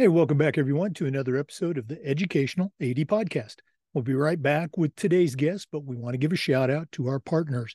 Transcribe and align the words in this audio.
Hey, 0.00 0.08
welcome 0.08 0.38
back, 0.38 0.56
everyone, 0.56 0.94
to 0.94 1.04
another 1.04 1.36
episode 1.36 1.76
of 1.76 1.86
the 1.86 2.02
Educational 2.02 2.72
AD 2.80 2.96
Podcast. 3.06 3.56
We'll 3.92 4.02
be 4.02 4.14
right 4.14 4.40
back 4.40 4.78
with 4.78 4.96
today's 4.96 5.34
guest, 5.34 5.68
but 5.70 5.84
we 5.84 5.94
want 5.94 6.14
to 6.14 6.18
give 6.18 6.32
a 6.32 6.36
shout 6.36 6.70
out 6.70 6.90
to 6.92 7.08
our 7.08 7.20
partners, 7.20 7.74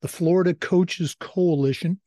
the 0.00 0.06
Florida 0.06 0.54
Coaches 0.54 1.16
Coalition, 1.18 1.98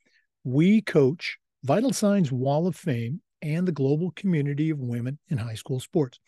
We 0.46 0.82
Coach, 0.82 1.38
Vital 1.66 1.92
Signs 1.92 2.32
Wall 2.32 2.66
of 2.66 2.78
Fame, 2.78 3.20
and 3.42 3.68
the 3.68 3.74
Global 3.74 4.12
Community 4.12 4.70
of 4.70 4.80
Women 4.80 5.20
in 5.28 5.38
High 5.38 5.56
School 5.56 5.82
Sports. 5.82 6.22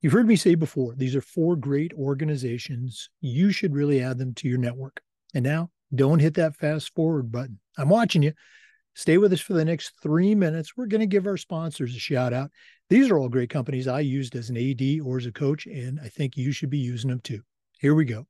You've 0.00 0.12
heard 0.12 0.26
me 0.26 0.34
say 0.34 0.56
before, 0.56 0.96
these 0.96 1.14
are 1.14 1.22
four 1.22 1.54
great 1.54 1.92
organizations. 1.92 3.10
You 3.20 3.52
should 3.52 3.76
really 3.76 4.02
add 4.02 4.18
them 4.18 4.34
to 4.34 4.48
your 4.48 4.58
network. 4.58 5.00
And 5.36 5.44
now, 5.44 5.70
don't 5.94 6.18
hit 6.18 6.34
that 6.34 6.56
fast 6.56 6.96
forward 6.96 7.30
button. 7.30 7.60
I'm 7.78 7.90
watching 7.90 8.24
you. 8.24 8.32
Stay 8.94 9.18
with 9.18 9.32
us 9.32 9.40
for 9.40 9.54
the 9.54 9.64
next 9.64 9.92
three 10.02 10.34
minutes. 10.34 10.76
We're 10.76 10.86
going 10.86 11.00
to 11.00 11.06
give 11.06 11.26
our 11.26 11.36
sponsors 11.36 11.94
a 11.94 11.98
shout 11.98 12.32
out. 12.32 12.50
These 12.88 13.10
are 13.10 13.18
all 13.18 13.28
great 13.28 13.50
companies 13.50 13.86
I 13.86 14.00
used 14.00 14.34
as 14.34 14.50
an 14.50 14.56
AD 14.56 15.00
or 15.04 15.18
as 15.18 15.26
a 15.26 15.32
coach, 15.32 15.66
and 15.66 16.00
I 16.00 16.08
think 16.08 16.36
you 16.36 16.52
should 16.52 16.70
be 16.70 16.78
using 16.78 17.10
them 17.10 17.20
too. 17.20 17.42
Here 17.78 17.94
we 17.94 18.04
go. 18.04 18.26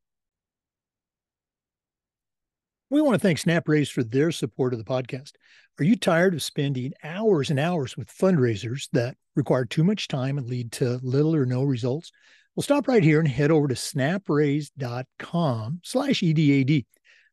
We 2.90 3.00
want 3.00 3.14
to 3.14 3.20
thank 3.20 3.38
SnapRaise 3.38 3.90
for 3.90 4.02
their 4.02 4.32
support 4.32 4.72
of 4.72 4.78
the 4.78 4.84
podcast. 4.84 5.32
Are 5.78 5.84
you 5.84 5.96
tired 5.96 6.34
of 6.34 6.42
spending 6.42 6.92
hours 7.04 7.50
and 7.50 7.60
hours 7.60 7.96
with 7.96 8.14
fundraisers 8.14 8.88
that 8.92 9.16
require 9.36 9.64
too 9.64 9.84
much 9.84 10.08
time 10.08 10.38
and 10.38 10.48
lead 10.48 10.72
to 10.72 10.98
little 11.02 11.34
or 11.34 11.46
no 11.46 11.62
results? 11.62 12.10
Well, 12.54 12.62
stop 12.62 12.88
right 12.88 13.02
here 13.02 13.20
and 13.20 13.28
head 13.28 13.52
over 13.52 13.68
to 13.68 13.74
snapraise.com 13.74 15.80
slash 15.84 16.20
EDAD. 16.20 16.84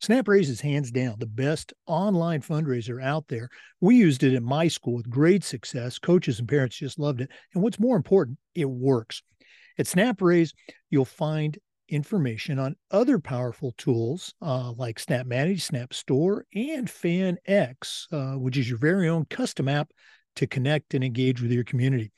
SnapRaise 0.02 0.50
is 0.50 0.62
hands 0.62 0.92
down 0.92 1.16
the 1.18 1.26
best 1.26 1.74
online 1.88 2.42
fundraiser 2.42 3.04
out 3.04 3.28
there. 3.28 3.50
We 3.82 3.96
used 3.96 4.24
it 4.24 4.34
in 4.34 4.44
my 4.44 4.68
school 4.68 4.96
with 4.96 5.10
great 5.10 5.44
success. 5.44 5.98
Coaches 5.98 6.40
and 6.40 6.48
parents 6.48 6.78
just 6.78 7.00
loved 7.00 7.22
it. 7.22 7.32
And 7.54 7.64
what's 7.64 7.80
more 7.80 7.98
important, 7.98 8.38
it 8.54 8.70
works. 8.70 9.24
At 9.80 9.88
SnapRaise, 9.88 10.54
you'll 10.90 11.06
find 11.06 11.58
information 11.90 12.60
on 12.60 12.76
other 12.92 13.18
powerful 13.18 13.74
tools 13.78 14.34
uh, 14.42 14.72
like 14.74 15.00
Snap 15.00 15.26
Manage, 15.26 15.64
Snap 15.64 15.94
Store, 15.94 16.46
and 16.54 16.88
FanX, 16.88 18.12
uh, 18.12 18.38
which 18.38 18.58
is 18.58 18.70
your 18.70 18.78
very 18.78 19.10
own 19.10 19.26
custom 19.26 19.68
app 19.68 19.90
to 20.36 20.48
connect 20.48 20.94
and 20.94 21.04
engage 21.04 21.42
with 21.42 21.52
your 21.52 21.64
community. 21.64 22.12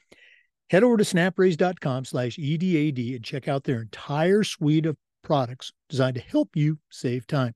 Head 0.69 0.83
over 0.83 0.97
to 0.97 1.03
snapraise.com 1.03 2.05
slash 2.05 2.37
EDAD 2.37 3.15
and 3.15 3.23
check 3.23 3.47
out 3.47 3.63
their 3.63 3.81
entire 3.81 4.43
suite 4.43 4.85
of 4.85 4.97
products 5.23 5.71
designed 5.89 6.15
to 6.15 6.21
help 6.21 6.55
you 6.55 6.79
save 6.89 7.27
time. 7.27 7.53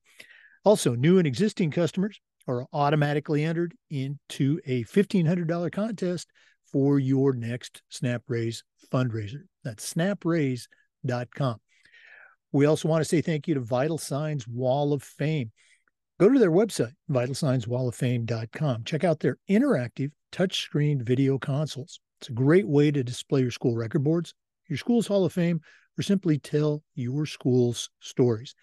Also, 0.65 0.95
new 0.95 1.17
and 1.17 1.27
existing 1.27 1.71
customers 1.71 2.19
are 2.47 2.65
automatically 2.73 3.43
entered 3.43 3.73
into 3.89 4.59
a 4.65 4.83
$1,500 4.85 5.71
contest 5.71 6.29
for 6.71 6.99
your 6.99 7.33
next 7.33 7.81
SnapRaise 7.91 8.63
fundraiser. 8.91 9.43
That's 9.63 9.93
snapraise.com. 9.93 11.59
We 12.51 12.65
also 12.65 12.87
want 12.87 13.01
to 13.01 13.05
say 13.09 13.21
thank 13.21 13.47
you 13.47 13.55
to 13.55 13.61
Vital 13.61 13.97
Signs 13.97 14.47
Wall 14.47 14.93
of 14.93 15.03
Fame. 15.03 15.51
Go 16.19 16.29
to 16.29 16.39
their 16.39 16.51
website, 16.51 16.93
vitalsignswalloffame.com. 17.09 18.83
Check 18.83 19.03
out 19.03 19.19
their 19.19 19.37
interactive 19.49 20.11
touchscreen 20.31 21.01
video 21.01 21.37
consoles. 21.37 21.99
It's 22.21 22.29
a 22.29 22.33
great 22.33 22.67
way 22.67 22.91
to 22.91 23.03
display 23.03 23.41
your 23.41 23.51
school 23.51 23.75
record 23.75 24.03
boards, 24.03 24.33
your 24.69 24.77
school's 24.77 25.07
Hall 25.07 25.25
of 25.25 25.33
Fame, 25.33 25.61
or 25.97 26.01
simply 26.01 26.37
tell 26.37 26.83
your 26.95 27.25
school's 27.25 27.89
stories. 27.99 28.55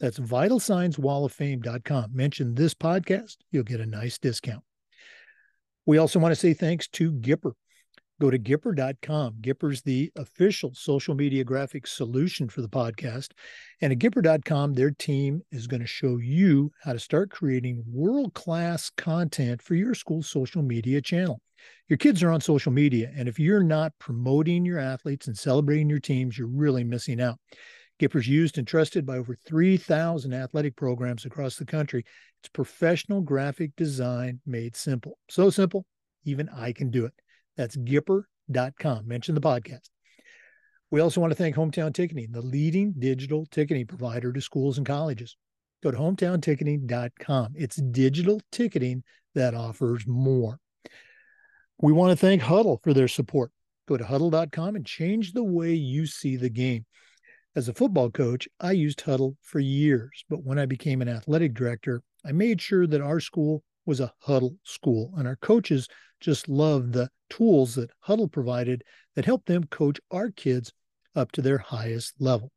That's 0.00 0.18
vitalsignswalloffame.com. 0.18 2.10
Mention 2.14 2.54
this 2.54 2.74
podcast, 2.74 3.36
you'll 3.50 3.64
get 3.64 3.80
a 3.80 3.86
nice 3.86 4.18
discount. 4.18 4.62
We 5.86 5.98
also 5.98 6.18
want 6.18 6.32
to 6.32 6.36
say 6.36 6.54
thanks 6.54 6.86
to 6.88 7.12
Gipper. 7.12 7.52
Go 8.20 8.30
to 8.30 8.38
Gipper.com. 8.38 9.34
Gipper's 9.40 9.82
the 9.82 10.10
official 10.16 10.74
social 10.74 11.14
media 11.14 11.44
graphics 11.44 11.88
solution 11.88 12.48
for 12.48 12.62
the 12.62 12.68
podcast. 12.68 13.28
And 13.80 13.92
at 13.92 14.00
Gipper.com, 14.00 14.74
their 14.74 14.90
team 14.90 15.42
is 15.52 15.68
going 15.68 15.80
to 15.80 15.86
show 15.86 16.16
you 16.16 16.72
how 16.82 16.94
to 16.94 16.98
start 16.98 17.30
creating 17.30 17.84
world 17.86 18.34
class 18.34 18.90
content 18.90 19.62
for 19.62 19.76
your 19.76 19.94
school's 19.94 20.28
social 20.28 20.62
media 20.62 21.00
channel. 21.00 21.40
Your 21.88 21.96
kids 21.96 22.22
are 22.22 22.30
on 22.30 22.40
social 22.40 22.72
media, 22.72 23.10
and 23.16 23.28
if 23.28 23.38
you're 23.38 23.62
not 23.62 23.92
promoting 23.98 24.64
your 24.64 24.78
athletes 24.78 25.26
and 25.26 25.36
celebrating 25.36 25.88
your 25.88 26.00
teams, 26.00 26.36
you're 26.36 26.48
really 26.48 26.84
missing 26.84 27.20
out. 27.20 27.38
Gipper's 28.00 28.28
used 28.28 28.58
and 28.58 28.66
trusted 28.66 29.04
by 29.06 29.16
over 29.16 29.36
3,000 29.46 30.32
athletic 30.32 30.76
programs 30.76 31.24
across 31.24 31.56
the 31.56 31.64
country. 31.64 32.04
It's 32.40 32.48
professional 32.48 33.20
graphic 33.20 33.74
design 33.76 34.40
made 34.46 34.76
simple. 34.76 35.18
So 35.28 35.50
simple, 35.50 35.86
even 36.24 36.48
I 36.48 36.72
can 36.72 36.90
do 36.90 37.04
it. 37.06 37.12
That's 37.58 37.76
Gipper.com. 37.76 39.06
Mention 39.06 39.34
the 39.34 39.40
podcast. 39.40 39.90
We 40.90 41.00
also 41.00 41.20
want 41.20 41.32
to 41.32 41.36
thank 41.36 41.56
Hometown 41.56 41.92
Ticketing, 41.92 42.28
the 42.30 42.40
leading 42.40 42.94
digital 42.98 43.44
ticketing 43.50 43.86
provider 43.86 44.32
to 44.32 44.40
schools 44.40 44.78
and 44.78 44.86
colleges. 44.86 45.36
Go 45.82 45.90
to 45.90 45.98
hometownticketing.com. 45.98 47.52
It's 47.56 47.76
digital 47.76 48.40
ticketing 48.52 49.02
that 49.34 49.54
offers 49.54 50.06
more. 50.06 50.60
We 51.80 51.92
want 51.92 52.10
to 52.12 52.16
thank 52.16 52.42
Hudl 52.42 52.82
for 52.82 52.94
their 52.94 53.08
support. 53.08 53.50
Go 53.86 53.96
to 53.96 54.04
hudl.com 54.04 54.76
and 54.76 54.86
change 54.86 55.32
the 55.32 55.44
way 55.44 55.74
you 55.74 56.06
see 56.06 56.36
the 56.36 56.50
game. 56.50 56.86
As 57.56 57.68
a 57.68 57.74
football 57.74 58.10
coach, 58.10 58.48
I 58.60 58.72
used 58.72 59.00
Hudl 59.00 59.36
for 59.42 59.58
years, 59.58 60.24
but 60.30 60.44
when 60.44 60.58
I 60.58 60.66
became 60.66 61.02
an 61.02 61.08
athletic 61.08 61.54
director, 61.54 62.02
I 62.24 62.32
made 62.32 62.60
sure 62.60 62.86
that 62.86 63.00
our 63.00 63.20
school 63.20 63.62
was 63.88 64.00
a 64.00 64.12
Hudl 64.26 64.58
school, 64.64 65.14
and 65.16 65.26
our 65.26 65.36
coaches 65.36 65.88
just 66.20 66.46
loved 66.46 66.92
the 66.92 67.08
tools 67.30 67.74
that 67.76 67.90
Hudl 68.06 68.30
provided 68.30 68.84
that 69.16 69.24
helped 69.24 69.46
them 69.46 69.64
coach 69.64 69.98
our 70.10 70.30
kids 70.30 70.72
up 71.16 71.32
to 71.32 71.42
their 71.42 71.56
highest 71.56 72.14
level. 72.20 72.52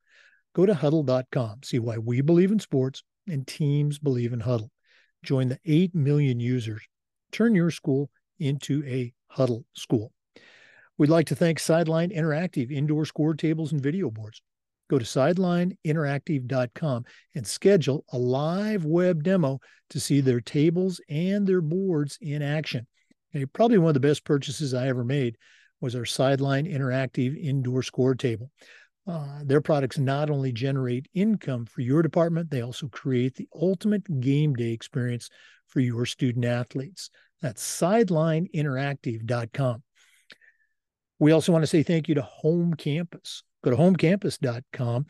Go 0.53 0.66
to 0.66 0.74
hudl.com, 0.74 1.64
see 1.64 1.80
why 1.80 1.97
we 1.97 2.20
believe 2.20 2.52
in 2.52 2.59
sports 2.59 3.02
and 3.30 3.47
teams 3.47 3.97
believe 3.97 4.34
in 4.34 4.41
Hudl. 4.41 4.70
Join 5.24 5.47
the 5.47 5.59
8 5.64 5.96
million 5.96 6.41
users. 6.41 6.81
Turn 7.31 7.56
your 7.56 7.72
school 7.72 8.09
into 8.38 8.84
a 8.86 9.14
Hudl 9.34 9.64
school. 9.74 10.12
We'd 10.97 11.09
like 11.09 11.28
to 11.28 11.36
thank 11.36 11.59
Sideline 11.59 12.09
Interactive 12.09 12.70
indoor 12.70 13.06
score 13.06 13.36
tables 13.36 13.72
and 13.72 13.81
video 13.81 14.12
boards. 14.12 14.41
Go 14.91 15.00
to 15.00 15.06
sidelineinteractive.com 15.06 17.06
and 17.34 17.47
schedule 17.47 18.03
a 18.12 18.18
live 18.18 18.84
web 18.84 19.24
demo 19.24 19.62
to 19.90 20.02
see 20.02 20.19
their 20.19 20.41
tables 20.41 21.00
and 21.07 21.47
their 21.47 21.62
boards 21.62 22.18
in 22.19 22.41
action. 22.41 22.85
Probably 23.53 23.78
one 23.78 23.91
of 23.91 23.94
the 23.94 24.02
best 24.02 24.25
purchases 24.25 24.74
I 24.74 24.90
ever 24.90 25.06
made 25.06 25.38
was 25.79 25.96
our 25.96 26.03
Sideline 26.03 26.66
Interactive 26.66 27.41
indoor 27.41 27.84
score 27.84 28.16
table. 28.16 28.52
Uh, 29.07 29.40
their 29.46 29.62
products 29.62 29.97
not 29.97 30.29
only 30.29 30.52
generate 30.52 31.08
income 31.13 31.66
for 31.66 31.79
your 31.79 32.02
department, 32.02 32.50
they 32.50 32.62
also 32.62 32.90
create 32.90 33.35
the 33.35 33.47
ultimate 33.56 34.19
game 34.19 34.53
day 34.56 34.73
experience 34.73 35.29
for 35.68 35.79
your 35.79 36.06
student 36.06 36.44
athletes. 36.44 37.09
That's 37.41 37.63
sidelineinteractive.com. 37.63 39.84
We 41.18 41.31
also 41.31 41.53
want 41.53 41.63
to 41.63 41.68
say 41.68 41.81
thank 41.81 42.09
you 42.09 42.16
to 42.16 42.23
Home 42.23 42.73
Campus. 42.73 43.44
Go 43.63 43.72
to 43.72 43.77
homecampus.com. 43.77 45.05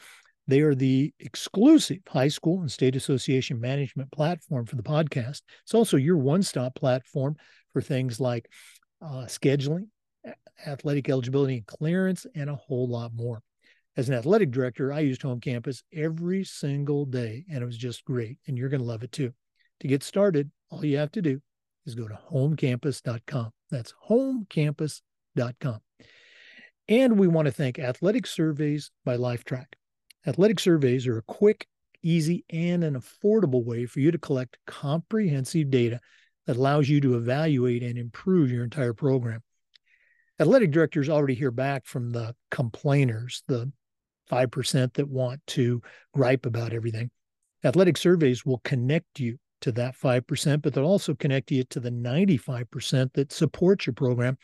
They 0.48 0.62
are 0.62 0.76
the 0.76 1.14
exclusive 1.20 2.00
high 2.08 2.28
school 2.28 2.62
and 2.62 2.72
state 2.72 2.96
association 2.96 3.60
management 3.60 4.12
platform 4.12 4.66
for 4.66 4.76
the 4.76 4.84
podcast. 4.84 5.42
It's 5.64 5.74
also 5.74 5.98
your 5.98 6.18
one 6.18 6.44
stop 6.44 6.76
platform 6.76 7.36
for 7.72 7.82
things 7.82 8.20
like 8.20 8.50
uh, 9.02 9.26
scheduling, 9.28 9.88
athletic 10.66 11.10
eligibility 11.10 11.58
and 11.58 11.66
clearance, 11.66 12.26
and 12.36 12.50
a 12.50 12.56
whole 12.56 12.90
lot 12.90 13.12
more. 13.14 13.42
As 13.98 14.10
an 14.10 14.16
athletic 14.16 14.52
director, 14.52 14.92
I 14.94 15.02
used 15.02 15.22
Home 15.22 15.42
Campus 15.42 15.84
every 15.94 16.44
single 16.44 17.06
day, 17.06 17.46
and 17.50 17.62
it 17.62 17.66
was 17.66 17.78
just 17.78 18.06
great. 18.06 18.38
And 18.48 18.58
you're 18.58 18.70
going 18.70 18.82
to 18.82 18.88
love 18.88 19.04
it 19.04 19.12
too. 19.12 19.34
To 19.82 19.88
get 19.88 20.04
started, 20.04 20.50
all 20.70 20.86
you 20.86 20.98
have 20.98 21.12
to 21.12 21.22
do 21.22 21.42
is 21.86 21.96
go 21.96 22.08
to 22.08 22.20
homecampus.com. 22.32 23.52
That's 23.70 23.94
homecampus.com. 24.10 25.82
And 26.88 27.18
we 27.18 27.28
want 27.28 27.46
to 27.46 27.52
thank 27.52 27.80
Athletic 27.80 28.28
Surveys 28.28 28.92
by 29.06 29.18
Lifetrack. 29.18 29.66
Athletic 30.26 30.60
surveys 30.60 31.08
are 31.08 31.18
a 31.18 31.24
quick, 31.24 31.68
easy, 32.04 32.46
and 32.50 32.84
an 32.84 32.96
affordable 32.96 33.64
way 33.64 33.86
for 33.86 34.00
you 34.00 34.12
to 34.12 34.18
collect 34.18 34.58
comprehensive 34.68 35.70
data 35.70 36.00
that 36.48 36.58
allows 36.58 36.90
you 36.90 37.02
to 37.02 37.16
evaluate 37.16 37.84
and 37.84 37.98
improve 37.98 38.52
your 38.52 38.64
entire 38.64 38.94
program. 38.94 39.42
Athletic 40.40 40.72
directors 40.72 41.10
already 41.10 41.36
hear 41.36 41.52
back 41.52 41.86
from 41.86 42.12
the 42.12 42.36
complainers, 42.50 43.44
the 43.48 43.72
5% 44.32 44.94
that 44.94 45.08
want 45.08 45.42
to 45.48 45.82
gripe 46.14 46.46
about 46.46 46.74
everything. 46.74 47.12
Athletic 47.64 47.98
surveys 47.98 48.46
will 48.46 48.60
connect 48.64 49.20
you 49.20 49.38
to 49.62 49.72
that 49.74 49.96
5%, 49.96 50.62
but 50.62 50.74
they'll 50.74 50.86
also 50.86 51.14
connect 51.14 51.52
you 51.52 51.64
to 51.66 51.80
the 51.80 51.92
95% 51.92 53.14
that 53.14 53.32
supports 53.32 53.86
your 53.86 53.94
program. 53.94 54.38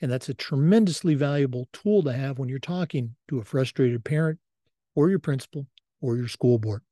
And 0.00 0.10
that's 0.10 0.28
a 0.28 0.34
tremendously 0.34 1.14
valuable 1.14 1.68
tool 1.72 2.02
to 2.02 2.12
have 2.12 2.38
when 2.38 2.48
you're 2.48 2.58
talking 2.58 3.14
to 3.28 3.38
a 3.38 3.44
frustrated 3.44 4.04
parent 4.04 4.38
or 4.94 5.08
your 5.08 5.18
principal 5.18 5.66
or 6.00 6.16
your 6.16 6.28
school 6.28 6.58
board. 6.58 6.82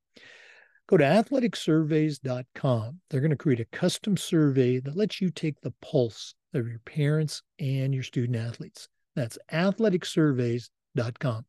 Go 0.89 0.97
to 0.97 1.05
athleticsurveys.com. 1.05 3.01
They're 3.09 3.21
going 3.21 3.31
to 3.31 3.37
create 3.37 3.61
a 3.61 3.65
custom 3.67 4.17
survey 4.17 4.81
that 4.81 4.97
lets 4.97 5.21
you 5.21 5.31
take 5.31 5.61
the 5.61 5.73
pulse 5.83 6.35
of 6.55 6.69
your 6.69 6.81
parents 6.81 7.43
and 7.59 7.95
your 7.95 8.03
student 8.03 8.37
athletes. 8.37 8.89
That's 9.15 9.39
athleticsurveys.com. 9.53 11.45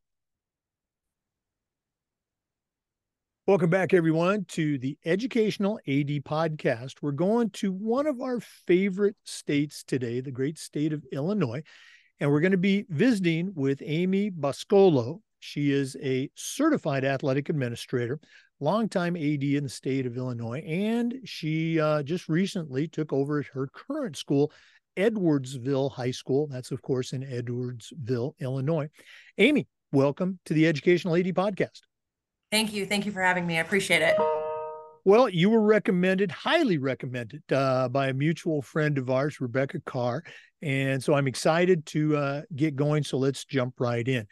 Welcome 3.46 3.70
back, 3.70 3.94
everyone, 3.94 4.46
to 4.52 4.78
the 4.78 4.98
Educational 5.04 5.78
AD 5.80 6.24
Podcast. 6.24 7.02
We're 7.02 7.12
going 7.12 7.50
to 7.50 7.74
one 7.74 8.08
of 8.08 8.22
our 8.22 8.40
favorite 8.40 9.18
states 9.26 9.84
today, 9.84 10.22
the 10.22 10.32
great 10.32 10.58
state 10.58 10.94
of 10.94 11.04
Illinois, 11.12 11.62
and 12.22 12.32
we're 12.32 12.40
going 12.40 12.54
to 12.54 12.58
be 12.58 12.86
visiting 12.88 13.52
with 13.54 13.82
Amy 13.84 14.32
Boscolo. 14.32 15.20
She 15.42 15.74
is 15.74 15.98
a 16.02 16.30
certified 16.36 17.04
athletic 17.04 17.50
administrator, 17.50 18.22
longtime 18.62 19.18
AD 19.18 19.44
in 19.44 19.64
the 19.64 19.70
state 19.70 20.06
of 20.06 20.16
Illinois, 20.16 20.62
and 20.66 21.14
she 21.26 21.82
uh, 21.82 22.02
just 22.02 22.30
recently 22.30 22.88
took 22.88 23.12
over 23.12 23.42
at 23.42 23.48
her 23.48 23.68
current 23.68 24.16
school, 24.16 24.54
Edwardsville 24.96 25.92
High 25.92 26.12
School. 26.12 26.48
That's, 26.48 26.72
of 26.72 26.82
course, 26.82 27.12
in 27.12 27.24
Edwardsville, 27.24 28.36
Illinois. 28.40 28.88
Amy, 29.38 29.68
welcome 29.92 30.40
to 30.46 30.54
the 30.54 30.66
Educational 30.66 31.18
AD 31.18 31.26
Podcast. 31.36 31.82
Thank 32.54 32.72
you. 32.72 32.86
Thank 32.86 33.08
you 33.08 33.12
for 33.12 33.24
having 33.24 33.48
me. 33.48 33.58
I 33.58 33.62
appreciate 33.62 34.04
it. 34.04 34.16
Well, 35.06 35.28
you 35.28 35.50
were 35.50 35.64
recommended, 35.64 36.30
highly 36.30 36.78
recommended 36.78 37.42
uh, 37.52 37.90
by 37.90 38.10
a 38.10 38.14
mutual 38.14 38.62
friend 38.62 39.00
of 39.00 39.10
ours, 39.10 39.42
Rebecca 39.42 39.82
Carr. 39.88 40.24
And 40.62 41.04
so 41.04 41.16
I'm 41.16 41.26
excited 41.26 41.84
to 41.88 42.16
uh, 42.16 42.42
get 42.56 42.76
going. 42.76 43.06
So 43.06 43.18
let's 43.18 43.44
jump 43.44 43.80
right 43.80 44.08
in. 44.08 44.28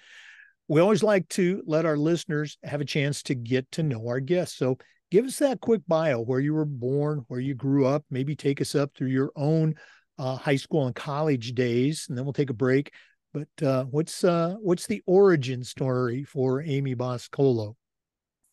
We 0.68 0.82
always 0.82 1.02
like 1.02 1.28
to 1.30 1.64
let 1.66 1.88
our 1.88 1.98
listeners 1.98 2.60
have 2.64 2.80
a 2.80 2.86
chance 2.86 3.24
to 3.24 3.34
get 3.34 3.72
to 3.72 3.82
know 3.82 4.08
our 4.08 4.20
guests. 4.20 4.56
So 4.56 4.78
give 5.10 5.26
us 5.26 5.40
that 5.40 5.60
quick 5.60 5.82
bio 5.88 6.22
where 6.22 6.40
you 6.40 6.54
were 6.54 6.64
born, 6.64 7.26
where 7.28 7.40
you 7.40 7.56
grew 7.56 7.88
up, 7.88 8.06
maybe 8.12 8.36
take 8.36 8.62
us 8.62 8.76
up 8.76 8.92
through 8.94 9.08
your 9.10 9.32
own 9.36 9.74
uh, 10.20 10.36
high 10.36 10.58
school 10.58 10.86
and 10.86 10.96
college 10.96 11.54
days, 11.56 12.06
and 12.08 12.16
then 12.16 12.24
we'll 12.24 12.34
take 12.34 12.52
a 12.52 12.54
break. 12.54 12.94
But 13.34 13.66
uh, 13.66 13.86
what's 13.86 14.24
uh, 14.24 14.58
what's 14.60 14.86
the 14.86 15.02
origin 15.08 15.64
story 15.64 16.24
for 16.24 16.62
Amy 16.62 16.94
Boscolo? 16.94 17.78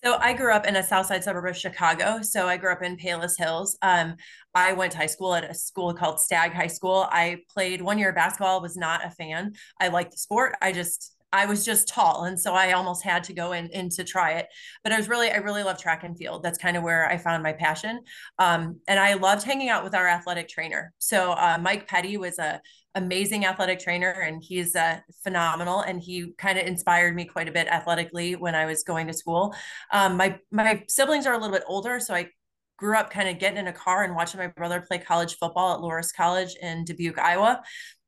So 0.05 0.17
I 0.19 0.33
grew 0.33 0.53
up 0.53 0.65
in 0.65 0.77
a 0.77 0.83
south 0.83 1.07
side 1.07 1.25
suburb 1.25 1.47
of 1.47 1.57
Chicago. 1.57 2.23
So 2.23 2.47
I 2.47 2.57
grew 2.57 2.73
up 2.73 2.83
in 2.83 2.97
Palos 2.97 3.37
Hills. 3.37 3.77
Um, 3.83 4.15
I 4.55 4.73
went 4.73 4.93
to 4.93 4.99
high 4.99 5.07
school 5.07 5.35
at 5.35 5.51
a 5.51 5.55
school 5.55 5.93
called 5.93 6.21
Stagg 6.21 6.53
High 6.53 6.69
School. 6.69 7.09
I 7.11 7.39
played 7.53 7.83
one 7.83 7.99
year 7.99 8.11
of 8.11 8.15
basketball, 8.15 8.61
was 8.61 8.77
not 8.77 9.05
a 9.05 9.11
fan. 9.11 9.55
I 9.81 9.89
liked 9.89 10.13
the 10.13 10.19
sport. 10.19 10.55
I 10.63 10.73
just 10.73 11.15
I 11.33 11.45
was 11.45 11.65
just 11.65 11.89
tall. 11.89 12.25
And 12.25 12.41
so 12.41 12.55
I 12.55 12.73
almost 12.73 13.05
had 13.05 13.23
to 13.25 13.35
go 13.35 13.53
in, 13.53 13.69
in 13.69 13.91
to 13.91 14.05
try 14.05 14.33
it. 14.33 14.47
But 14.83 14.93
I 14.93 14.97
was 14.97 15.09
really, 15.09 15.31
I 15.31 15.37
really 15.37 15.63
love 15.63 15.79
track 15.79 16.03
and 16.05 16.17
field. 16.17 16.43
That's 16.43 16.57
kind 16.57 16.77
of 16.77 16.83
where 16.83 17.07
I 17.07 17.19
found 17.19 17.43
my 17.43 17.53
passion. 17.53 18.01
Um, 18.39 18.81
and 18.89 18.99
I 18.99 19.13
loved 19.15 19.43
hanging 19.43 19.69
out 19.69 19.85
with 19.85 19.95
our 19.95 20.09
athletic 20.09 20.49
trainer. 20.49 20.93
So 20.99 21.33
uh, 21.33 21.59
Mike 21.61 21.87
Petty 21.87 22.17
was 22.17 22.39
a 22.39 22.63
amazing 22.95 23.45
athletic 23.45 23.79
trainer 23.79 24.11
and 24.11 24.43
he's 24.43 24.75
uh, 24.75 24.99
phenomenal. 25.23 25.81
And 25.81 26.01
he 26.01 26.33
kind 26.39 26.59
of 26.59 26.67
inspired 26.67 27.15
me 27.15 27.25
quite 27.25 27.49
a 27.49 27.53
bit 27.53 27.69
athletically 27.69 28.35
when 28.37 28.55
I 28.55 28.67
was 28.67 28.83
going 28.83 29.07
to 29.07 29.13
school. 29.13 29.55
Um, 29.93 30.17
my, 30.17 30.39
my 30.51 30.83
siblings 30.89 31.27
are 31.27 31.35
a 31.35 31.39
little 31.39 31.55
bit 31.55 31.65
older. 31.67 32.01
So 32.01 32.15
I 32.15 32.29
grew 32.77 32.97
up 32.97 33.11
kind 33.11 33.29
of 33.29 33.39
getting 33.39 33.59
in 33.59 33.67
a 33.69 33.73
car 33.73 34.05
and 34.05 34.15
watching 34.15 34.39
my 34.39 34.47
brother 34.49 34.81
play 34.81 34.99
college 34.99 35.37
football 35.37 35.75
at 35.75 35.81
Loras 35.81 36.15
College 36.15 36.55
in 36.63 36.85
Dubuque, 36.85 37.19
Iowa 37.19 37.63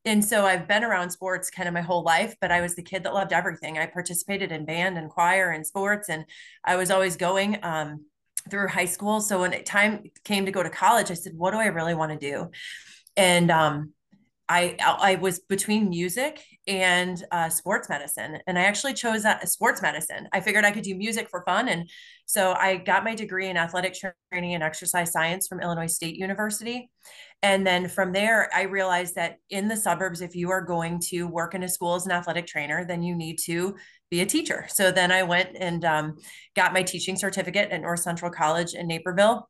and 0.05 0.25
so 0.25 0.47
I've 0.47 0.67
been 0.67 0.83
around 0.83 1.11
sports 1.11 1.51
kind 1.51 1.69
of 1.69 1.75
my 1.75 1.83
whole 1.83 2.03
life, 2.03 2.35
but 2.41 2.51
I 2.51 2.63
was 2.63 2.75
the 2.75 2.83
kid 2.83 3.05
that 3.05 3.13
loved 3.13 3.33
everything. 3.33 3.79
I 3.79 3.87
participated 3.87 4.51
in 4.51 4.65
band 4.65 4.97
and 4.97 5.11
choir 5.11 5.51
and 5.51 5.67
sports, 5.67 6.09
and 6.09 6.25
I 6.65 6.77
was 6.77 6.91
always 6.91 7.17
going 7.17 7.59
um, 7.63 8.07
through 8.51 8.69
high 8.69 8.87
school. 8.87 9.21
So 9.21 9.41
when 9.41 9.63
time 9.65 10.05
came 10.25 10.47
to 10.47 10.53
go 10.53 10.63
to 10.63 10.71
college, 10.71 11.11
I 11.11 11.15
said, 11.15 11.35
"What 11.37 11.51
do 11.51 11.59
I 11.59 11.67
really 11.67 11.95
want 11.95 12.13
to 12.13 12.19
do?" 12.19 12.51
And 13.17 13.51
um, 13.51 13.93
I 14.51 14.75
I 14.81 15.15
was 15.15 15.39
between 15.39 15.89
music 15.89 16.45
and 16.67 17.25
uh, 17.31 17.49
sports 17.49 17.89
medicine, 17.89 18.39
and 18.49 18.59
I 18.59 18.63
actually 18.63 18.95
chose 18.95 19.23
that 19.23 19.49
sports 19.49 19.81
medicine. 19.81 20.29
I 20.33 20.41
figured 20.41 20.65
I 20.65 20.73
could 20.73 20.83
do 20.83 20.97
music 20.97 21.29
for 21.31 21.45
fun, 21.47 21.69
and 21.69 21.89
so 22.27 22.53
I 22.53 22.77
got 22.77 23.05
my 23.05 23.15
degree 23.15 23.49
in 23.49 23.57
athletic 23.57 23.95
training 24.33 24.55
and 24.55 24.63
exercise 24.63 25.13
science 25.13 25.47
from 25.47 25.61
Illinois 25.61 25.87
State 25.87 26.17
University. 26.17 26.91
And 27.43 27.65
then 27.65 27.89
from 27.89 28.13
there, 28.13 28.51
I 28.53 28.63
realized 28.63 29.15
that 29.15 29.37
in 29.51 29.69
the 29.69 29.77
suburbs, 29.77 30.21
if 30.21 30.35
you 30.35 30.51
are 30.51 30.61
going 30.61 31.01
to 31.11 31.29
work 31.29 31.55
in 31.55 31.63
a 31.63 31.69
school 31.69 31.95
as 31.95 32.05
an 32.05 32.13
athletic 32.13 32.47
trainer, 32.47 32.85
then 32.85 33.03
you 33.03 33.15
need 33.15 33.39
to 33.45 33.77
be 34.11 34.21
a 34.21 34.27
teacher. 34.27 34.67
So 34.69 34.91
then 34.91 35.13
I 35.13 35.23
went 35.23 35.57
and 35.59 35.85
um, 35.85 36.17
got 36.57 36.73
my 36.73 36.83
teaching 36.83 37.17
certificate 37.17 37.71
at 37.71 37.81
North 37.81 38.01
Central 38.01 38.33
College 38.33 38.75
in 38.75 38.89
Naperville 38.89 39.49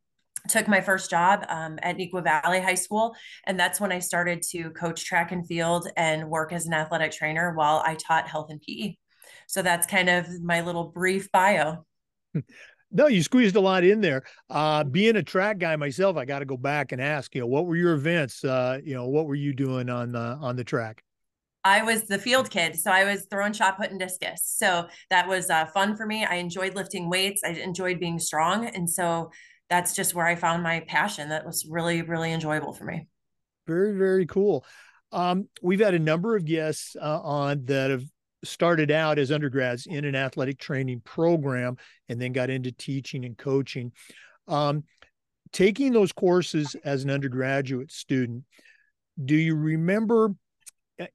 took 0.49 0.69
my 0.69 0.81
first 0.81 1.11
job 1.11 1.45
um, 1.49 1.79
at 1.83 1.97
Neuqua 1.97 2.23
Valley 2.23 2.61
High 2.61 2.75
School. 2.75 3.15
And 3.45 3.59
that's 3.59 3.81
when 3.81 3.93
I 3.93 3.99
started 3.99 4.43
to 4.51 4.71
coach 4.71 5.05
track 5.05 5.33
and 5.33 5.47
field 5.47 5.89
and 5.97 6.29
work 6.29 6.53
as 6.53 6.67
an 6.67 6.75
athletic 6.75 7.13
trainer 7.13 7.55
while 7.55 7.83
I 7.85 7.95
taught 7.95 8.29
health 8.29 8.51
and 8.51 8.61
PE. 8.61 8.95
So 9.47 9.63
that's 9.63 9.87
kind 9.87 10.09
of 10.09 10.29
my 10.43 10.61
little 10.61 10.85
brief 10.85 11.31
bio. 11.33 11.85
No, 12.93 13.07
you 13.07 13.23
squeezed 13.23 13.55
a 13.55 13.61
lot 13.61 13.85
in 13.85 14.01
there. 14.01 14.25
Uh, 14.49 14.83
being 14.83 15.15
a 15.15 15.23
track 15.23 15.59
guy 15.59 15.77
myself, 15.77 16.17
I 16.17 16.25
got 16.25 16.41
to 16.41 16.45
go 16.45 16.57
back 16.57 16.91
and 16.91 17.01
ask, 17.01 17.33
you 17.37 17.41
know, 17.41 17.47
what 17.47 17.67
were 17.67 17.77
your 17.77 17.93
events? 17.93 18.43
Uh, 18.43 18.81
you 18.83 18.95
know, 18.95 19.07
what 19.07 19.27
were 19.27 19.37
you 19.37 19.53
doing 19.53 19.89
on 19.89 20.11
the 20.11 20.19
on 20.19 20.57
the 20.57 20.65
track? 20.65 21.05
I 21.63 21.83
was 21.83 22.05
the 22.05 22.19
field 22.19 22.51
kid, 22.51 22.75
so 22.75 22.91
I 22.91 23.05
was 23.05 23.27
throwing 23.31 23.53
shot 23.53 23.77
put 23.77 23.91
and 23.91 24.01
discus. 24.01 24.43
So 24.45 24.89
that 25.11 25.29
was 25.29 25.51
uh, 25.51 25.67
fun 25.67 25.95
for 25.95 26.07
me. 26.07 26.25
I 26.25 26.37
enjoyed 26.37 26.75
lifting 26.75 27.09
weights. 27.11 27.43
I 27.45 27.51
enjoyed 27.51 28.01
being 28.01 28.19
strong, 28.19 28.67
and 28.67 28.89
so 28.89 29.31
that's 29.71 29.95
just 29.95 30.15
where 30.15 30.27
I 30.27 30.35
found 30.35 30.63
my 30.63 30.81
passion. 30.81 31.31
That 31.31 31.47
was 31.47 31.65
really, 31.65 32.03
really 32.03 32.33
enjoyable 32.33 32.75
for 32.75 32.85
me. 32.85 33.07
Very, 33.67 33.97
very 33.97 34.27
cool. 34.27 34.67
Um, 35.13 35.49
we've 35.63 35.81
had 35.81 35.95
a 35.95 35.99
number 35.99 36.37
of 36.37 36.45
guests 36.45 36.97
uh, 37.01 37.21
on 37.21 37.65
that 37.67 37.91
have 37.91 38.05
started 38.45 38.91
out 38.91 39.19
as 39.19 39.31
undergrads 39.31 39.87
in 39.87 40.05
an 40.05 40.15
athletic 40.17 40.59
training 40.59 41.01
program 41.05 41.77
and 42.09 42.21
then 42.21 42.33
got 42.33 42.51
into 42.51 42.73
teaching 42.73 43.25
and 43.25 43.39
coaching. 43.39 43.93
Um, 44.49 44.85
taking 45.53 45.93
those 45.93 46.13
courses 46.13 46.75
as 46.85 47.05
an 47.05 47.11
undergraduate 47.11 47.93
student, 47.93 48.45
do 49.25 49.37
you 49.37 49.55
remember 49.55 50.35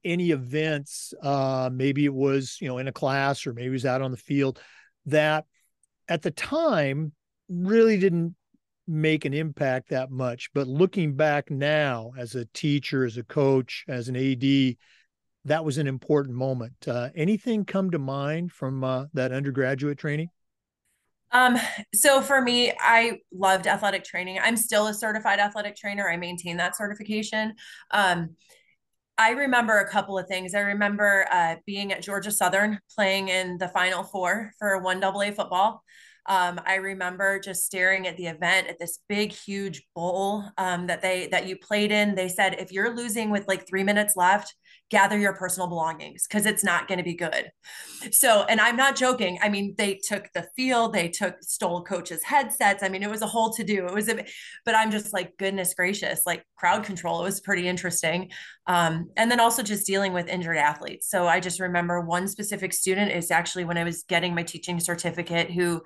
any 0.04 0.30
events? 0.30 1.12
Uh, 1.22 1.68
maybe 1.72 2.04
it 2.04 2.14
was 2.14 2.56
you 2.60 2.68
know 2.68 2.78
in 2.78 2.88
a 2.88 2.92
class 2.92 3.46
or 3.46 3.52
maybe 3.52 3.68
it 3.68 3.70
was 3.70 3.86
out 3.86 4.02
on 4.02 4.10
the 4.10 4.16
field 4.16 4.60
that 5.06 5.44
at 6.08 6.22
the 6.22 6.30
time 6.30 7.12
really 7.48 7.98
didn't 7.98 8.34
make 8.86 9.24
an 9.24 9.34
impact 9.34 9.90
that 9.90 10.10
much. 10.10 10.50
But 10.54 10.66
looking 10.66 11.14
back 11.14 11.50
now 11.50 12.12
as 12.16 12.34
a 12.34 12.46
teacher, 12.46 13.04
as 13.04 13.16
a 13.16 13.24
coach, 13.24 13.84
as 13.88 14.08
an 14.08 14.16
AD, 14.16 14.76
that 15.44 15.64
was 15.64 15.78
an 15.78 15.86
important 15.86 16.36
moment. 16.36 16.86
Uh, 16.86 17.10
anything 17.14 17.64
come 17.64 17.90
to 17.90 17.98
mind 17.98 18.52
from 18.52 18.82
uh, 18.84 19.06
that 19.14 19.32
undergraduate 19.32 19.98
training? 19.98 20.30
Um, 21.32 21.58
so 21.94 22.20
for 22.20 22.40
me, 22.40 22.72
I 22.80 23.18
loved 23.32 23.66
athletic 23.66 24.04
training. 24.04 24.38
I'm 24.42 24.56
still 24.56 24.86
a 24.86 24.94
certified 24.94 25.38
athletic 25.38 25.76
trainer. 25.76 26.08
I 26.08 26.16
maintain 26.16 26.56
that 26.58 26.76
certification. 26.76 27.54
Um, 27.90 28.36
I 29.18 29.30
remember 29.30 29.78
a 29.78 29.88
couple 29.88 30.18
of 30.18 30.26
things. 30.28 30.54
I 30.54 30.60
remember 30.60 31.26
uh, 31.32 31.56
being 31.64 31.92
at 31.92 32.02
Georgia 32.02 32.30
Southern 32.30 32.78
playing 32.94 33.28
in 33.28 33.58
the 33.58 33.68
Final 33.68 34.02
Four 34.02 34.52
for 34.58 34.78
one 34.78 35.02
AA 35.02 35.30
football. 35.30 35.82
Um, 36.28 36.60
I 36.66 36.76
remember 36.76 37.38
just 37.38 37.64
staring 37.64 38.06
at 38.06 38.16
the 38.16 38.26
event 38.26 38.68
at 38.68 38.78
this 38.78 38.98
big, 39.08 39.32
huge 39.32 39.86
bowl 39.94 40.44
um, 40.58 40.86
that 40.88 41.02
they 41.02 41.28
that 41.28 41.46
you 41.46 41.56
played 41.56 41.92
in. 41.92 42.14
They 42.14 42.28
said 42.28 42.56
if 42.58 42.72
you're 42.72 42.96
losing 42.96 43.30
with 43.30 43.46
like 43.46 43.68
three 43.68 43.84
minutes 43.84 44.16
left, 44.16 44.54
gather 44.90 45.18
your 45.18 45.32
personal 45.32 45.68
belongings 45.68 46.26
because 46.28 46.46
it's 46.46 46.62
not 46.62 46.86
going 46.86 46.98
to 46.98 47.04
be 47.04 47.14
good. 47.14 47.50
So, 48.12 48.44
and 48.44 48.60
I'm 48.60 48.76
not 48.76 48.94
joking. 48.94 49.38
I 49.42 49.48
mean, 49.48 49.74
they 49.76 49.94
took 49.94 50.28
the 50.32 50.46
field, 50.54 50.92
they 50.92 51.08
took 51.08 51.42
stole 51.42 51.82
coaches' 51.82 52.22
headsets. 52.22 52.82
I 52.82 52.88
mean, 52.88 53.02
it 53.02 53.10
was 53.10 53.22
a 53.22 53.26
whole 53.26 53.52
to 53.54 53.64
do. 53.64 53.86
It 53.86 53.94
was 53.94 54.08
a, 54.08 54.24
but 54.64 54.76
I'm 54.76 54.90
just 54.90 55.12
like, 55.12 55.36
goodness 55.38 55.74
gracious, 55.74 56.22
like 56.24 56.44
crowd 56.56 56.84
control. 56.84 57.20
It 57.20 57.24
was 57.24 57.40
pretty 57.40 57.66
interesting. 57.66 58.30
Um, 58.66 59.10
and 59.16 59.30
then 59.30 59.40
also 59.40 59.62
just 59.62 59.86
dealing 59.86 60.12
with 60.12 60.28
injured 60.28 60.56
athletes. 60.56 61.10
So 61.10 61.26
I 61.26 61.40
just 61.40 61.58
remember 61.58 62.00
one 62.00 62.28
specific 62.28 62.72
student 62.72 63.10
is 63.10 63.30
actually 63.30 63.64
when 63.64 63.78
I 63.78 63.84
was 63.84 64.04
getting 64.04 64.34
my 64.34 64.42
teaching 64.44 64.78
certificate 64.78 65.50
who 65.50 65.82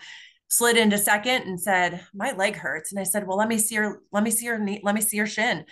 slid 0.51 0.77
into 0.77 0.99
second 0.99 1.43
and 1.43 1.59
said, 1.61 2.05
"My 2.13 2.33
leg 2.33 2.57
hurts." 2.57 2.93
And 2.93 3.01
I 3.01 3.05
said, 3.05 3.27
"Well, 3.27 3.39
let 3.39 3.49
me 3.49 3.59
see 3.59 3.77
your 3.77 4.03
let 4.13 4.23
me 4.23 4.31
see 4.31 4.47
your 4.47 4.59
knee, 4.59 4.81
let 4.83 4.95
me 4.95 5.01
see 5.01 5.17
your 5.17 5.27
shin." 5.27 5.65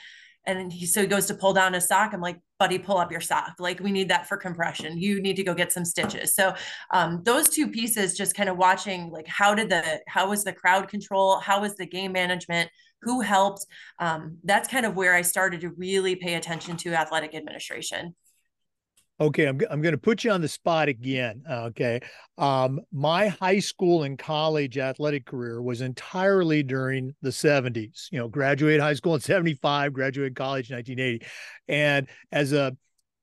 And 0.46 0.72
he 0.72 0.86
so 0.86 1.02
he 1.02 1.06
goes 1.06 1.26
to 1.26 1.34
pull 1.34 1.52
down 1.52 1.74
his 1.74 1.86
sock. 1.86 2.14
I'm 2.14 2.20
like, 2.22 2.38
"Buddy, 2.58 2.78
pull 2.78 2.96
up 2.96 3.12
your 3.12 3.20
sock. 3.20 3.54
Like 3.58 3.80
we 3.80 3.92
need 3.92 4.08
that 4.08 4.28
for 4.28 4.36
compression. 4.36 4.96
You 4.98 5.20
need 5.20 5.36
to 5.36 5.44
go 5.44 5.54
get 5.54 5.72
some 5.72 5.84
stitches." 5.84 6.34
So 6.34 6.54
um, 6.92 7.22
those 7.24 7.48
two 7.48 7.68
pieces, 7.68 8.16
just 8.16 8.34
kind 8.34 8.48
of 8.48 8.56
watching 8.56 9.10
like 9.10 9.26
how 9.26 9.54
did 9.54 9.68
the 9.68 10.00
how 10.06 10.30
was 10.30 10.44
the 10.44 10.52
crowd 10.52 10.88
control, 10.88 11.38
how 11.40 11.60
was 11.60 11.74
the 11.76 11.86
game 11.86 12.12
management, 12.12 12.70
who 13.02 13.20
helped. 13.20 13.66
Um, 13.98 14.38
that's 14.44 14.68
kind 14.68 14.86
of 14.86 14.96
where 14.96 15.14
I 15.14 15.22
started 15.22 15.60
to 15.62 15.70
really 15.70 16.16
pay 16.16 16.34
attention 16.34 16.76
to 16.78 16.94
athletic 16.94 17.34
administration. 17.34 18.14
Okay, 19.20 19.46
I'm 19.46 19.60
I'm 19.68 19.82
going 19.82 19.92
to 19.92 19.98
put 19.98 20.22
you 20.22 20.30
on 20.30 20.40
the 20.40 20.48
spot 20.48 20.88
again. 20.88 21.42
Okay, 21.50 22.00
um, 22.36 22.80
my 22.92 23.28
high 23.28 23.58
school 23.58 24.04
and 24.04 24.16
college 24.16 24.78
athletic 24.78 25.26
career 25.26 25.60
was 25.60 25.80
entirely 25.80 26.62
during 26.62 27.14
the 27.20 27.32
70s. 27.32 28.06
You 28.12 28.20
know, 28.20 28.28
graduated 28.28 28.80
high 28.80 28.94
school 28.94 29.16
in 29.16 29.20
75, 29.20 29.92
graduated 29.92 30.36
college 30.36 30.70
in 30.70 30.76
1980, 30.76 31.26
and 31.66 32.08
as 32.30 32.52
a 32.52 32.76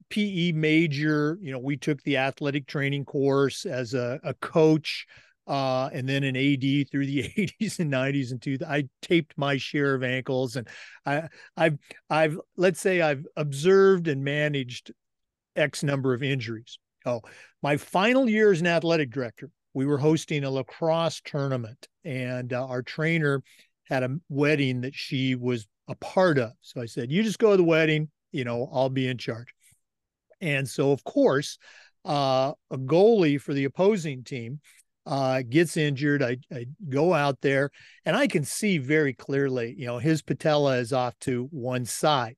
PE 0.10 0.52
major, 0.52 1.38
you 1.42 1.54
know, 1.54 1.60
we 1.60 1.78
took 1.78 2.02
the 2.04 2.18
athletic 2.18 2.68
training 2.68 3.06
course 3.06 3.66
as 3.66 3.94
a, 3.94 4.20
a 4.24 4.34
coach. 4.36 5.06
Uh, 5.48 5.92
and 5.94 6.10
then 6.10 6.24
an 6.24 6.36
AD 6.36 6.90
through 6.90 7.06
the 7.06 7.22
80s 7.38 7.78
and 7.78 7.94
90s 7.94 8.32
and 8.32 8.42
two. 8.42 8.58
I 8.68 8.86
taped 9.04 9.36
my 9.38 9.58
share 9.58 9.94
of 9.94 10.02
ankles, 10.02 10.56
and 10.56 10.68
I, 11.06 11.28
I've, 11.56 11.78
I've, 12.10 12.40
let's 12.58 12.82
say, 12.82 13.00
I've 13.00 13.28
observed 13.36 14.08
and 14.08 14.24
managed 14.24 14.92
X 15.56 15.84
number 15.84 16.14
of 16.14 16.24
injuries. 16.24 16.80
Oh, 17.06 17.22
my 17.62 17.78
final 17.78 18.30
year 18.30 18.52
as 18.52 18.62
an 18.62 18.68
athletic 18.68 19.12
director, 19.12 19.50
we 19.74 19.86
were 19.86 19.98
hosting 19.98 20.44
a 20.44 20.50
lacrosse 20.50 21.22
tournament, 21.24 21.88
and 22.04 22.52
uh, 22.54 22.66
our 22.66 22.82
trainer 22.82 23.44
had 23.84 24.04
a 24.04 24.18
wedding 24.30 24.82
that 24.82 24.96
she 24.96 25.36
was 25.36 25.68
a 25.88 25.96
part 25.96 26.38
of. 26.38 26.52
So 26.62 26.82
I 26.82 26.86
said, 26.86 27.12
"You 27.12 27.24
just 27.24 27.40
go 27.40 27.52
to 27.52 27.58
the 27.58 27.64
wedding. 27.64 28.10
You 28.32 28.44
know, 28.44 28.70
I'll 28.74 28.90
be 28.90 29.08
in 29.08 29.18
charge." 29.18 29.48
And 30.42 30.68
so, 30.68 30.92
of 30.92 31.04
course, 31.04 31.58
uh, 32.04 32.54
a 32.72 32.78
goalie 32.78 33.40
for 33.40 33.54
the 33.54 33.66
opposing 33.66 34.24
team 34.24 34.60
uh, 35.06 35.42
gets 35.48 35.78
injured. 35.78 36.24
I, 36.24 36.38
I, 36.52 36.66
go 36.90 37.14
out 37.14 37.42
there 37.42 37.70
and 38.06 38.16
I 38.16 38.28
can 38.28 38.44
see 38.44 38.78
very 38.78 39.14
clearly, 39.14 39.76
you 39.78 39.86
know, 39.86 40.00
his 40.00 40.22
patella 40.22 40.78
is 40.78 40.94
off 40.94 41.18
to 41.22 41.48
one 41.52 41.86
side. 41.86 42.36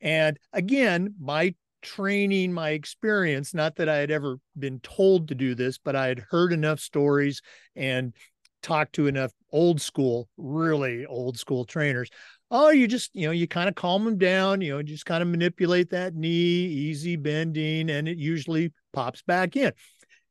And 0.00 0.38
again, 0.52 1.14
my 1.20 1.54
training, 1.82 2.52
my 2.52 2.70
experience, 2.70 3.54
not 3.54 3.76
that 3.76 3.88
I 3.88 3.96
had 3.96 4.10
ever 4.10 4.38
been 4.58 4.80
told 4.80 5.28
to 5.28 5.34
do 5.34 5.54
this, 5.54 5.78
but 5.78 5.96
I 5.96 6.06
had 6.06 6.24
heard 6.30 6.52
enough 6.52 6.80
stories 6.80 7.42
and 7.76 8.14
talked 8.62 8.94
to 8.94 9.06
enough 9.06 9.32
old 9.52 9.80
school, 9.80 10.28
really 10.36 11.06
old 11.06 11.38
school 11.38 11.64
trainers. 11.64 12.10
Oh, 12.50 12.70
you 12.70 12.88
just, 12.88 13.10
you 13.14 13.26
know, 13.26 13.32
you 13.32 13.46
kind 13.46 13.68
of 13.68 13.74
calm 13.74 14.04
them 14.04 14.18
down, 14.18 14.60
you 14.60 14.72
know, 14.74 14.82
just 14.82 15.06
kind 15.06 15.22
of 15.22 15.28
manipulate 15.28 15.90
that 15.90 16.14
knee, 16.14 16.28
easy 16.28 17.16
bending, 17.16 17.90
and 17.90 18.08
it 18.08 18.18
usually 18.18 18.72
pops 18.92 19.22
back 19.22 19.56
in. 19.56 19.72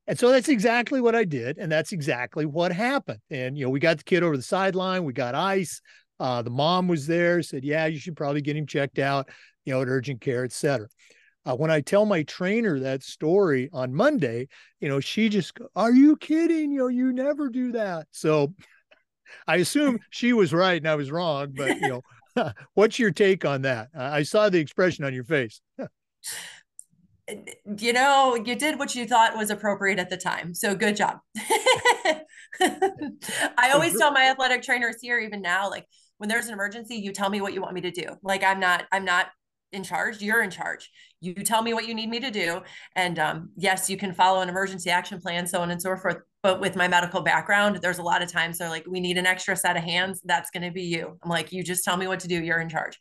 And 0.08 0.18
so 0.18 0.30
that's 0.30 0.50
exactly 0.50 1.02
what 1.02 1.16
I 1.16 1.24
did. 1.24 1.58
And 1.58 1.72
that's 1.72 1.92
exactly 1.92 2.46
what 2.46 2.72
happened. 2.72 3.20
And, 3.30 3.58
you 3.58 3.66
know, 3.66 3.70
we 3.70 3.80
got 3.80 4.00
the 4.00 4.04
kid 4.04 4.24
over 4.24 4.36
the 4.36 4.44
sideline, 4.44 5.04
we 5.04 5.14
got 5.14 5.36
ice. 5.36 5.82
Uh, 6.20 6.42
the 6.42 6.50
mom 6.50 6.88
was 6.88 7.08
there, 7.08 7.42
said, 7.42 7.64
Yeah, 7.64 7.86
you 7.86 8.00
should 8.00 8.18
probably 8.18 8.42
get 8.42 8.58
him 8.58 8.66
checked 8.66 9.00
out, 9.00 9.30
you 9.66 9.74
know, 9.74 9.82
at 9.82 9.88
urgent 9.88 10.20
care, 10.20 10.44
et 10.44 10.52
cetera. 10.52 10.88
Uh, 11.46 11.56
when 11.56 11.72
I 11.72 11.82
tell 11.82 12.06
my 12.06 12.24
trainer 12.24 12.80
that 12.80 13.02
story 13.02 13.70
on 13.72 13.94
Monday, 13.94 14.48
you 14.80 14.90
know, 14.90 15.00
she 15.00 15.30
just, 15.30 15.58
are 15.76 15.92
you 15.92 16.18
kidding? 16.18 16.72
You 16.72 16.80
know, 16.80 16.88
you 16.88 17.14
never 17.14 17.50
do 17.50 17.72
that. 17.72 18.08
So 18.12 18.54
I 19.48 19.58
assume 19.58 20.00
she 20.10 20.34
was 20.34 20.54
right 20.54 20.82
and 20.82 20.88
I 20.88 20.96
was 20.96 21.12
wrong, 21.12 21.54
but 21.56 21.80
you 21.80 21.88
know, 21.88 22.02
what's 22.74 23.00
your 23.00 23.12
take 23.12 23.46
on 23.46 23.62
that? 23.64 23.90
I 23.96 24.24
saw 24.24 24.50
the 24.50 24.60
expression 24.60 25.06
on 25.06 25.14
your 25.14 25.24
face. 25.24 25.62
you 27.78 27.94
know, 27.94 28.36
you 28.36 28.56
did 28.56 28.78
what 28.78 28.96
you 28.96 29.06
thought 29.06 29.38
was 29.38 29.50
appropriate 29.50 30.00
at 30.00 30.10
the 30.10 30.18
time. 30.18 30.54
So 30.54 30.76
good 30.76 30.96
job. 30.96 31.20
I 33.58 33.72
always 33.72 33.98
tell 33.98 34.12
my 34.12 34.30
athletic 34.30 34.64
trainers 34.64 34.98
here, 35.02 35.20
even 35.20 35.42
now, 35.42 35.70
like 35.70 35.86
when 36.18 36.28
there's 36.28 36.48
an 36.48 36.54
emergency, 36.54 36.96
you 36.96 37.14
tell 37.14 37.30
me 37.30 37.40
what 37.40 37.54
you 37.54 37.62
want 37.62 37.74
me 37.74 37.82
to 37.82 37.92
do. 37.92 38.08
Like 38.24 38.44
I'm 38.44 38.60
not, 38.60 38.86
I'm 38.92 39.06
not 39.06 39.28
in 39.72 39.84
charge 39.84 40.22
you're 40.22 40.42
in 40.42 40.50
charge. 40.50 40.90
You 41.22 41.34
tell 41.34 41.62
me 41.62 41.74
what 41.74 41.88
you 41.88 41.94
need 41.94 42.10
me 42.10 42.20
to 42.20 42.32
do. 42.32 42.62
And 42.96 43.20
um, 43.20 43.50
yes 43.56 43.90
you 43.90 43.98
can 43.98 44.14
follow 44.14 44.42
an 44.42 44.50
emergency 44.50 44.90
action 44.90 45.20
plan 45.20 45.46
so 45.48 45.62
on 45.62 45.72
and 45.72 45.82
so 45.82 45.96
forth. 45.96 46.18
But 46.42 46.62
with 46.62 46.76
my 46.76 46.88
medical 46.88 47.22
background 47.22 47.80
there's 47.82 48.00
a 48.00 48.04
lot 48.04 48.22
of 48.22 48.32
times 48.32 48.58
they're 48.58 48.70
like 48.70 48.86
we 48.88 49.00
need 49.00 49.18
an 49.18 49.26
extra 49.26 49.56
set 49.56 49.78
of 49.78 49.84
hands. 49.84 50.22
That's 50.24 50.50
going 50.52 50.64
to 50.64 50.72
be 50.72 50.84
you. 50.84 51.18
I'm 51.24 51.30
like 51.30 51.52
you 51.52 51.64
just 51.64 51.84
tell 51.84 51.98
me 51.98 52.08
what 52.08 52.20
to 52.22 52.28
do. 52.28 52.42
You're 52.42 52.60
in 52.60 52.70
charge. 52.70 52.98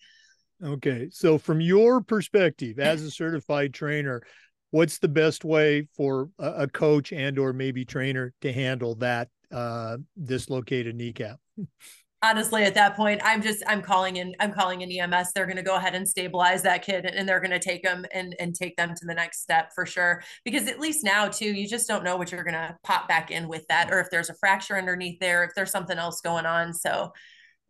Okay. 0.62 1.08
So 1.12 1.38
from 1.38 1.60
your 1.60 2.00
perspective 2.00 2.78
as 2.78 3.02
a 3.02 3.10
certified 3.10 3.72
trainer 3.74 4.22
what's 4.70 4.98
the 4.98 5.08
best 5.08 5.44
way 5.44 5.88
for 5.96 6.28
a, 6.38 6.68
coach 6.68 7.12
and 7.12 7.38
or 7.38 7.52
maybe 7.52 7.84
trainer 7.84 8.32
to 8.40 8.52
handle 8.52 8.94
that 8.96 9.28
uh, 9.50 9.96
dislocated 10.22 10.94
kneecap 10.94 11.38
honestly 12.22 12.64
at 12.64 12.74
that 12.74 12.96
point 12.96 13.20
i'm 13.24 13.40
just 13.40 13.62
i'm 13.66 13.80
calling 13.80 14.16
in 14.16 14.34
i'm 14.40 14.52
calling 14.52 14.80
in 14.80 14.90
ems 14.90 15.32
they're 15.32 15.46
going 15.46 15.56
to 15.56 15.62
go 15.62 15.76
ahead 15.76 15.94
and 15.94 16.08
stabilize 16.08 16.62
that 16.62 16.82
kid 16.82 17.04
and 17.04 17.28
they're 17.28 17.40
going 17.40 17.50
to 17.50 17.58
take 17.58 17.82
them 17.82 18.04
and 18.12 18.34
and 18.38 18.54
take 18.54 18.76
them 18.76 18.94
to 18.94 19.06
the 19.06 19.14
next 19.14 19.40
step 19.40 19.72
for 19.74 19.86
sure. 19.86 20.22
Because 20.44 20.68
at 20.68 20.78
least 20.78 21.04
now 21.04 21.28
too 21.28 21.52
you 21.52 21.68
just 21.68 21.88
don't 21.88 22.04
know 22.04 22.16
what 22.16 22.32
you're 22.32 22.44
going 22.44 22.54
to 22.54 22.76
pop 22.82 23.08
back 23.08 23.30
in 23.30 23.48
with 23.48 23.66
that 23.68 23.90
or 23.90 24.00
if 24.00 24.10
there's 24.10 24.30
a 24.30 24.34
fracture 24.34 24.76
underneath 24.76 25.18
there 25.20 25.44
if 25.44 25.50
there's 25.54 25.70
something 25.70 25.98
else 25.98 26.20
going 26.20 26.46
on. 26.46 26.74
So 26.74 27.12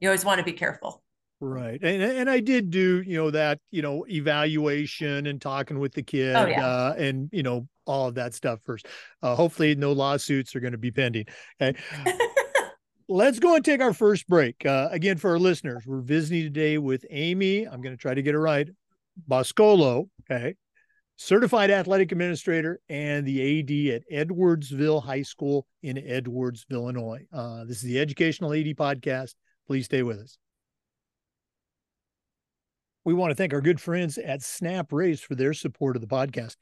you 0.00 0.08
always 0.08 0.24
want 0.24 0.38
to 0.38 0.44
be 0.44 0.52
careful. 0.52 1.02
Right. 1.40 1.80
And 1.80 2.02
and 2.02 2.28
i 2.28 2.40
did 2.40 2.70
do 2.70 3.00
you 3.06 3.16
know 3.16 3.30
that 3.30 3.60
you 3.70 3.80
know 3.80 4.04
evaluation 4.08 5.26
and 5.26 5.40
talking 5.40 5.78
with 5.78 5.94
the 5.94 6.02
kid 6.02 6.34
oh, 6.34 6.46
yeah. 6.46 6.66
uh, 6.66 6.94
and 6.98 7.28
you 7.32 7.44
know 7.44 7.68
all 7.86 8.08
of 8.08 8.16
that 8.16 8.34
stuff 8.34 8.60
first. 8.64 8.86
Uh, 9.22 9.34
hopefully 9.34 9.74
no 9.74 9.92
lawsuits 9.92 10.54
are 10.54 10.60
going 10.60 10.72
to 10.72 10.78
be 10.78 10.90
pending. 10.90 11.26
Okay 11.60 11.78
let's 13.08 13.38
go 13.38 13.56
and 13.56 13.64
take 13.64 13.80
our 13.80 13.94
first 13.94 14.26
break. 14.28 14.64
Uh, 14.64 14.88
again, 14.90 15.16
for 15.16 15.30
our 15.30 15.38
listeners, 15.38 15.84
we're 15.86 16.00
visiting 16.00 16.42
today 16.42 16.78
with 16.78 17.04
Amy. 17.10 17.64
I'm 17.64 17.80
going 17.80 17.96
to 17.96 18.00
try 18.00 18.14
to 18.14 18.22
get 18.22 18.34
it 18.34 18.38
right. 18.38 18.68
Boscolo, 19.28 20.08
okay, 20.30 20.54
certified 21.16 21.70
athletic 21.70 22.12
administrator 22.12 22.80
and 22.88 23.26
the 23.26 23.60
AD 23.60 23.94
at 23.94 24.28
Edwardsville 24.28 25.02
High 25.02 25.22
School 25.22 25.66
in 25.82 25.96
Edwardsville, 25.96 26.70
Illinois. 26.70 27.26
Uh, 27.32 27.64
this 27.64 27.78
is 27.78 27.82
the 27.82 27.98
Educational 27.98 28.52
AD 28.52 28.76
Podcast. 28.76 29.34
Please 29.66 29.86
stay 29.86 30.02
with 30.02 30.18
us. 30.18 30.38
We 33.04 33.14
want 33.14 33.30
to 33.30 33.34
thank 33.34 33.54
our 33.54 33.62
good 33.62 33.80
friends 33.80 34.18
at 34.18 34.40
SnapRaise 34.40 35.20
for 35.20 35.34
their 35.34 35.54
support 35.54 35.96
of 35.96 36.02
the 36.02 36.08
podcast. 36.08 36.56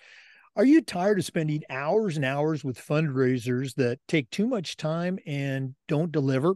Are 0.56 0.64
you 0.64 0.80
tired 0.80 1.18
of 1.18 1.24
spending 1.26 1.64
hours 1.68 2.16
and 2.16 2.24
hours 2.24 2.64
with 2.64 2.78
fundraisers 2.78 3.74
that 3.74 3.98
take 4.08 4.30
too 4.30 4.46
much 4.46 4.78
time 4.78 5.18
and 5.26 5.74
don't 5.86 6.10
deliver? 6.10 6.54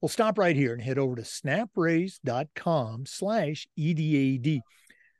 Well, 0.00 0.08
stop 0.08 0.38
right 0.38 0.56
here 0.56 0.72
and 0.72 0.80
head 0.80 0.96
over 0.96 1.16
to 1.16 1.22
snapraise.com 1.22 3.04
slash 3.04 3.66
EDAD. 3.78 4.60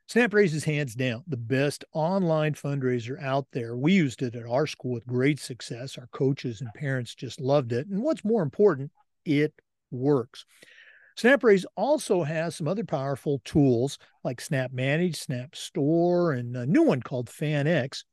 SnapRaise 0.09 0.55
is 0.55 0.63
hands 0.63 0.95
down 0.95 1.25
the 1.27 1.37
best 1.37 1.85
online 1.93 2.55
fundraiser 2.55 3.21
out 3.21 3.45
there. 3.51 3.77
We 3.77 3.93
used 3.93 4.23
it 4.23 4.35
at 4.35 4.47
our 4.47 4.65
school 4.65 4.93
with 4.93 5.05
great 5.05 5.39
success. 5.39 5.95
Our 5.95 6.07
coaches 6.07 6.61
and 6.61 6.73
parents 6.73 7.13
just 7.13 7.39
loved 7.39 7.71
it. 7.71 7.85
And 7.85 8.01
what's 8.01 8.25
more 8.25 8.41
important, 8.41 8.91
it 9.25 9.53
works. 9.91 10.43
SnapRaise 11.17 11.65
also 11.75 12.23
has 12.23 12.55
some 12.55 12.67
other 12.67 12.83
powerful 12.83 13.41
tools 13.43 13.97
like 14.23 14.39
Snap 14.39 14.71
Manage, 14.71 15.19
Snap 15.19 15.55
Store, 15.55 16.33
and 16.33 16.55
a 16.55 16.65
new 16.65 16.83
one 16.83 17.01
called 17.01 17.27
FanX. 17.27 18.03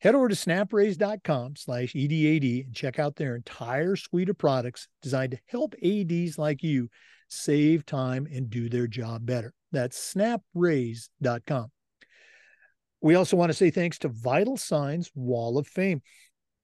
Head 0.00 0.16
over 0.16 0.28
to 0.28 0.34
snapraise.com 0.34 1.56
slash 1.56 1.92
EDAD 1.94 2.66
and 2.66 2.74
check 2.74 2.98
out 2.98 3.16
their 3.16 3.36
entire 3.36 3.94
suite 3.94 4.28
of 4.28 4.38
products 4.38 4.88
designed 5.02 5.32
to 5.32 5.40
help 5.46 5.74
ADs 5.82 6.36
like 6.36 6.62
you 6.62 6.88
save 7.28 7.86
time 7.86 8.26
and 8.32 8.50
do 8.50 8.68
their 8.68 8.86
job 8.88 9.24
better. 9.24 9.52
That's 9.70 10.14
snapraise.com. 10.14 11.70
We 13.00 13.14
also 13.14 13.36
want 13.36 13.50
to 13.50 13.54
say 13.54 13.70
thanks 13.70 13.98
to 13.98 14.08
Vital 14.08 14.56
Signs 14.56 15.10
Wall 15.14 15.58
of 15.58 15.68
Fame. 15.68 16.02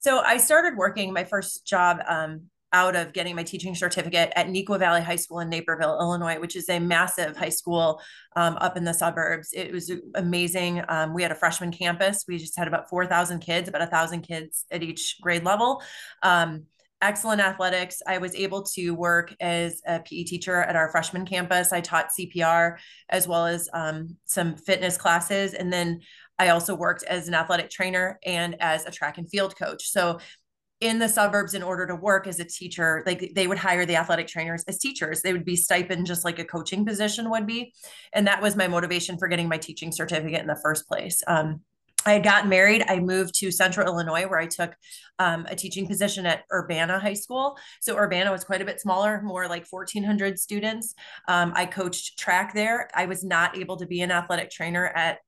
So 0.00 0.20
I 0.20 0.36
started 0.36 0.76
working 0.76 1.12
my 1.12 1.24
first 1.24 1.66
job 1.66 2.02
um, 2.06 2.46
out 2.72 2.94
of 2.94 3.12
getting 3.12 3.34
my 3.34 3.42
teaching 3.42 3.74
certificate 3.74 4.32
at 4.36 4.46
Neuqua 4.46 4.78
Valley 4.78 5.00
High 5.00 5.16
School 5.16 5.40
in 5.40 5.48
Naperville, 5.48 5.98
Illinois, 6.00 6.38
which 6.38 6.56
is 6.56 6.68
a 6.68 6.78
massive 6.78 7.36
high 7.36 7.48
school 7.48 8.00
um, 8.36 8.56
up 8.60 8.76
in 8.76 8.84
the 8.84 8.94
suburbs. 8.94 9.50
It 9.52 9.72
was 9.72 9.92
amazing. 10.14 10.82
Um, 10.88 11.12
we 11.12 11.22
had 11.22 11.32
a 11.32 11.36
freshman 11.36 11.72
campus. 11.72 12.24
We 12.28 12.38
just 12.38 12.56
had 12.56 12.68
about 12.68 12.88
4,000 12.88 13.40
kids, 13.40 13.68
about 13.68 13.82
a 13.82 13.86
thousand 13.86 14.22
kids 14.22 14.66
at 14.70 14.82
each 14.82 15.16
grade 15.20 15.44
level. 15.44 15.82
Um, 16.22 16.66
excellent 17.02 17.40
athletics. 17.40 18.02
I 18.06 18.18
was 18.18 18.34
able 18.34 18.62
to 18.74 18.90
work 18.90 19.34
as 19.40 19.80
a 19.86 20.00
PE 20.00 20.24
teacher 20.24 20.56
at 20.56 20.76
our 20.76 20.90
freshman 20.90 21.24
campus. 21.24 21.72
I 21.72 21.80
taught 21.80 22.10
CPR 22.18 22.76
as 23.08 23.26
well 23.26 23.46
as 23.46 23.68
um, 23.72 24.16
some 24.26 24.54
fitness 24.54 24.96
classes. 24.96 25.54
And 25.54 25.72
then 25.72 26.00
I 26.38 26.48
also 26.48 26.74
worked 26.74 27.02
as 27.04 27.28
an 27.28 27.34
athletic 27.34 27.70
trainer 27.70 28.18
and 28.24 28.56
as 28.60 28.86
a 28.86 28.90
track 28.90 29.18
and 29.18 29.28
field 29.28 29.56
coach. 29.56 29.88
So 29.90 30.20
in 30.80 30.98
the 30.98 31.08
suburbs 31.08 31.54
in 31.54 31.62
order 31.62 31.86
to 31.86 31.94
work 31.94 32.26
as 32.26 32.40
a 32.40 32.44
teacher 32.44 33.02
like 33.06 33.32
they 33.34 33.46
would 33.46 33.58
hire 33.58 33.84
the 33.84 33.96
athletic 33.96 34.26
trainers 34.26 34.64
as 34.66 34.78
teachers 34.78 35.22
they 35.22 35.32
would 35.32 35.44
be 35.44 35.56
stipend 35.56 36.06
just 36.06 36.24
like 36.24 36.38
a 36.38 36.44
coaching 36.44 36.84
position 36.84 37.30
would 37.30 37.46
be 37.46 37.72
and 38.12 38.26
that 38.26 38.40
was 38.40 38.56
my 38.56 38.66
motivation 38.66 39.18
for 39.18 39.28
getting 39.28 39.48
my 39.48 39.58
teaching 39.58 39.92
certificate 39.92 40.40
in 40.40 40.46
the 40.46 40.60
first 40.62 40.88
place 40.88 41.22
um, 41.26 41.60
I 42.06 42.14
had 42.14 42.24
gotten 42.24 42.48
married. 42.48 42.84
I 42.88 42.98
moved 42.98 43.34
to 43.36 43.50
Central 43.50 43.86
Illinois, 43.86 44.26
where 44.26 44.38
I 44.38 44.46
took 44.46 44.74
um, 45.18 45.46
a 45.50 45.54
teaching 45.54 45.86
position 45.86 46.24
at 46.24 46.44
Urbana 46.52 46.98
High 46.98 47.14
School. 47.14 47.58
So 47.80 47.96
Urbana 47.96 48.32
was 48.32 48.44
quite 48.44 48.62
a 48.62 48.64
bit 48.64 48.80
smaller, 48.80 49.20
more 49.22 49.48
like 49.48 49.66
1,400 49.68 50.38
students. 50.38 50.94
Um, 51.28 51.52
I 51.54 51.66
coached 51.66 52.18
track 52.18 52.54
there. 52.54 52.88
I 52.94 53.06
was 53.06 53.22
not 53.22 53.58
able 53.58 53.76
to 53.76 53.86
be 53.86 54.00
an 54.00 54.10
athletic 54.10 54.50
trainer 54.50 54.86
at 54.86 55.18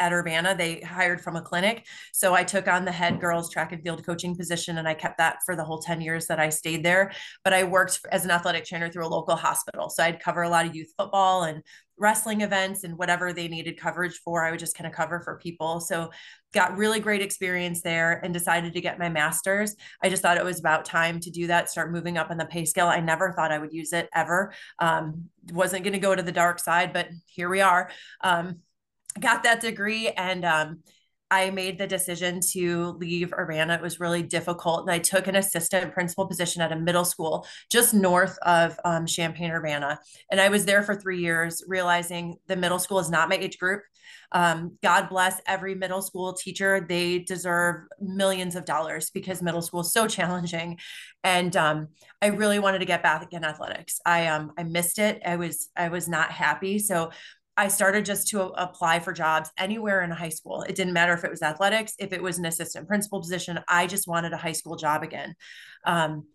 at 0.00 0.12
Urbana. 0.12 0.54
They 0.56 0.80
hired 0.80 1.20
from 1.20 1.36
a 1.36 1.42
clinic. 1.42 1.86
So 2.12 2.34
I 2.34 2.44
took 2.44 2.68
on 2.68 2.84
the 2.84 2.92
head 2.92 3.20
girls 3.20 3.50
track 3.50 3.72
and 3.72 3.82
field 3.82 4.04
coaching 4.04 4.36
position 4.36 4.78
and 4.78 4.88
I 4.88 4.94
kept 4.94 5.18
that 5.18 5.38
for 5.44 5.56
the 5.56 5.64
whole 5.64 5.80
10 5.80 6.00
years 6.00 6.26
that 6.26 6.40
I 6.40 6.48
stayed 6.48 6.84
there. 6.84 7.12
But 7.44 7.52
I 7.52 7.64
worked 7.64 8.00
as 8.12 8.24
an 8.24 8.30
athletic 8.30 8.64
trainer 8.64 8.90
through 8.90 9.06
a 9.06 9.08
local 9.08 9.36
hospital. 9.36 9.90
So 9.90 10.02
I'd 10.02 10.20
cover 10.20 10.42
a 10.42 10.48
lot 10.48 10.66
of 10.66 10.74
youth 10.74 10.92
football 10.96 11.44
and 11.44 11.62
wrestling 11.98 12.42
events 12.42 12.84
and 12.84 12.96
whatever 12.96 13.32
they 13.32 13.48
needed 13.48 13.78
coverage 13.78 14.18
for. 14.24 14.44
I 14.44 14.50
would 14.50 14.60
just 14.60 14.76
kind 14.76 14.86
of 14.86 14.94
cover 14.94 15.20
for 15.20 15.36
people. 15.36 15.80
So 15.80 16.10
got 16.54 16.76
really 16.76 17.00
great 17.00 17.20
experience 17.20 17.82
there 17.82 18.20
and 18.24 18.32
decided 18.32 18.72
to 18.72 18.80
get 18.80 18.98
my 18.98 19.08
master's. 19.08 19.74
I 20.02 20.08
just 20.08 20.22
thought 20.22 20.38
it 20.38 20.44
was 20.44 20.60
about 20.60 20.84
time 20.84 21.20
to 21.20 21.30
do 21.30 21.48
that, 21.48 21.70
start 21.70 21.92
moving 21.92 22.16
up 22.16 22.30
on 22.30 22.38
the 22.38 22.46
pay 22.46 22.64
scale. 22.64 22.86
I 22.86 23.00
never 23.00 23.32
thought 23.32 23.52
I 23.52 23.58
would 23.58 23.72
use 23.72 23.92
it 23.92 24.08
ever. 24.14 24.52
Um, 24.78 25.24
wasn't 25.52 25.84
going 25.84 25.92
to 25.92 25.98
go 25.98 26.14
to 26.14 26.22
the 26.22 26.32
dark 26.32 26.58
side, 26.58 26.92
but 26.92 27.08
here 27.26 27.48
we 27.48 27.60
are. 27.60 27.90
Um, 28.22 28.60
got 29.18 29.42
that 29.42 29.60
degree 29.60 30.08
and 30.08 30.44
um, 30.44 30.82
I 31.30 31.50
made 31.50 31.78
the 31.78 31.86
decision 31.86 32.40
to 32.52 32.96
leave 32.98 33.32
Urbana. 33.32 33.74
It 33.74 33.82
was 33.82 34.00
really 34.00 34.22
difficult. 34.22 34.82
And 34.82 34.90
I 34.90 34.98
took 34.98 35.26
an 35.26 35.36
assistant 35.36 35.92
principal 35.92 36.26
position 36.26 36.62
at 36.62 36.72
a 36.72 36.76
middle 36.76 37.04
school 37.04 37.46
just 37.70 37.92
north 37.92 38.38
of 38.42 38.78
um, 38.84 39.06
Champaign, 39.06 39.50
Urbana. 39.50 40.00
And 40.30 40.40
I 40.40 40.48
was 40.48 40.64
there 40.64 40.82
for 40.82 40.94
three 40.94 41.20
years, 41.20 41.62
realizing 41.68 42.36
the 42.46 42.56
middle 42.56 42.78
school 42.78 42.98
is 42.98 43.10
not 43.10 43.28
my 43.28 43.36
age 43.36 43.58
group. 43.58 43.82
Um, 44.32 44.76
God 44.82 45.08
bless 45.08 45.40
every 45.46 45.74
middle 45.74 46.02
school 46.02 46.32
teacher. 46.32 46.84
They 46.86 47.18
deserve 47.20 47.82
millions 48.00 48.56
of 48.56 48.64
dollars 48.64 49.10
because 49.10 49.42
middle 49.42 49.62
school 49.62 49.80
is 49.80 49.92
so 49.92 50.06
challenging. 50.06 50.78
And 51.24 51.54
um, 51.56 51.88
I 52.20 52.28
really 52.28 52.58
wanted 52.58 52.80
to 52.80 52.84
get 52.84 53.02
back 53.02 53.32
in 53.32 53.44
athletics. 53.44 54.00
I 54.04 54.26
um 54.28 54.52
I 54.58 54.64
missed 54.64 54.98
it. 54.98 55.22
I 55.24 55.36
was 55.36 55.68
I 55.76 55.88
was 55.88 56.08
not 56.08 56.30
happy. 56.30 56.78
So 56.78 57.10
I 57.58 57.66
started 57.66 58.04
just 58.04 58.28
to 58.28 58.42
apply 58.42 59.00
for 59.00 59.12
jobs 59.12 59.50
anywhere 59.58 60.04
in 60.04 60.12
high 60.12 60.28
school. 60.28 60.62
It 60.62 60.76
didn't 60.76 60.92
matter 60.92 61.12
if 61.12 61.24
it 61.24 61.30
was 61.30 61.42
athletics, 61.42 61.92
if 61.98 62.12
it 62.12 62.22
was 62.22 62.38
an 62.38 62.46
assistant 62.46 62.86
principal 62.86 63.20
position. 63.20 63.58
I 63.66 63.88
just 63.88 64.06
wanted 64.06 64.32
a 64.32 64.36
high 64.36 64.52
school 64.52 64.76
job 64.76 65.02
again. 65.02 65.34
Um, 65.84 66.28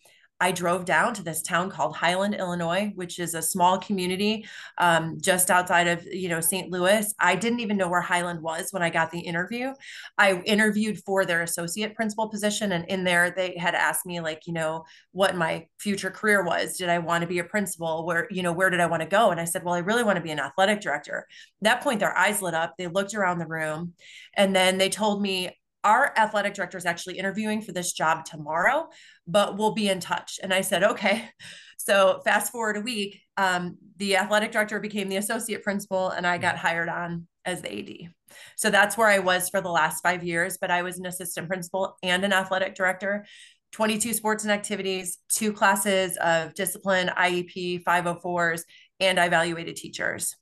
I 0.44 0.52
drove 0.52 0.84
down 0.84 1.14
to 1.14 1.24
this 1.24 1.42
town 1.42 1.70
called 1.70 1.96
Highland, 1.96 2.36
Illinois, 2.36 2.92
which 2.96 3.18
is 3.18 3.34
a 3.34 3.42
small 3.42 3.78
community 3.78 4.46
um, 4.78 5.18
just 5.22 5.50
outside 5.50 5.88
of 5.88 6.06
you 6.06 6.28
know 6.28 6.42
St. 6.42 6.70
Louis. 6.70 7.14
I 7.18 7.38
didn't 7.38 7.62
even 7.62 7.78
know 7.78 7.88
where 7.88 8.02
Highland 8.02 8.42
was 8.42 8.68
when 8.72 8.84
I 8.84 8.90
got 8.90 9.10
the 9.10 9.22
interview. 9.22 9.72
I 10.18 10.42
interviewed 10.42 11.00
for 11.06 11.24
their 11.24 11.44
associate 11.44 11.96
principal 11.96 12.28
position, 12.28 12.74
and 12.74 12.84
in 12.90 13.06
there 13.06 13.32
they 13.32 13.56
had 13.58 13.74
asked 13.74 14.06
me 14.06 14.20
like 14.20 14.42
you 14.46 14.52
know 14.52 14.84
what 15.14 15.38
my 15.38 15.66
future 15.80 16.12
career 16.12 16.44
was. 16.44 16.76
Did 16.76 16.90
I 16.90 17.00
want 17.00 17.22
to 17.22 17.28
be 17.28 17.40
a 17.40 17.46
principal? 17.46 18.06
Where 18.06 18.28
you 18.30 18.44
know 18.44 18.52
where 18.52 18.70
did 18.70 18.82
I 18.82 18.88
want 18.88 19.02
to 19.02 19.08
go? 19.08 19.32
And 19.32 19.40
I 19.40 19.46
said, 19.46 19.64
well, 19.64 19.76
I 19.76 19.80
really 19.80 20.04
want 20.04 20.18
to 20.18 20.22
be 20.24 20.32
an 20.32 20.42
athletic 20.42 20.82
director. 20.82 21.26
At 21.62 21.64
that 21.64 21.82
point, 21.82 22.02
their 22.02 22.18
eyes 22.18 22.42
lit 22.42 22.54
up. 22.54 22.74
They 22.78 22.88
looked 22.88 23.14
around 23.14 23.40
the 23.40 23.48
room, 23.48 23.94
and 24.36 24.54
then 24.54 24.78
they 24.78 24.90
told 24.90 25.22
me 25.22 25.58
our 25.84 26.14
athletic 26.18 26.54
director 26.54 26.78
is 26.78 26.86
actually 26.86 27.18
interviewing 27.18 27.62
for 27.62 27.72
this 27.72 27.94
job 27.94 28.26
tomorrow, 28.26 28.90
but 29.28 29.58
we'll 29.58 29.74
be 29.74 29.90
in 29.90 30.00
touch. 30.00 30.40
And 30.42 30.54
I 30.54 30.62
said, 30.62 30.84
okay. 30.84 31.30
So 31.78 32.22
fast 32.24 32.54
forward 32.54 32.78
a 32.78 32.80
week, 32.80 33.20
um, 33.36 33.78
the 33.98 34.16
athletic 34.16 34.54
director 34.54 34.80
became 34.80 35.10
the 35.10 35.18
associate 35.18 35.64
principal, 35.64 36.12
and 36.12 36.26
I 36.26 36.38
got 36.38 36.56
hired 36.56 36.88
on 36.88 37.28
as 37.44 37.62
the 37.62 37.78
AD. 37.78 38.14
So 38.56 38.70
that's 38.70 38.98
where 38.98 39.10
I 39.10 39.20
was 39.20 39.50
for 39.50 39.60
the 39.60 39.70
last 39.70 40.02
five 40.02 40.24
years. 40.24 40.58
But 40.62 40.72
I 40.72 40.82
was 40.82 40.98
an 40.98 41.06
assistant 41.06 41.50
principal 41.50 41.98
and 42.02 42.24
an 42.24 42.32
athletic 42.32 42.76
director. 42.76 43.26
22 43.74 44.14
sports 44.14 44.44
and 44.44 44.54
activities, 44.54 45.18
two 45.30 45.52
classes 45.52 46.16
of 46.18 46.54
discipline, 46.54 47.10
IEP, 47.18 47.84
504s, 47.84 48.62
and 49.00 49.20
I 49.20 49.26
evaluated 49.26 49.76
teachers. 49.76 50.36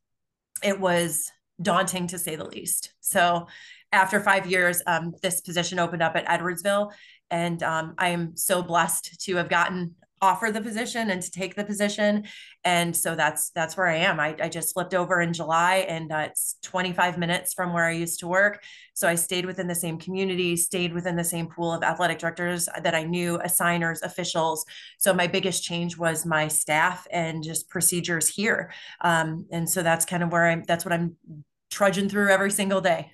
It 0.62 0.80
was 0.80 1.32
daunting 1.62 2.08
to 2.08 2.20
say 2.20 2.36
the 2.36 2.46
least. 2.46 2.94
So 3.00 3.48
after 3.92 4.20
five 4.20 4.46
years, 4.46 4.82
um, 4.88 5.14
this 5.22 5.42
position 5.42 5.80
opened 5.80 6.02
up 6.02 6.16
at 6.16 6.26
Edwardsville, 6.28 6.92
and 7.30 7.62
um, 7.64 7.94
I 7.98 8.10
am 8.10 8.36
so 8.36 8.62
blessed 8.62 9.22
to 9.26 9.36
have 9.38 9.50
gotten 9.50 9.96
offered 10.22 10.54
the 10.54 10.62
position 10.62 11.10
and 11.10 11.22
to 11.22 11.32
take 11.32 11.56
the 11.56 11.64
position. 11.64 12.24
And 12.64 12.96
so 12.96 13.16
that's 13.16 13.50
that's 13.52 13.76
where 13.76 13.88
I 13.88 13.96
am. 13.96 14.20
I, 14.20 14.36
I 14.40 14.50
just 14.50 14.74
flipped 14.74 14.94
over 14.94 15.20
in 15.20 15.34
July, 15.34 15.78
and 15.90 16.12
uh, 16.12 16.28
it's 16.30 16.58
25 16.62 17.18
minutes 17.18 17.54
from 17.54 17.74
where 17.74 17.86
I 17.86 17.92
used 17.92 18.20
to 18.20 18.28
work. 18.28 18.64
So 18.94 19.08
I 19.08 19.16
stayed 19.16 19.46
within 19.46 19.68
the 19.68 19.76
same 19.76 19.98
community, 19.98 20.56
stayed 20.56 20.94
within 20.94 21.16
the 21.16 21.24
same 21.24 21.48
pool 21.48 21.74
of 21.74 21.84
athletic 21.84 22.20
directors 22.20 22.70
that 22.84 22.94
I 22.94 23.04
knew, 23.04 23.40
assigners, 23.44 24.02
officials. 24.04 24.64
So 25.00 25.14
my 25.14 25.26
biggest 25.26 25.64
change 25.64 25.98
was 25.98 26.26
my 26.26 26.48
staff 26.48 27.08
and 27.12 27.44
just 27.44 27.68
procedures 27.70 28.28
here. 28.28 28.72
Um, 29.02 29.48
and 29.52 29.68
so 29.68 29.82
that's 29.82 30.06
kind 30.06 30.22
of 30.22 30.32
where 30.32 30.46
I'm. 30.46 30.64
That's 30.68 30.86
what 30.86 30.94
I'm 30.94 31.18
trudging 31.72 32.10
through 32.10 32.30
every 32.30 32.52
single 32.52 32.82
day. 32.82 33.12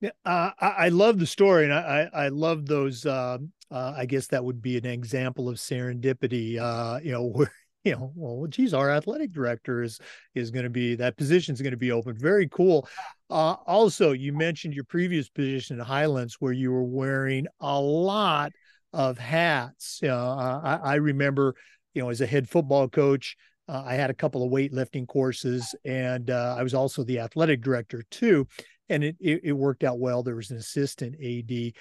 Yeah, 0.00 0.10
uh, 0.24 0.50
I, 0.58 0.68
I, 0.68 0.88
love 0.88 1.18
the 1.18 1.26
story, 1.26 1.64
and 1.64 1.74
I, 1.74 2.08
I 2.12 2.28
love 2.28 2.64
those. 2.64 3.04
Uh, 3.04 3.36
uh, 3.70 3.94
I 3.96 4.06
guess 4.06 4.28
that 4.28 4.42
would 4.42 4.62
be 4.62 4.78
an 4.78 4.86
example 4.86 5.48
of 5.48 5.56
serendipity. 5.56 6.58
Uh, 6.58 7.00
you 7.02 7.12
know, 7.12 7.24
where 7.34 7.52
you 7.84 7.92
know, 7.92 8.12
well, 8.14 8.46
geez, 8.46 8.72
our 8.72 8.90
athletic 8.90 9.32
director 9.32 9.82
is 9.82 10.00
is 10.34 10.50
going 10.50 10.64
to 10.64 10.70
be 10.70 10.94
that 10.96 11.18
position 11.18 11.52
is 11.52 11.60
going 11.60 11.72
to 11.72 11.76
be 11.76 11.92
open. 11.92 12.16
Very 12.16 12.48
cool. 12.48 12.88
Uh, 13.28 13.56
also, 13.66 14.12
you 14.12 14.32
mentioned 14.32 14.74
your 14.74 14.84
previous 14.84 15.28
position 15.28 15.78
at 15.78 15.86
Highlands, 15.86 16.36
where 16.40 16.52
you 16.52 16.72
were 16.72 16.84
wearing 16.84 17.46
a 17.60 17.78
lot 17.78 18.52
of 18.94 19.18
hats. 19.18 20.00
I, 20.02 20.80
I 20.82 20.94
remember, 20.94 21.54
you 21.94 22.02
know, 22.02 22.08
as 22.08 22.22
a 22.22 22.26
head 22.26 22.48
football 22.48 22.88
coach. 22.88 23.36
Uh, 23.68 23.84
I 23.86 23.94
had 23.94 24.10
a 24.10 24.14
couple 24.14 24.42
of 24.42 24.50
weightlifting 24.50 25.06
courses, 25.06 25.76
and 25.84 26.28
uh, 26.28 26.56
I 26.58 26.64
was 26.64 26.74
also 26.74 27.04
the 27.04 27.20
athletic 27.20 27.60
director 27.60 28.02
too 28.10 28.48
and 28.90 29.04
it, 29.04 29.16
it, 29.20 29.40
it 29.44 29.52
worked 29.52 29.84
out 29.84 29.98
well. 29.98 30.22
There 30.22 30.36
was 30.36 30.50
an 30.50 30.58
assistant 30.58 31.16
AD. 31.22 31.72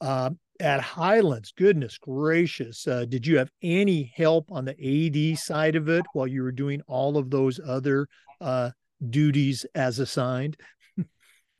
Uh, 0.00 0.30
at 0.60 0.80
Highlands, 0.80 1.52
goodness 1.56 1.98
gracious, 1.98 2.86
uh, 2.86 3.04
did 3.04 3.26
you 3.26 3.38
have 3.38 3.50
any 3.62 4.12
help 4.16 4.50
on 4.50 4.64
the 4.64 5.32
AD 5.32 5.38
side 5.38 5.76
of 5.76 5.88
it 5.88 6.04
while 6.12 6.26
you 6.26 6.42
were 6.42 6.52
doing 6.52 6.80
all 6.86 7.18
of 7.18 7.30
those 7.30 7.60
other 7.66 8.06
uh, 8.40 8.70
duties 9.10 9.66
as 9.74 9.98
assigned? 9.98 10.56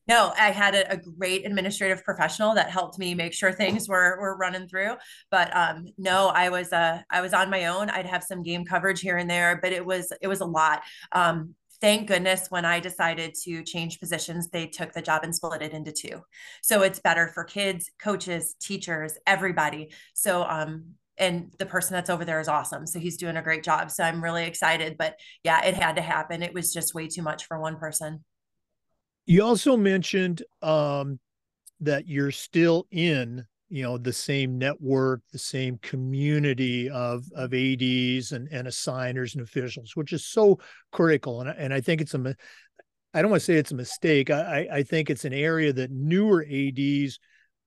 No, 0.09 0.33
I 0.37 0.51
had 0.51 0.75
a, 0.75 0.95
a, 0.95 0.97
great 0.97 1.47
administrative 1.47 2.03
professional 2.03 2.57
that 2.57 2.69
helped 2.69 2.99
me 2.99 3.15
make 3.15 3.33
sure 3.33 3.53
things 3.53 3.89
were 3.89 4.19
were 4.21 4.37
running 4.37 4.67
through. 4.67 4.95
But 5.31 5.55
um, 5.57 5.87
no, 5.97 6.27
I 6.27 6.49
was 6.49 6.73
uh, 6.73 7.03
I 7.09 7.21
was 7.21 7.33
on 7.33 7.51
my 7.51 7.67
own. 7.67 7.89
I'd 7.89 8.07
have 8.07 8.25
some 8.25 8.43
game 8.43 8.65
coverage 8.65 9.01
here 9.01 9.17
and 9.17 9.31
there, 9.31 9.61
but 9.63 9.73
it 9.73 9.87
was 9.87 10.13
it 10.21 10.27
was 10.27 10.41
a 10.41 10.45
lot. 10.45 10.83
Um, 11.13 11.55
thank 11.83 12.07
goodness 12.07 12.47
when 12.49 12.65
I 12.65 12.81
decided 12.81 13.35
to 13.43 13.63
change 13.65 14.01
positions, 14.01 14.49
they 14.49 14.67
took 14.67 14.93
the 14.93 15.03
job 15.03 15.25
and 15.25 15.35
split 15.35 15.61
it 15.61 15.73
into 15.73 15.93
two. 15.93 16.23
So 16.63 16.83
it's 16.83 17.01
better 17.01 17.29
for 17.29 17.45
kids, 17.45 17.91
coaches, 18.01 18.55
teachers, 18.59 19.19
everybody. 19.27 19.91
So 20.15 20.45
um, 20.45 20.95
and 21.19 21.53
the 21.59 21.67
person 21.67 21.93
that's 21.93 22.09
over 22.09 22.25
there 22.25 22.41
is 22.41 22.49
awesome. 22.49 22.87
So 22.87 22.99
he's 22.99 23.17
doing 23.17 23.37
a 23.37 23.43
great 23.43 23.65
job. 23.65 23.91
So 23.91 24.05
I'm 24.05 24.23
really 24.23 24.45
excited. 24.45 24.97
But 24.97 25.19
yeah, 25.45 25.63
it 25.65 25.75
had 25.75 25.97
to 25.97 26.03
happen. 26.03 26.43
It 26.43 26.55
was 26.55 26.73
just 26.73 26.95
way 26.95 27.09
too 27.09 27.23
much 27.23 27.47
for 27.47 27.61
one 27.61 27.77
person. 27.77 28.25
You 29.27 29.43
also 29.43 29.77
mentioned 29.77 30.43
um, 30.63 31.21
that 31.81 32.09
you're 32.09 32.31
still 32.31 32.87
in, 32.91 33.45
you 33.73 33.83
know, 33.83 33.97
the 33.97 34.13
same 34.13 34.59
network, 34.59 35.23
the 35.33 35.39
same 35.39 35.79
community 35.79 36.91
of 36.91 37.25
of 37.35 37.55
ads 37.55 38.33
and 38.33 38.47
and 38.53 38.69
assigners 38.69 39.35
and 39.35 39.43
officials, 39.43 39.97
which 39.97 40.13
is 40.13 40.27
so 40.27 40.59
critical. 40.93 41.41
And 41.41 41.49
and 41.49 41.73
I 41.73 41.81
think 41.81 42.03
it's 42.03 42.13
a, 42.13 42.37
I 43.15 43.23
don't 43.23 43.31
want 43.31 43.41
to 43.41 43.47
say 43.47 43.55
it's 43.55 43.73
a 43.73 43.77
mistake. 43.77 44.29
I 44.29 44.69
I 44.71 44.83
think 44.83 45.09
it's 45.09 45.25
an 45.25 45.33
area 45.33 45.73
that 45.73 45.91
newer 45.91 46.45
ads 46.45 47.19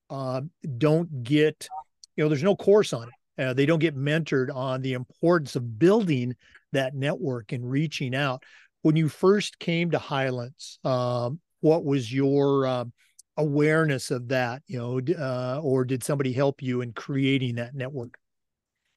uh, 0.08 0.42
don't 0.78 1.24
get. 1.24 1.68
You 2.14 2.22
know, 2.22 2.28
there's 2.28 2.42
no 2.44 2.54
course 2.54 2.92
on 2.92 3.08
it. 3.08 3.42
Uh, 3.42 3.52
they 3.52 3.66
don't 3.66 3.80
get 3.80 3.96
mentored 3.96 4.54
on 4.54 4.82
the 4.82 4.92
importance 4.92 5.56
of 5.56 5.76
building 5.76 6.36
that 6.70 6.94
network 6.94 7.50
and 7.50 7.68
reaching 7.68 8.14
out. 8.14 8.44
When 8.82 8.94
you 8.94 9.08
first 9.08 9.58
came 9.58 9.90
to 9.90 9.98
Highlands, 9.98 10.78
um, 10.84 11.40
what 11.60 11.84
was 11.84 12.12
your 12.12 12.64
uh, 12.64 12.84
awareness 13.36 14.10
of 14.10 14.28
that 14.28 14.62
you 14.66 14.78
know 14.78 15.00
uh, 15.18 15.60
or 15.62 15.84
did 15.84 16.02
somebody 16.02 16.32
help 16.32 16.62
you 16.62 16.80
in 16.80 16.92
creating 16.92 17.54
that 17.56 17.74
network 17.74 18.18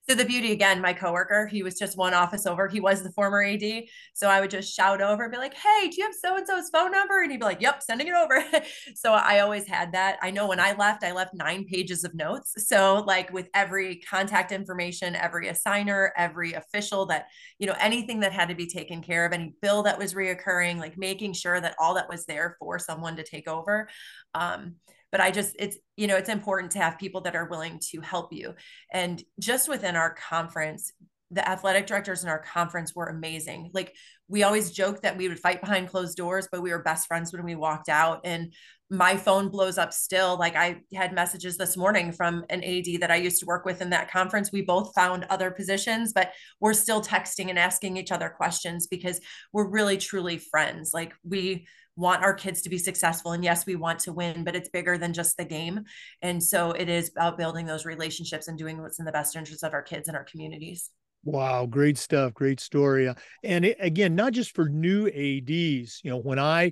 so 0.09 0.15
the 0.15 0.25
beauty 0.25 0.51
again, 0.51 0.81
my 0.81 0.91
coworker, 0.91 1.45
he 1.45 1.61
was 1.61 1.77
just 1.77 1.95
one 1.95 2.15
office 2.15 2.47
over. 2.47 2.67
He 2.67 2.79
was 2.79 3.03
the 3.03 3.11
former 3.11 3.43
AD. 3.43 3.83
So 4.15 4.27
I 4.27 4.41
would 4.41 4.49
just 4.49 4.75
shout 4.75 5.01
over 5.01 5.23
and 5.23 5.31
be 5.31 5.37
like, 5.37 5.53
Hey, 5.53 5.87
do 5.87 5.97
you 5.97 6.03
have 6.03 6.15
so 6.15 6.35
and 6.35 6.47
so's 6.47 6.71
phone 6.71 6.91
number? 6.91 7.21
And 7.21 7.31
he'd 7.31 7.39
be 7.39 7.45
like, 7.45 7.61
Yep, 7.61 7.83
sending 7.83 8.07
it 8.07 8.15
over. 8.15 8.43
so 8.95 9.13
I 9.13 9.41
always 9.41 9.67
had 9.67 9.91
that. 9.91 10.17
I 10.23 10.31
know 10.31 10.47
when 10.47 10.59
I 10.59 10.73
left, 10.73 11.03
I 11.03 11.11
left 11.11 11.35
nine 11.35 11.63
pages 11.65 12.03
of 12.03 12.15
notes. 12.15 12.55
So 12.67 13.03
like 13.05 13.31
with 13.31 13.49
every 13.53 13.97
contact 13.97 14.51
information, 14.51 15.15
every 15.15 15.47
assigner, 15.47 16.09
every 16.17 16.53
official 16.53 17.05
that, 17.05 17.27
you 17.59 17.67
know, 17.67 17.75
anything 17.79 18.21
that 18.21 18.33
had 18.33 18.49
to 18.49 18.55
be 18.55 18.65
taken 18.65 19.03
care 19.03 19.27
of, 19.27 19.33
any 19.33 19.53
bill 19.61 19.83
that 19.83 19.99
was 19.99 20.15
reoccurring, 20.15 20.79
like 20.79 20.97
making 20.97 21.33
sure 21.33 21.61
that 21.61 21.75
all 21.79 21.93
that 21.93 22.09
was 22.09 22.25
there 22.25 22.55
for 22.57 22.79
someone 22.79 23.15
to 23.17 23.23
take 23.23 23.47
over. 23.47 23.87
Um, 24.33 24.75
but 25.11 25.21
i 25.21 25.31
just 25.31 25.55
it's 25.59 25.77
you 25.97 26.07
know 26.07 26.15
it's 26.15 26.29
important 26.29 26.71
to 26.71 26.79
have 26.79 26.97
people 26.97 27.21
that 27.21 27.35
are 27.35 27.49
willing 27.49 27.79
to 27.91 28.01
help 28.01 28.31
you. 28.33 28.53
And 28.91 29.23
just 29.39 29.67
within 29.69 29.95
our 29.95 30.15
conference 30.15 30.91
the 31.31 31.47
athletic 31.47 31.85
directors 31.85 32.23
in 32.23 32.29
our 32.29 32.39
conference 32.39 32.95
were 32.95 33.05
amazing. 33.05 33.69
Like 33.71 33.93
we 34.27 34.41
always 34.41 34.71
joked 34.71 35.03
that 35.03 35.15
we 35.15 35.27
would 35.27 35.39
fight 35.39 35.61
behind 35.61 35.89
closed 35.89 36.17
doors 36.17 36.47
but 36.51 36.61
we 36.61 36.71
were 36.71 36.81
best 36.81 37.07
friends 37.07 37.31
when 37.31 37.43
we 37.43 37.55
walked 37.55 37.89
out. 37.89 38.21
And 38.23 38.53
my 38.89 39.15
phone 39.15 39.49
blows 39.49 39.77
up 39.77 39.93
still. 39.93 40.37
Like 40.37 40.55
i 40.55 40.81
had 40.93 41.13
messages 41.13 41.57
this 41.57 41.77
morning 41.77 42.11
from 42.11 42.45
an 42.49 42.63
ad 42.63 42.85
that 43.01 43.11
i 43.11 43.15
used 43.15 43.39
to 43.41 43.45
work 43.45 43.63
with 43.63 43.81
in 43.81 43.91
that 43.91 44.09
conference. 44.09 44.51
We 44.51 44.63
both 44.63 44.93
found 44.95 45.25
other 45.29 45.51
positions 45.51 46.13
but 46.13 46.31
we're 46.59 46.73
still 46.73 47.01
texting 47.01 47.49
and 47.49 47.59
asking 47.59 47.97
each 47.97 48.11
other 48.11 48.29
questions 48.29 48.87
because 48.87 49.19
we're 49.53 49.69
really 49.69 49.97
truly 49.97 50.39
friends. 50.39 50.91
Like 50.93 51.13
we 51.23 51.67
want 51.99 52.23
our 52.23 52.33
kids 52.33 52.62
to 52.62 52.69
be 52.69 52.77
successful 52.77 53.33
and 53.33 53.43
yes 53.43 53.65
we 53.65 53.75
want 53.75 53.99
to 53.99 54.13
win 54.13 54.43
but 54.43 54.55
it's 54.55 54.69
bigger 54.69 54.97
than 54.97 55.13
just 55.13 55.35
the 55.38 55.45
game 55.45 55.83
and 56.21 56.41
so 56.41 56.71
it 56.71 56.88
is 56.88 57.09
about 57.09 57.38
building 57.38 57.65
those 57.65 57.85
relationships 57.85 58.47
and 58.47 58.57
doing 58.57 58.81
what's 58.81 58.99
in 58.99 59.05
the 59.05 59.12
best 59.12 59.35
interest 59.35 59.63
of 59.63 59.73
our 59.73 59.81
kids 59.81 60.07
and 60.07 60.15
our 60.15 60.23
communities 60.23 60.91
wow 61.23 61.65
great 61.65 61.97
stuff 61.97 62.33
great 62.33 62.59
story 62.59 63.13
and 63.43 63.65
it, 63.65 63.77
again 63.79 64.15
not 64.15 64.31
just 64.31 64.55
for 64.55 64.69
new 64.69 65.07
ads 65.07 65.99
you 66.03 66.09
know 66.09 66.19
when 66.19 66.39
i 66.39 66.71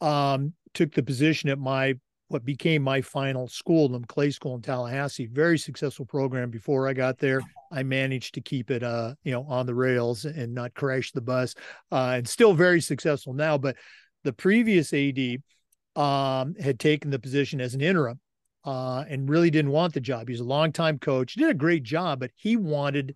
um, 0.00 0.52
took 0.74 0.94
the 0.94 1.02
position 1.02 1.50
at 1.50 1.58
my 1.58 1.94
what 2.28 2.44
became 2.44 2.82
my 2.82 3.00
final 3.00 3.48
school, 3.48 3.88
the 3.88 4.00
Clay 4.00 4.30
School 4.30 4.54
in 4.54 4.62
Tallahassee. 4.62 5.26
Very 5.26 5.58
successful 5.58 6.04
program. 6.04 6.50
Before 6.50 6.86
I 6.86 6.92
got 6.92 7.18
there, 7.18 7.40
I 7.72 7.82
managed 7.82 8.34
to 8.34 8.42
keep 8.42 8.70
it, 8.70 8.82
uh, 8.82 9.14
you 9.24 9.32
know, 9.32 9.44
on 9.48 9.64
the 9.64 9.74
rails 9.74 10.26
and 10.26 10.54
not 10.54 10.74
crash 10.74 11.12
the 11.12 11.22
bus. 11.22 11.54
Uh, 11.90 12.16
and 12.16 12.28
still 12.28 12.52
very 12.52 12.82
successful 12.82 13.32
now. 13.32 13.56
But 13.56 13.76
the 14.24 14.32
previous 14.32 14.92
AD 14.92 15.38
um, 15.96 16.54
had 16.56 16.78
taken 16.78 17.10
the 17.10 17.18
position 17.18 17.60
as 17.60 17.74
an 17.74 17.80
interim 17.80 18.20
uh, 18.64 19.04
and 19.08 19.28
really 19.28 19.50
didn't 19.50 19.70
want 19.70 19.94
the 19.94 20.00
job. 20.00 20.28
He's 20.28 20.40
a 20.40 20.44
longtime 20.44 20.98
coach, 20.98 21.34
did 21.34 21.48
a 21.48 21.54
great 21.54 21.82
job, 21.82 22.20
but 22.20 22.30
he 22.34 22.56
wanted 22.56 23.14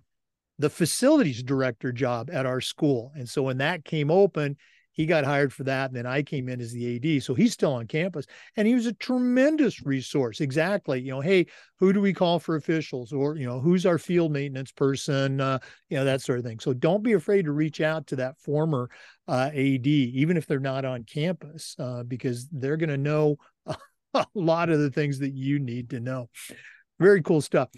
the 0.58 0.70
facilities 0.70 1.42
director 1.42 1.92
job 1.92 2.30
at 2.30 2.46
our 2.46 2.60
school. 2.60 3.12
And 3.14 3.28
so 3.28 3.42
when 3.42 3.58
that 3.58 3.84
came 3.84 4.10
open, 4.10 4.56
he 4.92 5.06
got 5.06 5.24
hired 5.24 5.52
for 5.52 5.64
that. 5.64 5.90
And 5.90 5.96
then 5.96 6.06
I 6.06 6.22
came 6.22 6.48
in 6.48 6.60
as 6.60 6.72
the 6.72 6.96
AD. 6.96 7.22
So 7.22 7.34
he's 7.34 7.52
still 7.52 7.72
on 7.72 7.86
campus 7.86 8.26
and 8.56 8.68
he 8.68 8.74
was 8.74 8.86
a 8.86 8.92
tremendous 8.94 9.84
resource. 9.84 10.40
Exactly. 10.40 11.00
You 11.00 11.12
know, 11.12 11.20
hey, 11.20 11.46
who 11.78 11.92
do 11.92 12.00
we 12.00 12.12
call 12.12 12.38
for 12.38 12.56
officials 12.56 13.12
or, 13.12 13.36
you 13.36 13.46
know, 13.46 13.58
who's 13.60 13.86
our 13.86 13.98
field 13.98 14.32
maintenance 14.32 14.70
person? 14.72 15.40
Uh, 15.40 15.58
you 15.88 15.96
know, 15.96 16.04
that 16.04 16.22
sort 16.22 16.38
of 16.38 16.44
thing. 16.44 16.60
So 16.60 16.72
don't 16.72 17.02
be 17.02 17.14
afraid 17.14 17.46
to 17.46 17.52
reach 17.52 17.80
out 17.80 18.06
to 18.08 18.16
that 18.16 18.38
former 18.38 18.90
uh, 19.28 19.50
AD, 19.52 19.86
even 19.86 20.36
if 20.36 20.46
they're 20.46 20.60
not 20.60 20.84
on 20.84 21.04
campus, 21.04 21.74
uh, 21.78 22.02
because 22.02 22.48
they're 22.52 22.76
going 22.76 22.90
to 22.90 22.96
know 22.96 23.36
a 24.14 24.26
lot 24.34 24.68
of 24.70 24.78
the 24.78 24.90
things 24.90 25.18
that 25.20 25.32
you 25.32 25.58
need 25.58 25.90
to 25.90 26.00
know. 26.00 26.28
Very 27.00 27.22
cool 27.22 27.40
stuff. 27.40 27.68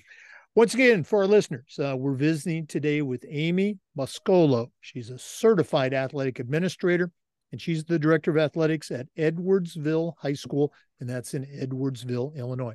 Once 0.56 0.72
again, 0.72 1.02
for 1.02 1.18
our 1.18 1.26
listeners, 1.26 1.80
uh, 1.80 1.96
we're 1.98 2.14
visiting 2.14 2.64
today 2.64 3.02
with 3.02 3.24
Amy 3.28 3.76
Boscolo. 3.98 4.70
She's 4.80 5.10
a 5.10 5.18
certified 5.18 5.92
athletic 5.92 6.38
administrator, 6.38 7.10
and 7.50 7.60
she's 7.60 7.82
the 7.82 7.98
director 7.98 8.30
of 8.30 8.36
athletics 8.36 8.92
at 8.92 9.08
Edwardsville 9.18 10.12
High 10.16 10.34
School, 10.34 10.72
and 11.00 11.10
that's 11.10 11.34
in 11.34 11.44
Edwardsville, 11.44 12.36
Illinois. 12.36 12.74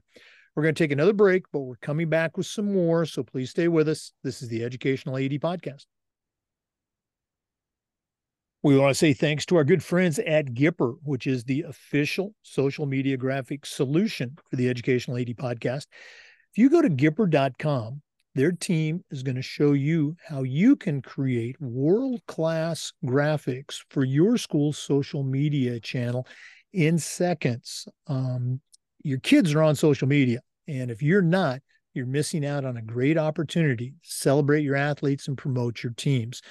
We're 0.56 0.63
going 0.63 0.76
to 0.76 0.84
take 0.84 0.92
another 0.92 1.13
break, 1.13 1.46
but 1.54 1.62
we're 1.62 1.78
coming 1.78 2.10
back 2.10 2.36
with 2.36 2.48
some 2.48 2.74
more. 2.74 3.06
So 3.06 3.24
please 3.24 3.52
stay 3.52 3.70
with 3.70 3.88
us. 3.88 4.12
This 4.26 4.42
is 4.42 4.50
the 4.50 4.65
Educational 4.65 5.15
AD 5.15 5.32
Podcast. 5.39 5.86
We 8.62 8.78
want 8.78 8.92
to 8.92 8.96
say 8.96 9.13
thanks 9.13 9.46
to 9.46 9.56
our 9.56 9.63
good 9.63 9.82
friends 9.82 10.20
at 10.20 10.48
Gipper, 10.48 10.96
which 11.02 11.28
is 11.28 11.46
the 11.46 11.62
official 11.62 12.36
social 12.42 12.86
media 12.86 13.15
graphic 13.15 13.65
solution 13.65 14.36
for 14.50 14.58
the 14.58 14.68
Educational 14.68 15.15
AD 15.15 15.38
Podcast. 15.38 15.86
If 16.52 16.58
you 16.58 16.70
go 16.70 16.82
to 16.82 16.90
Gipper.com, 16.90 18.02
their 18.34 18.52
team 18.52 19.04
is 19.12 19.22
going 19.22 19.36
to 19.36 19.42
show 19.42 19.74
you 19.74 20.16
how 20.28 20.44
you 20.44 20.76
can 20.76 21.02
create 21.02 21.60
world 21.62 22.22
class 22.28 22.92
graphics 23.06 23.84
for 23.90 24.04
your 24.04 24.38
school's 24.38 24.78
social 24.78 25.24
media 25.24 25.80
channel 25.80 26.26
in 26.74 26.98
seconds. 26.98 27.88
Um, 28.08 28.62
your 29.04 29.20
kids 29.20 29.54
are 29.54 29.62
on 29.62 29.76
social 29.76 30.08
media. 30.08 30.40
And 30.68 30.90
if 30.90 31.04
you're 31.04 31.22
not, 31.22 31.62
you're 31.94 32.06
missing 32.06 32.46
out 32.46 32.66
on 32.66 32.78
a 32.78 32.82
great 32.82 33.18
opportunity 33.18 33.92
to 33.92 33.96
celebrate 34.10 34.64
your 34.64 34.76
athletes 34.76 35.28
and 35.28 35.38
promote 35.38 35.84
your 35.84 35.94
teams. 35.94 36.42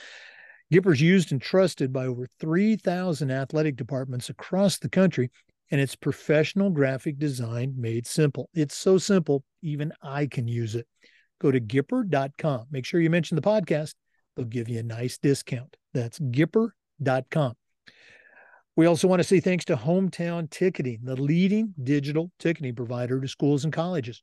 Gipper's 0.73 1.01
used 1.01 1.33
and 1.33 1.41
trusted 1.41 1.93
by 1.93 2.07
over 2.07 2.27
3,000 2.39 3.31
athletic 3.31 3.77
departments 3.77 4.29
across 4.29 4.79
the 4.79 4.89
country 4.89 5.31
and 5.71 5.81
it's 5.81 5.97
professional 5.97 6.71
graphic 6.71 7.19
design 7.19 7.75
made 7.77 8.07
simple. 8.07 8.49
It's 8.55 8.77
so 8.77 8.99
simple, 8.99 9.45
even 9.63 9.93
I 10.03 10.27
can 10.27 10.49
use 10.49 10.75
it. 10.75 10.87
Go 11.41 11.51
to 11.51 11.61
Gipper.com. 11.61 12.67
Make 12.71 12.85
sure 12.85 13.01
you 13.01 13.11
mention 13.11 13.37
the 13.37 13.43
podcast. 13.43 13.95
They'll 14.37 14.47
give 14.47 14.69
you 14.69 14.81
a 14.81 14.85
nice 14.85 15.19
discount. 15.19 15.77
That's 15.95 16.19
Gipper.com. 16.19 17.55
We 18.77 18.87
also 18.87 19.09
want 19.09 19.21
to 19.21 19.25
say 19.25 19.41
thanks 19.41 19.65
to 19.67 19.77
Hometown 19.77 20.49
Ticketing, 20.51 21.01
the 21.03 21.21
leading 21.21 21.75
digital 21.83 22.31
ticketing 22.39 22.77
provider 22.77 23.21
to 23.21 23.27
schools 23.27 23.65
and 23.65 23.73
colleges. 23.73 24.23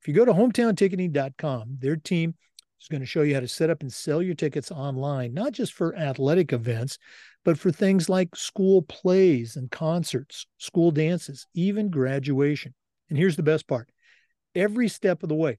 If 0.00 0.08
you 0.08 0.14
go 0.14 0.24
to 0.24 0.32
hometownticketing.com, 0.32 1.76
their 1.78 1.96
team 1.96 2.34
is 2.80 2.88
going 2.88 3.00
to 3.00 3.06
show 3.06 3.22
you 3.22 3.34
how 3.34 3.40
to 3.40 3.48
set 3.48 3.70
up 3.70 3.82
and 3.82 3.92
sell 3.92 4.22
your 4.22 4.34
tickets 4.34 4.70
online, 4.70 5.34
not 5.34 5.52
just 5.52 5.72
for 5.72 5.96
athletic 5.96 6.52
events, 6.52 6.98
but 7.44 7.58
for 7.58 7.70
things 7.70 8.08
like 8.08 8.34
school 8.34 8.82
plays 8.82 9.56
and 9.56 9.70
concerts, 9.70 10.46
school 10.58 10.90
dances, 10.90 11.46
even 11.54 11.90
graduation. 11.90 12.74
And 13.08 13.18
here's 13.18 13.36
the 13.36 13.42
best 13.42 13.66
part 13.66 13.88
every 14.54 14.88
step 14.88 15.22
of 15.22 15.28
the 15.28 15.34
way, 15.34 15.58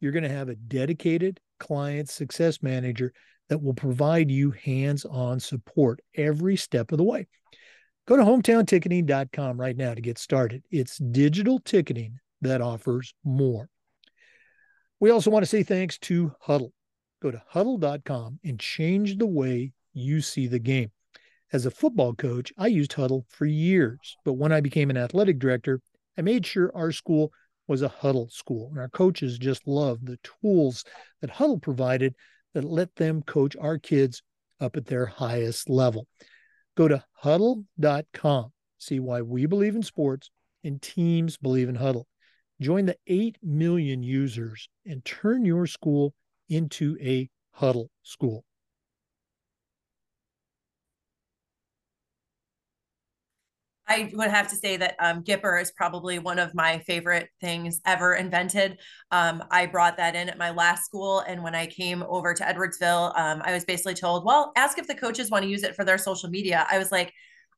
you're 0.00 0.12
going 0.12 0.22
to 0.22 0.28
have 0.28 0.48
a 0.48 0.56
dedicated 0.56 1.40
client 1.58 2.08
success 2.08 2.62
manager 2.62 3.12
that 3.48 3.62
will 3.62 3.74
provide 3.74 4.30
you 4.30 4.50
hands 4.50 5.04
on 5.04 5.40
support 5.40 6.00
every 6.16 6.56
step 6.56 6.92
of 6.92 6.98
the 6.98 7.04
way. 7.04 7.26
Go 8.06 8.16
to 8.16 8.22
hometownticketing.com 8.22 9.60
right 9.60 9.76
now 9.76 9.94
to 9.94 10.00
get 10.00 10.18
started. 10.18 10.62
It's 10.70 10.98
digital 10.98 11.60
ticketing 11.60 12.18
that 12.40 12.60
offers 12.60 13.14
more. 13.24 13.68
We 14.98 15.10
also 15.10 15.30
want 15.30 15.42
to 15.42 15.48
say 15.48 15.62
thanks 15.62 15.98
to 15.98 16.32
Hudl. 16.46 16.70
Go 17.22 17.30
to 17.30 17.42
hudl.com 17.52 18.40
and 18.44 18.58
change 18.58 19.18
the 19.18 19.26
way 19.26 19.72
you 19.92 20.20
see 20.20 20.46
the 20.46 20.58
game. 20.58 20.90
As 21.52 21.66
a 21.66 21.70
football 21.70 22.14
coach, 22.14 22.52
I 22.58 22.66
used 22.68 22.92
Hudl 22.92 23.24
for 23.28 23.46
years, 23.46 24.16
but 24.24 24.34
when 24.34 24.52
I 24.52 24.60
became 24.60 24.90
an 24.90 24.96
athletic 24.96 25.38
director, 25.38 25.80
I 26.18 26.22
made 26.22 26.46
sure 26.46 26.74
our 26.74 26.92
school 26.92 27.30
was 27.68 27.82
a 27.82 27.88
Hudl 27.88 28.30
school. 28.30 28.70
And 28.70 28.78
our 28.78 28.88
coaches 28.88 29.38
just 29.38 29.66
loved 29.66 30.06
the 30.06 30.18
tools 30.42 30.84
that 31.20 31.30
Hudl 31.30 31.60
provided 31.60 32.14
that 32.54 32.64
let 32.64 32.94
them 32.96 33.22
coach 33.22 33.56
our 33.56 33.78
kids 33.78 34.22
up 34.60 34.76
at 34.76 34.86
their 34.86 35.06
highest 35.06 35.68
level. 35.68 36.06
Go 36.76 36.88
to 36.88 37.04
hudl.com, 37.22 38.52
see 38.78 39.00
why 39.00 39.22
we 39.22 39.46
believe 39.46 39.76
in 39.76 39.82
sports 39.82 40.30
and 40.64 40.80
teams 40.80 41.36
believe 41.36 41.68
in 41.68 41.76
Hudl. 41.76 42.04
Join 42.60 42.86
the 42.86 42.96
8 43.06 43.36
million 43.42 44.02
users 44.02 44.68
and 44.86 45.04
turn 45.04 45.44
your 45.44 45.66
school 45.66 46.14
into 46.48 46.96
a 47.00 47.28
Hudl 47.58 47.88
school. 48.02 48.44
I 53.88 54.10
would 54.14 54.30
have 54.30 54.48
to 54.48 54.56
say 54.56 54.76
that 54.78 54.96
um, 54.98 55.22
Gipper 55.22 55.60
is 55.60 55.70
probably 55.70 56.18
one 56.18 56.38
of 56.38 56.54
my 56.54 56.78
favorite 56.80 57.28
things 57.40 57.80
ever 57.86 58.14
invented. 58.14 58.78
Um, 59.12 59.44
I 59.50 59.66
brought 59.66 59.96
that 59.98 60.16
in 60.16 60.28
at 60.28 60.38
my 60.38 60.50
last 60.50 60.84
school. 60.86 61.20
And 61.20 61.42
when 61.42 61.54
I 61.54 61.66
came 61.66 62.02
over 62.08 62.34
to 62.34 62.42
Edwardsville, 62.42 63.16
um, 63.16 63.42
I 63.44 63.52
was 63.52 63.64
basically 63.64 63.94
told, 63.94 64.24
well, 64.24 64.50
ask 64.56 64.78
if 64.78 64.88
the 64.88 64.94
coaches 64.94 65.30
want 65.30 65.44
to 65.44 65.48
use 65.48 65.62
it 65.62 65.76
for 65.76 65.84
their 65.84 65.98
social 65.98 66.28
media. 66.28 66.66
I 66.70 66.78
was 66.78 66.90
like, 66.90 67.12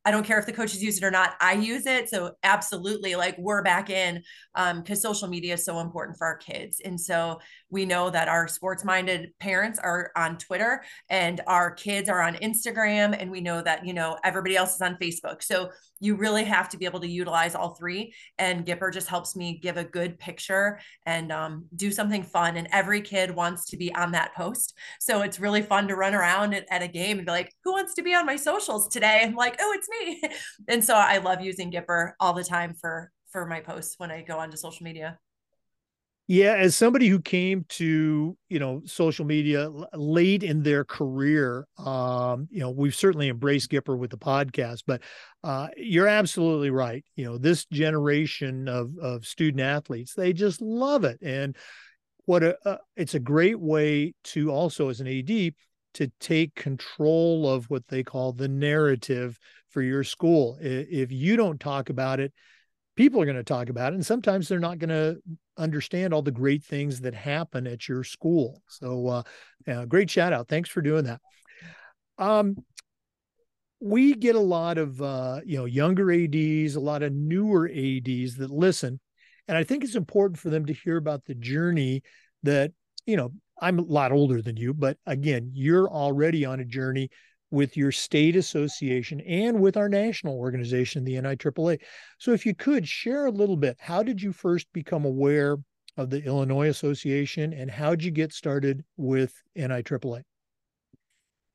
I 0.08 0.10
don't 0.10 0.24
care 0.24 0.38
if 0.38 0.46
the 0.46 0.54
coaches 0.54 0.82
use 0.82 0.96
it 0.96 1.04
or 1.04 1.10
not. 1.10 1.34
I 1.38 1.52
use 1.52 1.84
it. 1.84 2.08
So 2.08 2.32
absolutely, 2.42 3.14
like 3.14 3.36
we're 3.36 3.62
back 3.62 3.90
in 3.90 4.22
because 4.54 5.04
um, 5.04 5.12
social 5.12 5.28
media 5.28 5.52
is 5.52 5.66
so 5.66 5.80
important 5.80 6.16
for 6.16 6.26
our 6.26 6.38
kids. 6.38 6.80
And 6.82 6.98
so 6.98 7.40
we 7.68 7.84
know 7.84 8.08
that 8.08 8.26
our 8.26 8.48
sports 8.48 8.86
minded 8.86 9.32
parents 9.38 9.78
are 9.78 10.10
on 10.16 10.38
Twitter 10.38 10.82
and 11.10 11.42
our 11.46 11.70
kids 11.70 12.08
are 12.08 12.22
on 12.22 12.36
Instagram. 12.36 13.14
And 13.20 13.30
we 13.30 13.42
know 13.42 13.60
that, 13.60 13.84
you 13.84 13.92
know, 13.92 14.16
everybody 14.24 14.56
else 14.56 14.76
is 14.76 14.80
on 14.80 14.96
Facebook. 14.96 15.42
So 15.42 15.68
you 16.00 16.14
really 16.14 16.44
have 16.44 16.68
to 16.70 16.76
be 16.76 16.84
able 16.84 17.00
to 17.00 17.08
utilize 17.08 17.54
all 17.54 17.74
three. 17.74 18.14
And 18.38 18.64
Gipper 18.64 18.92
just 18.92 19.08
helps 19.08 19.36
me 19.36 19.58
give 19.62 19.76
a 19.76 19.84
good 19.84 20.18
picture 20.18 20.80
and 21.06 21.32
um, 21.32 21.66
do 21.74 21.90
something 21.90 22.22
fun. 22.22 22.56
And 22.56 22.68
every 22.72 23.00
kid 23.00 23.34
wants 23.34 23.66
to 23.66 23.76
be 23.76 23.94
on 23.94 24.12
that 24.12 24.34
post. 24.34 24.74
So 25.00 25.22
it's 25.22 25.40
really 25.40 25.62
fun 25.62 25.88
to 25.88 25.96
run 25.96 26.14
around 26.14 26.54
at, 26.54 26.66
at 26.70 26.82
a 26.82 26.88
game 26.88 27.18
and 27.18 27.26
be 27.26 27.32
like, 27.32 27.52
who 27.64 27.72
wants 27.72 27.94
to 27.94 28.02
be 28.02 28.14
on 28.14 28.26
my 28.26 28.36
socials 28.36 28.88
today? 28.88 29.20
And 29.22 29.34
like, 29.34 29.56
oh, 29.60 29.76
it's 29.76 29.88
me. 29.88 30.22
and 30.68 30.84
so 30.84 30.94
I 30.94 31.18
love 31.18 31.40
using 31.40 31.70
Gipper 31.70 32.12
all 32.20 32.32
the 32.32 32.44
time 32.44 32.74
for 32.74 33.10
for 33.30 33.44
my 33.44 33.60
posts 33.60 33.96
when 33.98 34.10
I 34.10 34.22
go 34.22 34.38
onto 34.38 34.56
social 34.56 34.84
media. 34.84 35.18
Yeah, 36.30 36.56
as 36.56 36.76
somebody 36.76 37.08
who 37.08 37.20
came 37.20 37.64
to 37.70 38.36
you 38.50 38.58
know 38.58 38.82
social 38.84 39.24
media 39.24 39.70
late 39.94 40.42
in 40.42 40.62
their 40.62 40.84
career, 40.84 41.66
um, 41.78 42.46
you 42.50 42.60
know 42.60 42.70
we've 42.70 42.94
certainly 42.94 43.30
embraced 43.30 43.70
Gipper 43.70 43.96
with 43.96 44.10
the 44.10 44.18
podcast, 44.18 44.82
but 44.86 45.00
uh, 45.42 45.68
you're 45.78 46.06
absolutely 46.06 46.68
right. 46.68 47.02
You 47.16 47.24
know 47.24 47.38
this 47.38 47.64
generation 47.72 48.68
of 48.68 48.92
of 48.98 49.24
student 49.24 49.62
athletes, 49.62 50.12
they 50.12 50.34
just 50.34 50.60
love 50.60 51.04
it, 51.04 51.18
and 51.22 51.56
what 52.26 52.42
a 52.42 52.58
uh, 52.68 52.76
it's 52.94 53.14
a 53.14 53.20
great 53.20 53.58
way 53.58 54.12
to 54.24 54.50
also 54.50 54.90
as 54.90 55.00
an 55.00 55.06
AD 55.06 55.54
to 55.94 56.12
take 56.20 56.54
control 56.54 57.48
of 57.48 57.70
what 57.70 57.88
they 57.88 58.02
call 58.02 58.34
the 58.34 58.48
narrative 58.48 59.38
for 59.70 59.80
your 59.80 60.04
school. 60.04 60.58
If 60.60 61.10
you 61.10 61.36
don't 61.36 61.58
talk 61.58 61.88
about 61.88 62.20
it, 62.20 62.34
people 62.98 63.22
are 63.22 63.26
going 63.26 63.36
to 63.36 63.44
talk 63.44 63.68
about 63.68 63.92
it 63.92 63.94
and 63.94 64.04
sometimes 64.04 64.48
they're 64.48 64.58
not 64.58 64.80
going 64.80 64.88
to 64.88 65.16
understand 65.56 66.12
all 66.12 66.20
the 66.20 66.32
great 66.32 66.64
things 66.64 67.00
that 67.02 67.14
happen 67.14 67.64
at 67.64 67.88
your 67.88 68.02
school. 68.02 68.60
So 68.66 69.06
uh, 69.06 69.22
yeah, 69.68 69.84
great 69.86 70.10
shout 70.10 70.32
out. 70.32 70.48
Thanks 70.48 70.68
for 70.68 70.82
doing 70.82 71.04
that. 71.04 71.20
Um, 72.18 72.56
we 73.78 74.14
get 74.14 74.34
a 74.34 74.40
lot 74.40 74.78
of 74.78 75.00
uh, 75.00 75.40
you 75.44 75.58
know 75.58 75.64
younger 75.64 76.10
ads 76.10 76.74
a 76.74 76.80
lot 76.80 77.04
of 77.04 77.12
newer 77.12 77.68
ads 77.68 78.34
that 78.34 78.50
listen 78.50 78.98
and 79.46 79.56
i 79.56 79.62
think 79.62 79.84
it's 79.84 79.94
important 79.94 80.36
for 80.36 80.50
them 80.50 80.66
to 80.66 80.72
hear 80.72 80.96
about 80.96 81.24
the 81.24 81.34
journey 81.36 82.02
that 82.42 82.72
you 83.06 83.16
know 83.16 83.30
i'm 83.60 83.78
a 83.78 83.82
lot 83.82 84.10
older 84.10 84.42
than 84.42 84.56
you 84.56 84.74
but 84.74 84.96
again 85.06 85.52
you're 85.54 85.88
already 85.88 86.44
on 86.44 86.58
a 86.58 86.64
journey 86.64 87.08
with 87.50 87.76
your 87.76 87.92
state 87.92 88.36
association 88.36 89.20
and 89.22 89.60
with 89.60 89.76
our 89.76 89.88
national 89.88 90.36
organization, 90.36 91.04
the 91.04 91.14
NIAAA. 91.14 91.80
So, 92.18 92.32
if 92.32 92.44
you 92.44 92.54
could 92.54 92.86
share 92.86 93.26
a 93.26 93.30
little 93.30 93.56
bit, 93.56 93.76
how 93.80 94.02
did 94.02 94.20
you 94.20 94.32
first 94.32 94.66
become 94.72 95.04
aware 95.04 95.56
of 95.96 96.10
the 96.10 96.24
Illinois 96.24 96.68
Association 96.68 97.52
and 97.52 97.70
how 97.70 97.90
did 97.90 98.04
you 98.04 98.10
get 98.10 98.32
started 98.32 98.84
with 98.96 99.34
NIAAA? 99.56 100.22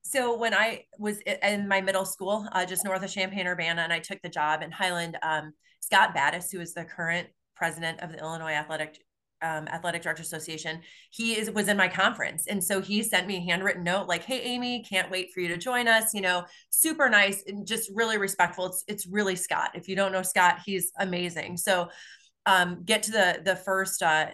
So 0.04 0.38
when 0.38 0.54
I 0.54 0.84
was 1.00 1.20
in 1.22 1.68
my 1.68 1.80
middle 1.80 2.06
school, 2.06 2.48
uh, 2.52 2.66
just 2.66 2.84
north 2.84 3.04
of 3.04 3.10
Champaign 3.10 3.48
Urbana, 3.48 3.82
and 3.82 3.94
I 3.94 4.00
took 4.00 4.22
the 4.22 4.30
job 4.30 4.62
in 4.62 4.70
Highland, 4.70 5.18
um, 5.24 5.54
Scott 5.80 6.14
Battis, 6.14 6.52
who 6.52 6.60
is 6.60 6.74
the 6.74 6.84
current 6.84 7.30
president 7.56 8.02
of 8.02 8.12
the 8.12 8.20
Illinois 8.20 8.52
Athletic 8.52 8.98
um, 9.44 9.68
Athletic 9.68 10.02
Director 10.02 10.24
Association, 10.24 10.82
he 11.12 11.38
is 11.38 11.52
was 11.52 11.68
in 11.68 11.78
my 11.78 11.88
conference, 11.88 12.48
and 12.48 12.64
so 12.64 12.82
he 12.82 13.04
sent 13.04 13.28
me 13.28 13.38
a 13.38 13.52
handwritten 13.52 13.84
note 13.84 14.08
like, 14.08 14.24
"Hey, 14.24 14.42
Amy, 14.42 14.84
can't 14.84 15.12
wait 15.12 15.32
for 15.34 15.42
you 15.42 15.50
to 15.50 15.58
join 15.58 15.88
us." 15.88 16.14
You 16.14 16.22
know, 16.22 16.46
super 16.70 17.10
nice 17.10 17.44
and 17.48 17.68
just 17.68 17.92
really 17.94 18.18
respectful. 18.18 18.68
It's 18.68 18.84
it's 18.88 19.08
really 19.08 19.36
Scott. 19.36 19.72
If 19.76 19.88
you 19.88 19.96
don't 19.96 20.12
know 20.12 20.24
Scott, 20.24 20.60
he's 20.66 20.92
amazing. 20.98 21.58
So, 21.58 21.90
um, 22.46 22.84
get 22.86 23.04
to 23.04 23.12
the 23.12 23.42
the 23.44 23.56
first. 23.56 24.02
Uh, 24.02 24.28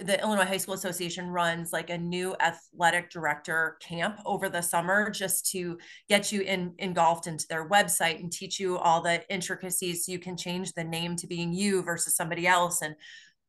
the 0.00 0.20
Illinois 0.20 0.46
High 0.46 0.56
School 0.56 0.74
Association 0.74 1.28
runs 1.28 1.72
like 1.72 1.90
a 1.90 1.98
new 1.98 2.34
athletic 2.40 3.10
director 3.10 3.76
camp 3.80 4.18
over 4.24 4.48
the 4.48 4.62
summer 4.62 5.10
just 5.10 5.50
to 5.50 5.78
get 6.08 6.32
you 6.32 6.40
in, 6.40 6.74
engulfed 6.78 7.26
into 7.26 7.46
their 7.48 7.68
website 7.68 8.18
and 8.18 8.32
teach 8.32 8.58
you 8.58 8.78
all 8.78 9.02
the 9.02 9.22
intricacies 9.32 10.06
so 10.06 10.12
you 10.12 10.18
can 10.18 10.36
change 10.36 10.72
the 10.72 10.84
name 10.84 11.16
to 11.16 11.26
being 11.26 11.52
you 11.52 11.82
versus 11.82 12.16
somebody 12.16 12.46
else 12.46 12.80
and 12.80 12.94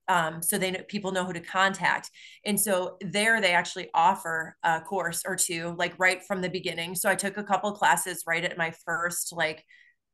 um, 0.08 0.42
so 0.42 0.58
they 0.58 0.72
know 0.72 0.82
people 0.88 1.12
know 1.12 1.26
who 1.26 1.34
to 1.34 1.40
contact. 1.40 2.10
And 2.46 2.60
so 2.60 2.98
there 3.02 3.40
they 3.40 3.54
actually 3.54 3.90
offer 3.94 4.56
a 4.64 4.82
course 4.82 5.24
or 5.26 5.36
two 5.36 5.76
like 5.78 5.94
right 5.98 6.22
from 6.24 6.42
the 6.42 6.50
beginning. 6.50 6.96
So 6.96 7.10
i 7.10 7.16
took 7.16 7.38
a 7.38 7.44
couple 7.44 7.72
classes 7.72 8.24
right 8.28 8.44
at 8.44 8.58
my 8.58 8.74
first 8.86 9.34
like 9.34 9.64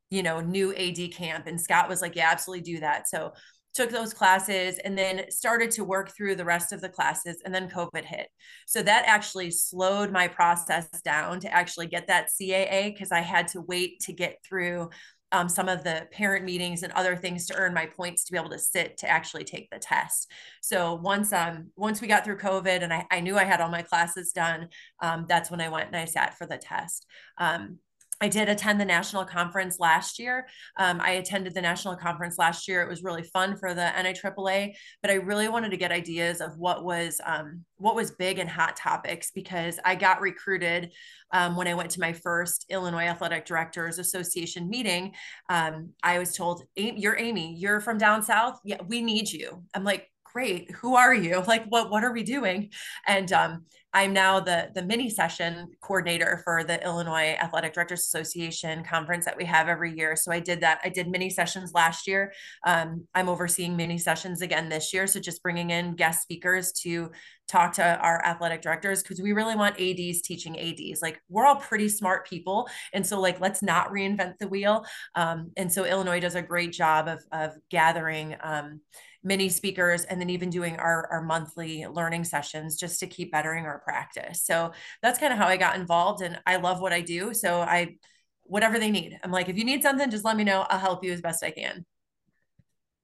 you 0.10 0.24
know 0.24 0.40
new 0.40 0.74
ad 0.74 1.12
camp 1.12 1.48
and 1.48 1.60
scott 1.60 1.90
was 1.90 2.02
like 2.02 2.16
yeah 2.16 2.30
absolutely 2.32 2.64
do 2.64 2.80
that. 2.80 3.08
So 3.10 3.34
took 3.74 3.92
those 3.92 4.14
classes 4.14 4.80
and 4.80 4.98
then 4.98 5.30
started 5.30 5.70
to 5.70 5.84
work 5.84 6.16
through 6.16 6.36
the 6.36 6.46
rest 6.46 6.74
of 6.74 6.82
the 6.82 6.90
classes 6.90 7.38
and 7.46 7.54
then 7.54 7.70
covid 7.70 8.04
hit. 8.04 8.28
So 8.66 8.82
that 8.82 9.04
actually 9.06 9.52
slowed 9.52 10.12
my 10.12 10.28
process 10.28 10.90
down 11.04 11.40
to 11.42 11.54
actually 11.54 11.88
get 11.88 12.08
that 12.08 12.30
caa 12.30 12.92
because 12.94 13.12
i 13.12 13.22
had 13.22 13.48
to 13.50 13.62
wait 13.62 14.00
to 14.02 14.14
get 14.14 14.38
through 14.48 14.90
um, 15.32 15.50
some 15.50 15.68
of 15.68 15.84
the 15.84 16.08
parent 16.12 16.46
meetings 16.46 16.84
and 16.84 16.94
other 16.94 17.16
things 17.16 17.46
to 17.48 17.56
earn 17.56 17.74
my 17.74 17.86
points 17.86 18.24
to 18.24 18.32
be 18.32 18.38
able 18.38 18.50
to 18.50 18.60
sit 18.60 18.98
to 18.98 19.10
actually 19.10 19.44
take 19.44 19.70
the 19.70 19.80
test. 19.80 20.32
So 20.62 20.96
once 20.96 21.34
um 21.34 21.72
once 21.76 22.02
we 22.02 22.08
got 22.08 22.24
through 22.24 22.38
COVID 22.38 22.82
and 22.82 22.94
I, 22.94 23.06
I 23.12 23.20
knew 23.20 23.38
I 23.38 23.44
had 23.44 23.60
all 23.60 23.70
my 23.70 23.82
classes 23.82 24.32
done, 24.32 24.70
um, 25.02 25.26
that's 25.28 25.52
when 25.52 25.62
I 25.62 25.70
went 25.70 25.88
and 25.88 25.96
I 25.96 26.06
sat 26.06 26.38
for 26.38 26.46
the 26.48 26.58
test. 26.58 27.06
Um, 27.38 27.80
I 28.20 28.28
did 28.28 28.50
attend 28.50 28.82
the 28.82 28.86
national 28.86 29.26
conference 29.26 29.80
last 29.80 30.18
year. 30.18 30.48
Um, 30.78 31.00
I 31.02 31.12
attended 31.12 31.54
the 31.54 31.62
national 31.62 31.96
conference 31.96 32.38
last 32.38 32.68
year. 32.68 32.82
It 32.82 32.90
was 32.90 33.04
really 33.04 33.24
fun 33.24 33.58
for 33.58 33.74
the 33.74 33.92
NIAAA, 33.96 34.74
but 35.02 35.12
I 35.12 35.16
really 35.16 35.50
wanted 35.50 35.70
to 35.72 35.78
get 35.78 35.92
ideas 35.92 36.42
of 36.42 36.58
what 36.58 36.84
was 36.84 37.22
um, 37.26 37.64
what 37.78 37.96
was 37.96 38.12
big 38.12 38.40
and 38.40 38.50
hot 38.50 38.76
topics 38.76 39.32
because 39.32 39.80
I 39.86 39.96
got 39.96 40.22
recruited 40.22 40.92
um, 41.32 41.56
when 41.56 41.68
I 41.68 41.74
went 41.74 41.92
to 41.92 42.00
my 42.00 42.14
first 42.14 42.66
Illinois 42.70 43.04
Athletic 43.06 43.46
Directors 43.46 44.00
Association 44.00 44.70
meeting. 44.70 45.14
Um, 45.50 45.94
I 46.02 46.18
was 46.20 46.36
told, 46.36 46.64
"You're 46.76 47.18
Amy. 47.18 47.56
You're 47.58 47.82
from 47.82 47.98
down 47.98 48.24
south. 48.24 48.60
Yeah, 48.64 48.82
we 48.88 49.02
need 49.02 49.32
you." 49.32 49.64
I'm 49.74 49.84
like, 49.84 50.10
great 50.38 50.70
who 50.70 50.96
are 50.96 51.16
you? 51.16 51.44
Like 51.48 51.66
what 51.70 51.90
what 51.90 52.04
are 52.04 52.14
we 52.14 52.24
doing? 52.24 52.70
And 53.08 53.32
um, 53.32 53.66
i'm 53.94 54.14
now 54.14 54.40
the 54.40 54.70
the 54.76 54.84
mini 54.84 55.10
session 55.10 55.68
coordinator 55.82 56.42
for 56.44 56.64
the 56.64 56.84
illinois 56.84 57.38
athletic 57.42 57.74
directors 57.74 58.02
association 58.02 58.84
conference 58.84 59.26
that 59.26 59.38
we 59.38 59.46
have 59.46 59.68
every 59.68 59.92
year. 59.98 60.16
So 60.16 60.32
i 60.32 60.40
did 60.40 60.62
that. 60.62 60.80
I 60.84 60.90
did 60.90 61.08
mini 61.08 61.30
sessions 61.30 61.72
last 61.74 62.06
year. 62.06 62.34
Um, 62.66 63.08
i'm 63.16 63.30
overseeing 63.30 63.76
mini 63.76 63.98
sessions 63.98 64.42
again 64.42 64.70
this 64.70 64.94
year. 64.94 65.08
So 65.08 65.20
just 65.20 65.42
bringing 65.42 65.70
in 65.72 65.96
guest 65.96 66.22
speakers 66.22 66.72
to 66.84 67.12
talk 67.48 67.74
to 67.74 67.98
our 68.00 68.24
athletic 68.26 68.62
directors 68.62 69.02
because 69.02 69.22
we 69.22 69.32
really 69.32 69.56
want 69.56 69.80
ads 69.80 70.22
teaching 70.22 70.60
ads 70.60 71.02
like 71.02 71.18
we're 71.30 71.46
all 71.46 71.56
pretty 71.56 71.88
smart 71.88 72.28
people 72.28 72.68
and 72.94 73.08
so 73.08 73.22
like 73.22 73.40
let's 73.40 73.64
not 73.64 73.92
reinvent 73.92 74.34
the 74.40 74.50
wheel. 74.50 74.86
Um, 75.16 75.52
and 75.58 75.72
so 75.72 75.86
illinois 75.86 76.20
does 76.20 76.36
a 76.36 76.42
great 76.42 76.74
job 76.74 77.08
of, 77.08 77.20
of 77.32 77.56
gathering 77.70 78.36
um, 78.42 78.82
mini 79.28 79.50
speakers 79.50 80.06
and 80.06 80.20
then 80.20 80.30
even 80.30 80.50
doing 80.50 80.78
our, 80.78 81.08
our 81.12 81.22
monthly 81.22 81.86
learning 81.86 82.24
sessions 82.24 82.78
just 82.78 83.00
to 83.02 83.08
keep 83.08 83.32
bettering 83.32 83.66
our 83.66 83.80
practice. 83.80 84.42
So 84.44 84.72
that's 85.02 85.20
kind 85.20 85.34
of 85.34 85.38
how 85.38 85.48
I 85.48 85.58
got 85.58 85.76
involved 85.76 86.22
and 86.22 86.40
I 86.46 86.56
love 86.56 86.80
what 86.80 86.94
I 86.94 87.02
do. 87.02 87.34
So 87.34 87.60
I, 87.60 87.98
whatever 88.44 88.80
they 88.80 88.90
need, 88.90 89.20
I'm 89.22 89.32
like, 89.32 89.50
if 89.50 89.58
you 89.58 89.66
need 89.66 89.84
something, 89.84 90.10
just 90.10 90.24
let 90.24 90.38
me 90.38 90.46
know. 90.46 90.66
I'll 90.70 90.80
help 90.80 91.04
you 91.04 91.12
as 91.12 91.22
best 91.22 91.44
I 91.44 91.52
can. 91.52 91.86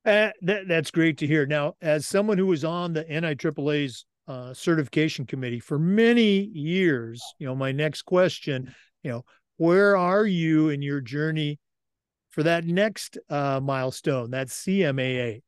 Uh, 0.05 0.29
that, 0.41 0.67
that's 0.67 0.91
great 0.91 1.17
to 1.17 1.27
hear. 1.27 1.45
Now, 1.45 1.75
as 1.81 2.07
someone 2.07 2.37
who 2.37 2.47
was 2.47 2.63
on 2.63 2.93
the 2.93 3.03
NIAAA's 3.03 4.05
uh, 4.27 4.53
certification 4.53 5.25
committee 5.25 5.59
for 5.59 5.77
many 5.77 6.39
years, 6.53 7.21
you 7.37 7.45
know, 7.45 7.55
my 7.55 7.73
next 7.73 8.03
question, 8.03 8.73
you 9.03 9.11
know, 9.11 9.25
where 9.57 9.97
are 9.97 10.25
you 10.25 10.69
in 10.69 10.81
your 10.81 11.01
journey 11.01 11.59
for 12.31 12.43
that 12.43 12.65
next 12.65 13.17
uh, 13.29 13.59
milestone, 13.61 14.31
that 14.31 14.47
CMAA? 14.47 15.41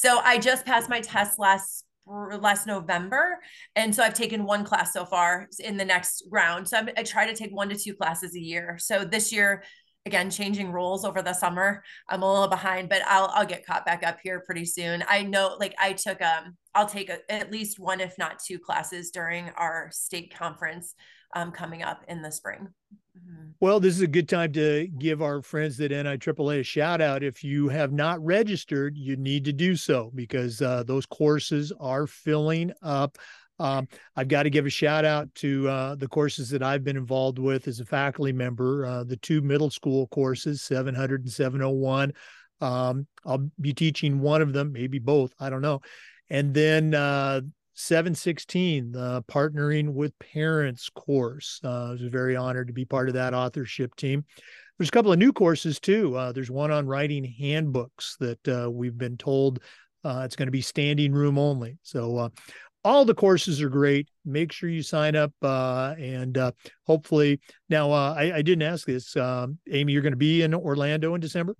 So 0.00 0.18
I 0.24 0.38
just 0.38 0.64
passed 0.64 0.88
my 0.88 1.02
test 1.02 1.38
last 1.38 1.84
last 2.06 2.66
November, 2.66 3.38
and 3.76 3.94
so 3.94 4.02
I've 4.02 4.14
taken 4.14 4.46
one 4.46 4.64
class 4.64 4.94
so 4.94 5.04
far 5.04 5.46
in 5.58 5.76
the 5.76 5.84
next 5.84 6.24
round. 6.30 6.66
So 6.66 6.78
I'm, 6.78 6.88
I 6.96 7.02
try 7.02 7.26
to 7.26 7.36
take 7.36 7.54
one 7.54 7.68
to 7.68 7.76
two 7.76 7.92
classes 7.92 8.34
a 8.34 8.40
year. 8.40 8.78
So 8.80 9.04
this 9.04 9.30
year, 9.30 9.62
again, 10.06 10.30
changing 10.30 10.72
roles 10.72 11.04
over 11.04 11.20
the 11.20 11.34
summer, 11.34 11.84
I'm 12.08 12.22
a 12.22 12.32
little 12.32 12.48
behind, 12.48 12.88
but 12.88 13.02
I'll 13.06 13.30
I'll 13.34 13.44
get 13.44 13.66
caught 13.66 13.84
back 13.84 14.02
up 14.02 14.20
here 14.22 14.42
pretty 14.46 14.64
soon. 14.64 15.04
I 15.06 15.22
know, 15.22 15.58
like 15.60 15.74
I 15.78 15.92
took 15.92 16.22
um, 16.22 16.56
I'll 16.74 16.88
take 16.88 17.10
a, 17.10 17.18
at 17.30 17.52
least 17.52 17.78
one, 17.78 18.00
if 18.00 18.16
not 18.16 18.38
two, 18.42 18.58
classes 18.58 19.10
during 19.10 19.50
our 19.58 19.90
state 19.92 20.34
conference 20.34 20.94
um, 21.34 21.52
coming 21.52 21.82
up 21.82 22.02
in 22.08 22.22
the 22.22 22.30
spring. 22.30 22.68
Mm-hmm. 23.16 23.50
Well, 23.60 23.80
this 23.80 23.94
is 23.94 24.02
a 24.02 24.06
good 24.06 24.28
time 24.28 24.52
to 24.52 24.88
give 24.98 25.22
our 25.22 25.42
friends 25.42 25.80
at 25.80 25.90
NIAAA 25.90 26.60
a 26.60 26.62
shout 26.62 27.00
out. 27.00 27.22
If 27.22 27.44
you 27.44 27.68
have 27.68 27.92
not 27.92 28.24
registered, 28.24 28.96
you 28.96 29.16
need 29.16 29.44
to 29.44 29.52
do 29.52 29.76
so 29.76 30.10
because 30.14 30.62
uh, 30.62 30.82
those 30.84 31.06
courses 31.06 31.72
are 31.78 32.06
filling 32.06 32.72
up. 32.82 33.18
Um, 33.58 33.88
I've 34.16 34.28
got 34.28 34.44
to 34.44 34.50
give 34.50 34.64
a 34.64 34.70
shout 34.70 35.04
out 35.04 35.32
to 35.36 35.68
uh, 35.68 35.94
the 35.94 36.08
courses 36.08 36.48
that 36.50 36.62
I've 36.62 36.82
been 36.82 36.96
involved 36.96 37.38
with 37.38 37.68
as 37.68 37.78
a 37.78 37.84
faculty 37.84 38.32
member, 38.32 38.86
uh, 38.86 39.04
the 39.04 39.18
two 39.18 39.42
middle 39.42 39.68
school 39.68 40.06
courses, 40.06 40.62
700 40.62 41.22
and 41.22 41.30
701. 41.30 42.14
Um, 42.62 43.06
I'll 43.26 43.50
be 43.60 43.74
teaching 43.74 44.20
one 44.20 44.40
of 44.40 44.54
them, 44.54 44.72
maybe 44.72 44.98
both, 44.98 45.34
I 45.38 45.50
don't 45.50 45.60
know. 45.60 45.82
And 46.30 46.54
then 46.54 46.94
uh, 46.94 47.42
716, 47.74 48.92
the 48.92 49.22
Partnering 49.30 49.92
with 49.92 50.18
Parents 50.18 50.88
course. 50.90 51.60
Uh, 51.64 51.88
I 51.88 51.90
was 51.90 52.02
very 52.02 52.36
honored 52.36 52.68
to 52.68 52.72
be 52.72 52.84
part 52.84 53.08
of 53.08 53.14
that 53.14 53.34
authorship 53.34 53.94
team. 53.96 54.24
There's 54.78 54.88
a 54.88 54.92
couple 54.92 55.12
of 55.12 55.18
new 55.18 55.32
courses 55.32 55.78
too. 55.78 56.16
Uh, 56.16 56.32
there's 56.32 56.50
one 56.50 56.70
on 56.70 56.86
writing 56.86 57.24
handbooks 57.24 58.16
that 58.20 58.48
uh, 58.48 58.70
we've 58.70 58.96
been 58.96 59.16
told 59.16 59.60
uh, 60.04 60.22
it's 60.24 60.36
going 60.36 60.46
to 60.46 60.52
be 60.52 60.62
standing 60.62 61.12
room 61.12 61.38
only. 61.38 61.78
So 61.82 62.16
uh, 62.16 62.28
all 62.82 63.04
the 63.04 63.14
courses 63.14 63.60
are 63.60 63.68
great. 63.68 64.08
Make 64.24 64.52
sure 64.52 64.70
you 64.70 64.82
sign 64.82 65.16
up 65.16 65.32
uh, 65.42 65.94
and 65.98 66.38
hopefully. 66.86 67.40
Now, 67.68 67.90
I, 67.90 68.36
I, 68.36 68.42
didn't 68.42 68.62
ask 68.62 68.86
this, 68.86 69.14
um, 69.16 69.58
Amy. 69.70 69.92
You're 69.92 70.02
going 70.02 70.12
to 70.12 70.16
be 70.16 70.42
in 70.42 70.54
Orlando 70.54 71.14
in 71.14 71.20
December. 71.20 71.54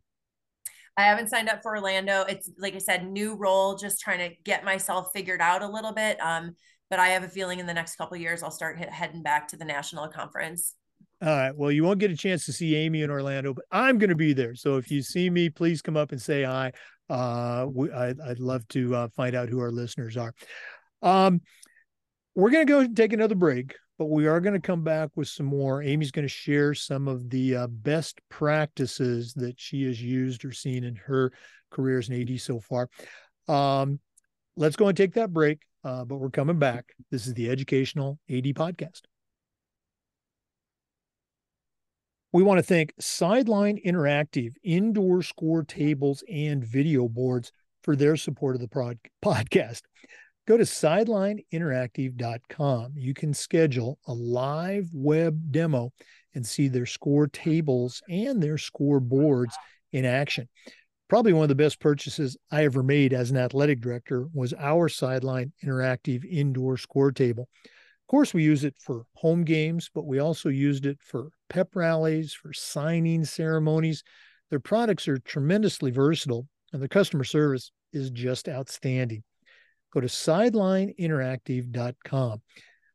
I 0.96 1.02
haven't 1.02 1.28
signed 1.28 1.48
up 1.48 1.62
for 1.62 1.76
Orlando. 1.76 2.22
It's 2.28 2.50
like 2.58 2.74
I 2.74 2.78
said, 2.78 3.08
new 3.08 3.34
role, 3.34 3.76
just 3.76 4.00
trying 4.00 4.18
to 4.18 4.34
get 4.44 4.64
myself 4.64 5.08
figured 5.14 5.40
out 5.40 5.62
a 5.62 5.68
little 5.68 5.92
bit. 5.92 6.20
Um, 6.20 6.56
but 6.90 6.98
I 6.98 7.08
have 7.08 7.22
a 7.22 7.28
feeling 7.28 7.60
in 7.60 7.66
the 7.66 7.74
next 7.74 7.96
couple 7.96 8.16
years 8.16 8.42
I'll 8.42 8.50
start 8.50 8.78
heading 8.78 9.22
back 9.22 9.48
to 9.48 9.56
the 9.56 9.64
national 9.64 10.08
conference. 10.08 10.74
All 11.22 11.28
right. 11.28 11.54
Well, 11.54 11.70
you 11.70 11.84
won't 11.84 11.98
get 11.98 12.10
a 12.10 12.16
chance 12.16 12.46
to 12.46 12.52
see 12.52 12.74
Amy 12.76 13.02
in 13.02 13.10
Orlando, 13.10 13.52
but 13.52 13.64
I'm 13.70 13.98
going 13.98 14.10
to 14.10 14.16
be 14.16 14.32
there. 14.32 14.54
So 14.54 14.76
if 14.76 14.90
you 14.90 15.02
see 15.02 15.28
me, 15.28 15.50
please 15.50 15.82
come 15.82 15.96
up 15.96 16.12
and 16.12 16.20
say 16.20 16.44
hi. 16.44 16.72
Uh, 17.08 17.66
we, 17.70 17.90
I, 17.92 18.12
would 18.12 18.40
love 18.40 18.66
to 18.68 18.94
uh, 18.94 19.08
find 19.08 19.34
out 19.34 19.48
who 19.48 19.60
our 19.60 19.70
listeners 19.70 20.16
are. 20.16 20.32
Um, 21.02 21.40
we're 22.34 22.50
going 22.50 22.66
to 22.66 22.72
go 22.72 22.86
take 22.86 23.12
another 23.12 23.34
break 23.34 23.74
but 24.00 24.08
we 24.08 24.26
are 24.26 24.40
going 24.40 24.54
to 24.54 24.66
come 24.66 24.82
back 24.82 25.10
with 25.14 25.28
some 25.28 25.44
more. 25.44 25.82
Amy's 25.82 26.10
going 26.10 26.24
to 26.24 26.28
share 26.28 26.72
some 26.72 27.06
of 27.06 27.28
the 27.28 27.54
uh, 27.54 27.66
best 27.66 28.18
practices 28.30 29.34
that 29.34 29.60
she 29.60 29.84
has 29.84 30.02
used 30.02 30.42
or 30.42 30.52
seen 30.52 30.84
in 30.84 30.96
her 30.96 31.30
career 31.70 31.98
as 31.98 32.08
an 32.08 32.18
AD 32.18 32.40
so 32.40 32.60
far. 32.60 32.88
Um, 33.46 34.00
let's 34.56 34.74
go 34.74 34.88
and 34.88 34.96
take 34.96 35.12
that 35.14 35.34
break, 35.34 35.66
uh, 35.84 36.06
but 36.06 36.16
we're 36.16 36.30
coming 36.30 36.58
back. 36.58 36.94
This 37.10 37.26
is 37.26 37.34
the 37.34 37.50
Educational 37.50 38.18
AD 38.30 38.44
Podcast. 38.44 39.02
We 42.32 42.42
want 42.42 42.56
to 42.56 42.62
thank 42.62 42.94
Sideline 42.98 43.78
Interactive 43.84 44.54
indoor 44.64 45.20
score 45.20 45.62
tables 45.62 46.24
and 46.32 46.64
video 46.64 47.06
boards 47.06 47.52
for 47.84 47.94
their 47.94 48.16
support 48.16 48.54
of 48.54 48.62
the 48.62 48.96
podcast 49.22 49.82
go 50.50 50.56
to 50.56 50.64
sidelineinteractive.com. 50.64 52.92
You 52.96 53.14
can 53.14 53.32
schedule 53.32 54.00
a 54.08 54.12
live 54.12 54.88
web 54.92 55.52
demo 55.52 55.92
and 56.34 56.44
see 56.44 56.66
their 56.66 56.86
score 56.86 57.28
tables 57.28 58.02
and 58.08 58.42
their 58.42 58.58
score 58.58 58.98
boards 58.98 59.56
in 59.92 60.04
action. 60.04 60.48
Probably 61.08 61.32
one 61.32 61.44
of 61.44 61.50
the 61.50 61.54
best 61.54 61.78
purchases 61.78 62.36
I 62.50 62.64
ever 62.64 62.82
made 62.82 63.12
as 63.12 63.30
an 63.30 63.36
athletic 63.36 63.80
director 63.80 64.26
was 64.34 64.52
our 64.58 64.88
Sideline 64.88 65.52
Interactive 65.64 66.24
indoor 66.24 66.76
score 66.76 67.12
table. 67.12 67.48
Of 67.64 68.08
course, 68.08 68.34
we 68.34 68.42
use 68.42 68.64
it 68.64 68.74
for 68.80 69.04
home 69.14 69.44
games, 69.44 69.88
but 69.94 70.04
we 70.04 70.18
also 70.18 70.48
used 70.48 70.84
it 70.84 70.98
for 71.00 71.28
pep 71.48 71.76
rallies, 71.76 72.34
for 72.34 72.52
signing 72.52 73.24
ceremonies. 73.24 74.02
Their 74.48 74.58
products 74.58 75.06
are 75.06 75.18
tremendously 75.18 75.92
versatile, 75.92 76.48
and 76.72 76.82
the 76.82 76.88
customer 76.88 77.22
service 77.22 77.70
is 77.92 78.10
just 78.10 78.48
outstanding 78.48 79.22
go 79.92 80.00
to 80.00 80.06
sidelineinteractive.com. 80.06 82.42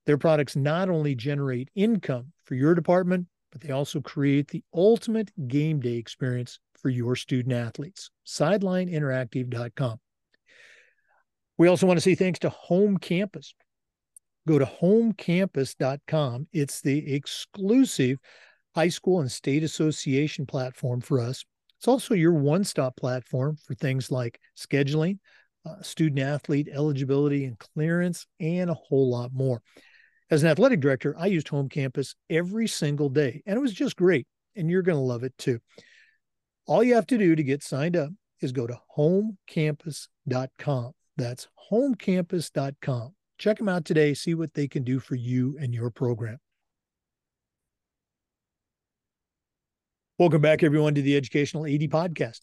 Their 0.06 0.18
products 0.18 0.56
not 0.56 0.90
only 0.90 1.16
generate 1.16 1.70
income 1.76 2.32
for 2.44 2.56
your 2.56 2.76
department, 2.76 3.28
but 3.52 3.62
they 3.62 3.72
also 3.72 4.02
create 4.02 4.50
the 4.50 4.64
ultimate 4.74 5.32
game 5.48 5.80
day 5.80 5.96
experience 5.96 6.60
for 6.74 6.90
your 6.90 7.16
student 7.16 7.56
athletes. 7.56 8.12
Sidelineinteractive.com. 8.28 10.00
We 11.58 11.68
also 11.68 11.88
want 11.88 11.98
to 11.98 12.02
say 12.02 12.16
thanks 12.16 12.40
to 12.40 12.50
Home 12.50 12.98
Campus. 12.98 13.54
Go 14.48 14.60
to 14.60 14.66
homecampus.com. 14.66 16.48
It's 16.54 16.82
the 16.82 17.14
exclusive 17.14 18.20
high 18.76 18.90
school 18.90 19.22
and 19.22 19.32
state 19.32 19.64
association 19.64 20.46
platform 20.46 21.02
for 21.02 21.20
us. 21.20 21.46
It's 21.80 21.88
also 21.88 22.14
your 22.14 22.34
one 22.34 22.64
stop 22.64 22.98
platform 22.98 23.58
for 23.66 23.74
things 23.74 24.12
like 24.12 24.40
scheduling, 24.58 25.20
uh, 25.66 25.82
student 25.82 26.20
athlete 26.20 26.70
eligibility 26.72 27.46
and 27.46 27.58
clearance, 27.58 28.28
and 28.40 28.70
a 28.70 28.76
whole 28.76 29.10
lot 29.10 29.32
more. 29.34 29.62
As 30.30 30.44
an 30.44 30.50
athletic 30.50 30.80
director, 30.80 31.16
I 31.18 31.28
used 31.28 31.48
home 31.48 31.70
campus 31.70 32.16
every 32.30 32.68
single 32.68 33.10
day, 33.10 33.42
and 33.46 33.58
it 33.58 33.62
was 33.62 33.74
just 33.74 33.96
great. 33.96 34.28
And 34.56 34.70
you're 34.70 34.82
going 34.82 34.98
to 34.98 35.02
love 35.02 35.24
it 35.24 35.38
too. 35.38 35.60
All 36.66 36.84
you 36.84 36.96
have 36.96 37.08
to 37.08 37.18
do 37.18 37.36
to 37.36 37.44
get 37.44 37.62
signed 37.64 37.96
up 37.96 38.10
is 38.42 38.52
go 38.52 38.66
to 38.66 38.80
homecampus.com. 38.98 40.92
That's 41.18 41.48
homecampus.com. 41.72 43.16
Check 43.38 43.58
them 43.58 43.70
out 43.70 43.86
today, 43.86 44.14
see 44.14 44.34
what 44.34 44.54
they 44.54 44.68
can 44.68 44.84
do 44.84 45.00
for 45.00 45.16
you 45.16 45.58
and 45.60 45.74
your 45.74 45.90
program. 45.90 46.38
Welcome 50.18 50.42
back, 50.42 50.64
everyone, 50.64 50.96
to 50.96 51.02
the 51.02 51.18
Educational 51.18 51.66
AD 51.66 51.82
Podcast. 51.82 52.40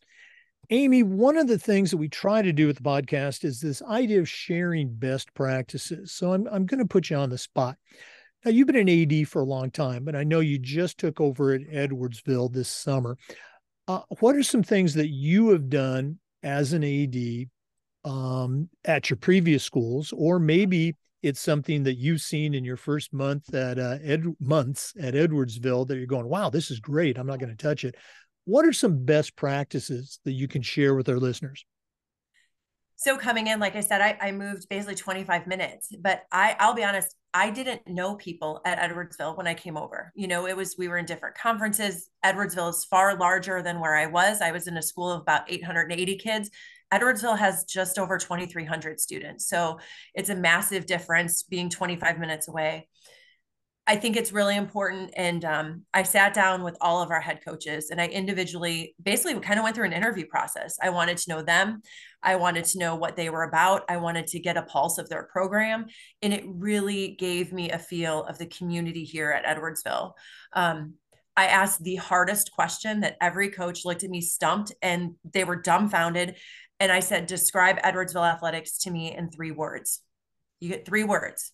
Amy, 0.71 1.03
one 1.03 1.37
of 1.37 1.49
the 1.49 1.59
things 1.59 1.91
that 1.91 1.97
we 1.97 2.09
try 2.09 2.41
to 2.41 2.53
do 2.53 2.67
with 2.67 2.77
the 2.77 2.83
podcast 2.83 3.45
is 3.45 3.61
this 3.61 3.83
idea 3.83 4.21
of 4.21 4.29
sharing 4.29 4.95
best 4.95 5.33
practices. 5.35 6.13
So 6.13 6.33
I'm, 6.33 6.47
I'm 6.51 6.67
going 6.67 6.81
to 6.81 6.87
put 6.87 7.11
you 7.11 7.17
on 7.17 7.31
the 7.31 7.39
spot. 7.39 7.77
Now, 8.45 8.51
you've 8.51 8.67
been 8.67 8.89
an 8.89 8.89
AD 8.89 9.29
for 9.29 9.43
a 9.43 9.47
long 9.47 9.71
time, 9.71 10.05
but 10.05 10.17
I 10.17 10.25
know 10.25 10.41
you 10.41 10.59
just 10.59 10.99
took 10.99 11.21
over 11.21 11.53
at 11.53 11.63
Edwardsville 11.63 12.53
this 12.53 12.69
summer. 12.69 13.17
Uh, 13.87 14.01
what 14.21 14.37
are 14.37 14.43
some 14.43 14.63
things 14.63 14.95
that 14.95 15.11
you 15.11 15.51
have 15.51 15.69
done 15.69 16.19
as 16.43 16.73
an 16.73 16.83
AD 16.83 17.49
um, 18.05 18.69
at 18.85 19.11
your 19.11 19.17
previous 19.17 19.63
schools, 19.63 20.13
or 20.17 20.39
maybe 20.39 20.97
it's 21.23 21.41
something 21.41 21.85
that 21.85 21.99
you've 21.99 22.21
seen 22.21 22.53
in 22.53 22.65
your 22.65 22.77
first 22.77 23.13
month 23.13 23.55
at 23.55 23.79
uh, 23.79 23.99
Ed 24.03 24.25
months 24.41 24.93
at 25.01 25.15
Edwardsville 25.15 25.87
that 25.87 25.97
you're 25.97 26.07
going, 26.07 26.29
wow, 26.29 26.51
this 26.51 26.71
is 26.71 26.81
great. 26.81 27.17
I'm 27.17 27.29
not 27.29 27.39
going 27.39 27.57
to 27.57 27.63
touch 27.63 27.85
it. 27.85 27.95
What 28.45 28.67
are 28.67 28.73
some 28.73 29.05
best 29.05 29.37
practices 29.37 30.19
that 30.25 30.33
you 30.33 30.49
can 30.49 30.63
share 30.63 30.95
with 30.95 31.09
our 31.09 31.19
listeners? 31.19 31.65
So 32.97 33.17
coming 33.17 33.49
in, 33.49 33.59
like 33.59 33.75
I 33.75 33.81
said, 33.81 34.01
I, 34.01 34.17
I 34.21 34.31
moved 34.31 34.69
basically 34.69 34.95
25 34.95 35.49
minutes, 35.49 35.89
but 36.01 36.23
I, 36.31 36.55
I'll 36.61 36.75
be 36.75 36.85
honest, 36.85 37.17
I 37.35 37.51
didn't 37.51 37.89
know 37.89 38.15
people 38.15 38.61
at 38.65 38.79
Edwardsville 38.79 39.37
when 39.37 39.49
I 39.49 39.55
came 39.55 39.77
over. 39.77 40.13
You 40.15 40.29
know, 40.29 40.47
it 40.47 40.57
was, 40.57 40.77
we 40.79 40.87
were 40.87 40.99
in 40.99 41.05
different 41.05 41.37
conferences. 41.37 42.11
Edwardsville 42.25 42.71
is 42.71 42.85
far 42.85 43.19
larger 43.19 43.61
than 43.61 43.81
where 43.81 43.97
I 43.97 44.07
was. 44.07 44.41
I 44.41 44.53
was 44.53 44.69
in 44.69 44.77
a 44.77 44.83
school 44.83 45.11
of 45.11 45.23
about 45.23 45.51
880 45.51 46.17
kids. 46.19 46.51
Edwardsville 46.93 47.39
has 47.39 47.65
just 47.65 47.99
over 47.99 48.19
2,300 48.19 49.01
students. 49.01 49.49
So 49.49 49.81
it's 50.15 50.29
a 50.29 50.37
massive 50.37 50.87
difference 50.87 51.43
being 51.43 51.71
25 51.71 52.21
minutes 52.21 52.47
away. 52.47 52.89
I 53.87 53.97
think 53.97 54.17
it's 54.17 54.33
really 54.33 54.57
important. 54.57 55.13
And 55.17 55.45
um, 55.45 55.83
I 55.93 56.05
sat 56.05 56.35
down 56.35 56.63
with 56.63 56.77
all 56.81 57.03
of 57.03 57.11
our 57.11 57.21
head 57.21 57.41
coaches 57.45 57.91
and 57.91 58.01
I 58.01 58.07
individually 58.07 58.95
basically 59.03 59.41
kind 59.41 59.59
of 59.59 59.65
went 59.65 59.75
through 59.75 59.87
an 59.87 59.93
interview 59.93 60.25
process. 60.27 60.77
I 60.81 60.91
wanted 60.91 61.17
to 61.19 61.31
know 61.31 61.43
them. 61.43 61.83
I 62.23 62.37
wanted 62.37 62.65
to 62.67 62.79
know 62.79 62.95
what 62.95 63.17
they 63.17 63.29
were 63.29 63.43
about. 63.43 63.85
I 63.89 63.97
wanted 63.97 64.29
to 64.29 64.39
get 64.39 64.57
a 64.57 64.63
pulse 64.63 64.99
of 64.99 65.09
their 65.09 65.25
program. 65.25 65.87
And 66.23 66.33
it 66.33 66.45
really 66.47 67.17
gave 67.19 67.53
me 67.53 67.71
a 67.71 67.79
feel 67.79 68.23
of 68.25 68.39
the 68.39 68.47
community 68.47 69.03
here 69.03 69.33
at 69.33 69.45
Edwardsville. 69.45 70.13
Um, 70.53 70.95
I 71.37 71.47
asked 71.47 71.83
the 71.83 71.97
hardest 71.97 72.53
question 72.53 73.01
that 73.01 73.17
every 73.21 73.49
coach 73.49 73.85
looked 73.85 74.05
at 74.05 74.11
me 74.11 74.21
stumped 74.21 74.73
and 74.81 75.17
they 75.33 75.43
were 75.43 75.57
dumbfounded. 75.57 76.37
And 76.79 76.93
I 76.93 77.01
said, 77.01 77.27
Describe 77.27 77.83
Edwardsville 77.83 78.31
athletics 78.31 78.79
to 78.79 78.93
me 78.93 79.17
in 79.17 79.31
three 79.31 79.51
words. 79.51 80.03
You 80.61 80.69
get 80.69 80.87
three 80.87 81.03
words 81.03 81.53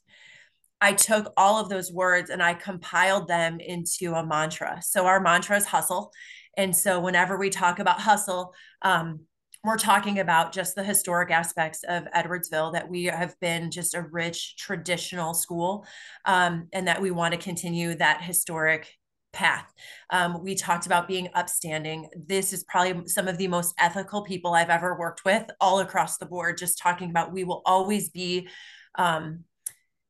I 0.80 0.92
took 0.92 1.32
all 1.36 1.60
of 1.60 1.68
those 1.68 1.92
words 1.92 2.30
and 2.30 2.42
I 2.42 2.54
compiled 2.54 3.28
them 3.28 3.60
into 3.60 4.14
a 4.14 4.24
mantra. 4.24 4.80
So 4.82 5.06
our 5.06 5.20
mantra 5.20 5.56
is 5.56 5.66
hustle. 5.66 6.12
And 6.56 6.74
so 6.74 7.00
whenever 7.00 7.36
we 7.36 7.50
talk 7.50 7.78
about 7.78 8.00
hustle, 8.00 8.54
um, 8.82 9.20
we're 9.64 9.76
talking 9.76 10.20
about 10.20 10.52
just 10.52 10.76
the 10.76 10.84
historic 10.84 11.30
aspects 11.30 11.84
of 11.88 12.04
Edwardsville 12.14 12.72
that 12.72 12.88
we 12.88 13.04
have 13.04 13.34
been 13.40 13.70
just 13.70 13.94
a 13.94 14.02
rich 14.02 14.56
traditional 14.56 15.34
school 15.34 15.84
um, 16.24 16.68
and 16.72 16.86
that 16.86 17.02
we 17.02 17.10
want 17.10 17.34
to 17.34 17.40
continue 17.40 17.94
that 17.96 18.22
historic 18.22 18.88
path. 19.32 19.70
Um, 20.10 20.42
we 20.42 20.54
talked 20.54 20.86
about 20.86 21.08
being 21.08 21.28
upstanding. 21.34 22.08
This 22.16 22.52
is 22.52 22.64
probably 22.64 23.08
some 23.08 23.28
of 23.28 23.36
the 23.36 23.48
most 23.48 23.74
ethical 23.78 24.22
people 24.22 24.54
I've 24.54 24.70
ever 24.70 24.98
worked 24.98 25.24
with 25.24 25.44
all 25.60 25.80
across 25.80 26.18
the 26.18 26.26
board, 26.26 26.56
just 26.56 26.78
talking 26.78 27.10
about 27.10 27.32
we 27.32 27.44
will 27.44 27.62
always 27.66 28.10
be 28.10 28.48
um, 28.96 29.44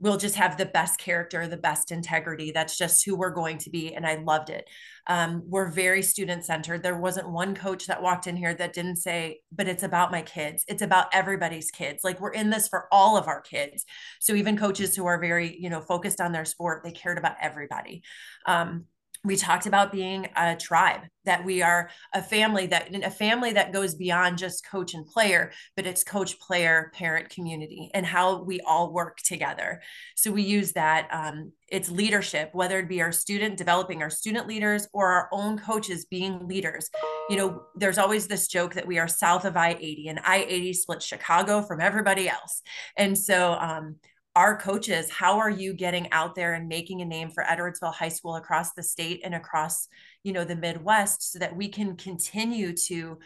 we'll 0.01 0.16
just 0.16 0.36
have 0.36 0.57
the 0.57 0.66
best 0.66 0.99
character, 0.99 1.46
the 1.46 1.57
best 1.57 1.90
integrity. 1.90 2.53
That's 2.53 2.78
just 2.78 3.05
who 3.05 3.16
we're 3.16 3.30
going 3.30 3.59
to 3.59 3.70
be. 3.70 3.94
And 3.94 4.07
I 4.07 4.16
loved 4.16 4.49
it. 4.51 4.68
Um, 5.09 5.42
we're 5.46 5.70
very 5.70 6.03
student 6.03 6.44
centered. 6.44 6.82
There 6.82 6.99
wasn't 6.99 7.30
one 7.30 7.55
coach 7.55 7.86
that 7.86 8.03
walked 8.03 8.26
in 8.26 8.36
here 8.36 8.55
that 8.55 8.72
didn't 8.72 8.96
say, 8.96 9.40
but 9.51 9.66
it's 9.66 9.82
about 9.82 10.12
my 10.12 10.22
kids. 10.22 10.64
It's 10.68 10.82
about 10.82 11.09
everybody's 11.12 11.70
kids. 11.70 12.05
Like 12.05 12.20
we're 12.20 12.32
in 12.32 12.51
this 12.51 12.68
for 12.68 12.86
all 12.92 13.16
of 13.16 13.26
our 13.26 13.40
kids. 13.40 13.84
So 14.20 14.34
even 14.34 14.57
coaches 14.57 14.94
who 14.94 15.07
are 15.07 15.20
very, 15.20 15.59
you 15.59 15.70
know, 15.70 15.80
focused 15.80 16.20
on 16.20 16.32
their 16.32 16.44
sport, 16.44 16.82
they 16.84 16.92
cared 16.92 17.18
about 17.18 17.36
everybody. 17.40 18.03
Um, 18.46 18.84
we 19.29 19.37
talked 19.37 19.66
about 19.66 19.93
being 19.93 20.29
a 20.37 20.57
tribe 20.57 21.03
that 21.26 21.45
we 21.45 21.61
are 21.61 21.91
a 22.14 22.22
family 22.22 22.66
that 22.66 22.93
a 23.05 23.11
family 23.11 23.53
that 23.53 23.72
goes 23.72 23.95
beyond 23.95 24.39
just 24.39 24.66
coach 24.66 24.95
and 24.95 25.07
player 25.07 25.53
but 25.76 25.87
it's 25.87 26.03
coach 26.03 26.41
player 26.41 26.91
parent 26.95 27.29
community 27.29 27.91
and 27.93 28.07
how 28.07 28.43
we 28.43 28.61
all 28.61 28.93
work 28.93 29.18
together. 29.18 29.83
So 30.16 30.33
we 30.33 30.43
use 30.43 30.72
that 30.72 31.07
um, 31.12 31.53
it's 31.68 31.91
leadership 31.91 32.51
whether 32.55 32.79
it 32.79 32.89
be 32.89 33.03
our 33.03 33.12
student 33.12 33.59
developing 33.59 34.03
our 34.03 34.11
student 34.11 34.49
leaders 34.49 34.89
or 34.95 35.09
our 35.09 35.29
own 35.31 35.59
coaches 35.59 36.07
being 36.07 36.49
leaders. 36.49 36.89
You 37.29 37.37
know 37.37 37.62
there's 37.76 37.99
always 37.99 38.26
this 38.26 38.49
joke 38.49 38.74
that 38.74 38.87
we 38.87 38.99
are 38.99 39.07
south 39.07 39.45
of 39.45 39.57
i-80 39.57 40.09
and 40.09 40.20
i-80 40.24 40.74
splits 40.74 41.05
chicago 41.05 41.61
from 41.61 41.81
everybody 41.81 42.29
else. 42.29 42.62
And 42.97 43.16
so 43.16 43.53
um, 43.53 43.97
our 44.37 44.57
coaches, 44.57 45.11
how 45.11 45.39
are 45.39 45.51
you 45.51 45.72
getting 45.72 46.11
out 46.12 46.35
there 46.35 46.55
and 46.55 46.68
making 46.68 47.03
a 47.03 47.05
name 47.05 47.31
for 47.31 47.45
Edwardsville 47.45 47.95
High 47.95 48.09
School 48.09 48.37
across 48.37 48.72
the 48.72 48.83
state 48.83 49.20
and 49.24 49.35
across, 49.35 49.89
you 50.22 50.33
know, 50.33 50.45
the 50.45 50.57
Midwest 50.57 51.33
so 51.33 51.39
that 51.39 51.57
we 51.57 51.68
can 51.68 51.97
continue 51.97 52.74
to 52.87 53.18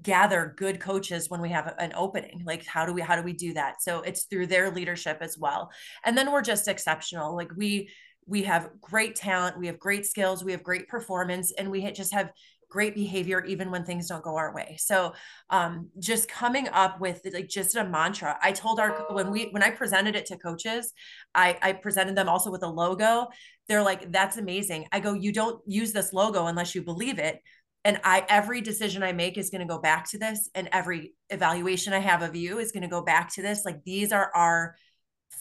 gather 0.00 0.54
good 0.56 0.80
coaches 0.80 1.28
when 1.28 1.40
we 1.40 1.50
have 1.50 1.74
an 1.78 1.92
opening? 1.94 2.42
Like 2.44 2.66
how 2.66 2.86
do 2.86 2.92
we 2.92 3.00
how 3.02 3.16
do 3.16 3.22
we 3.22 3.32
do 3.32 3.54
that? 3.54 3.82
So 3.82 4.00
it's 4.02 4.24
through 4.24 4.48
their 4.48 4.70
leadership 4.70 5.18
as 5.20 5.38
well. 5.38 5.70
And 6.04 6.16
then 6.16 6.32
we're 6.32 6.42
just 6.42 6.68
exceptional. 6.68 7.34
Like 7.36 7.50
we 7.56 7.88
we 8.26 8.42
have 8.44 8.70
great 8.80 9.16
talent 9.16 9.58
we 9.58 9.66
have 9.66 9.80
great 9.80 10.06
skills 10.06 10.44
we 10.44 10.52
have 10.52 10.62
great 10.62 10.86
performance 10.88 11.52
and 11.58 11.70
we 11.70 11.90
just 11.90 12.14
have 12.14 12.30
great 12.72 12.94
behavior 12.94 13.44
even 13.44 13.70
when 13.70 13.84
things 13.84 14.08
don't 14.08 14.24
go 14.24 14.34
our 14.36 14.54
way. 14.54 14.76
So 14.80 15.12
um, 15.50 15.90
just 15.98 16.26
coming 16.26 16.68
up 16.68 17.00
with 17.00 17.20
like 17.34 17.46
just 17.46 17.76
a 17.76 17.84
mantra. 17.84 18.38
I 18.42 18.52
told 18.52 18.80
our 18.80 19.06
when 19.10 19.30
we 19.30 19.50
when 19.50 19.62
i 19.62 19.68
presented 19.70 20.16
it 20.16 20.24
to 20.26 20.38
coaches 20.38 20.92
i 21.34 21.58
i 21.60 21.72
presented 21.74 22.16
them 22.16 22.30
also 22.30 22.50
with 22.50 22.62
a 22.62 22.68
logo. 22.68 23.28
They're 23.68 23.82
like 23.82 24.10
that's 24.10 24.38
amazing. 24.38 24.86
I 24.90 25.00
go 25.00 25.12
you 25.12 25.32
don't 25.32 25.60
use 25.66 25.92
this 25.92 26.14
logo 26.14 26.46
unless 26.46 26.74
you 26.74 26.82
believe 26.82 27.18
it. 27.18 27.40
And 27.84 28.00
i 28.04 28.24
every 28.28 28.62
decision 28.62 29.02
i 29.02 29.12
make 29.12 29.36
is 29.36 29.50
going 29.50 29.60
to 29.66 29.74
go 29.74 29.78
back 29.78 30.08
to 30.10 30.18
this 30.18 30.48
and 30.54 30.68
every 30.72 31.14
evaluation 31.28 31.92
i 31.92 31.98
have 31.98 32.22
of 32.22 32.34
you 32.34 32.58
is 32.58 32.72
going 32.72 32.84
to 32.88 32.96
go 32.96 33.02
back 33.02 33.34
to 33.34 33.42
this. 33.42 33.66
Like 33.66 33.84
these 33.84 34.12
are 34.12 34.30
our 34.34 34.76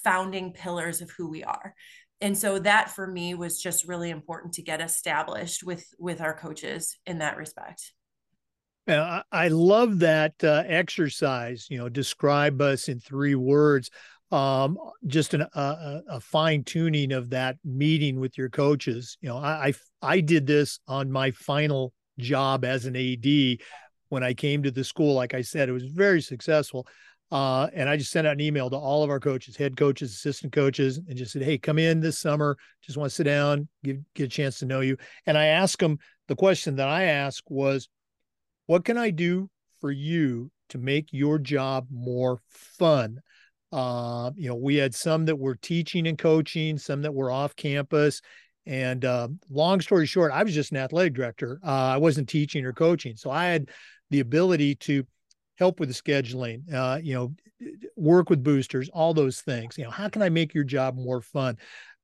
founding 0.03 0.51
pillars 0.51 1.01
of 1.01 1.11
who 1.11 1.29
we 1.29 1.43
are 1.43 1.75
and 2.21 2.37
so 2.37 2.59
that 2.59 2.89
for 2.89 3.07
me 3.07 3.33
was 3.33 3.61
just 3.61 3.87
really 3.87 4.09
important 4.09 4.53
to 4.53 4.61
get 4.61 4.81
established 4.81 5.63
with 5.63 5.85
with 5.99 6.21
our 6.21 6.37
coaches 6.37 6.97
in 7.05 7.19
that 7.19 7.37
respect 7.37 7.93
yeah, 8.87 9.21
I 9.31 9.49
love 9.49 9.99
that 9.99 10.33
uh, 10.43 10.63
exercise. 10.65 11.67
You 11.69 11.77
know, 11.77 11.89
describe 11.89 12.61
us 12.61 12.87
in 12.87 12.99
three 12.99 13.35
words. 13.35 13.89
Um, 14.31 14.77
just 15.07 15.33
an, 15.33 15.41
a, 15.53 16.01
a 16.09 16.19
fine 16.19 16.63
tuning 16.63 17.11
of 17.11 17.29
that 17.31 17.57
meeting 17.63 18.19
with 18.19 18.37
your 18.37 18.49
coaches. 18.49 19.17
You 19.21 19.29
know, 19.29 19.37
I, 19.37 19.67
I 19.67 19.73
I 20.01 20.19
did 20.21 20.47
this 20.47 20.79
on 20.87 21.11
my 21.11 21.31
final 21.31 21.93
job 22.17 22.65
as 22.65 22.85
an 22.85 22.95
AD 22.95 23.59
when 24.09 24.23
I 24.23 24.33
came 24.33 24.63
to 24.63 24.71
the 24.71 24.83
school. 24.83 25.13
Like 25.13 25.33
I 25.33 25.41
said, 25.41 25.69
it 25.69 25.73
was 25.73 25.85
very 25.85 26.21
successful. 26.21 26.87
Uh, 27.31 27.67
and 27.73 27.87
I 27.87 27.95
just 27.95 28.11
sent 28.11 28.27
out 28.27 28.33
an 28.33 28.41
email 28.41 28.69
to 28.69 28.75
all 28.75 29.03
of 29.03 29.09
our 29.09 29.19
coaches, 29.19 29.55
head 29.55 29.77
coaches, 29.77 30.11
assistant 30.11 30.51
coaches, 30.51 30.97
and 30.97 31.17
just 31.17 31.31
said, 31.31 31.43
"Hey, 31.43 31.57
come 31.57 31.79
in 31.79 32.01
this 32.01 32.19
summer. 32.19 32.57
Just 32.81 32.97
want 32.97 33.09
to 33.09 33.15
sit 33.15 33.23
down, 33.23 33.69
give 33.83 33.99
get 34.15 34.25
a 34.25 34.27
chance 34.27 34.59
to 34.59 34.65
know 34.65 34.81
you." 34.81 34.97
And 35.25 35.37
I 35.37 35.45
asked 35.45 35.79
them 35.79 35.97
the 36.27 36.35
question 36.35 36.75
that 36.75 36.89
I 36.89 37.03
asked 37.03 37.49
was, 37.49 37.87
"What 38.65 38.83
can 38.83 38.97
I 38.97 39.11
do 39.11 39.49
for 39.79 39.91
you 39.91 40.51
to 40.69 40.77
make 40.77 41.13
your 41.13 41.39
job 41.39 41.87
more 41.89 42.41
fun?" 42.49 43.21
Uh, 43.71 44.31
you 44.35 44.49
know, 44.49 44.55
we 44.55 44.75
had 44.75 44.93
some 44.93 45.25
that 45.25 45.39
were 45.39 45.55
teaching 45.55 46.07
and 46.07 46.17
coaching, 46.17 46.77
some 46.77 47.03
that 47.03 47.13
were 47.13 47.31
off 47.31 47.55
campus. 47.55 48.21
And 48.65 49.05
uh, 49.05 49.29
long 49.49 49.81
story 49.81 50.05
short, 50.05 50.31
I 50.33 50.43
was 50.43 50.53
just 50.53 50.71
an 50.71 50.77
athletic 50.77 51.13
director. 51.13 51.59
Uh, 51.65 51.71
I 51.71 51.97
wasn't 51.97 52.29
teaching 52.29 52.65
or 52.65 52.73
coaching, 52.73 53.15
so 53.15 53.31
I 53.31 53.45
had 53.45 53.69
the 54.09 54.19
ability 54.19 54.75
to 54.75 55.05
help 55.61 55.79
with 55.79 55.89
the 55.89 55.95
scheduling, 55.95 56.61
uh, 56.73 56.99
you 57.01 57.13
know, 57.13 57.31
work 57.95 58.31
with 58.31 58.43
boosters, 58.43 58.89
all 58.89 59.13
those 59.13 59.41
things. 59.41 59.77
You 59.77 59.83
know, 59.83 59.91
how 59.91 60.09
can 60.09 60.23
I 60.23 60.29
make 60.29 60.55
your 60.55 60.63
job 60.63 60.95
more 60.95 61.21
fun? 61.21 61.55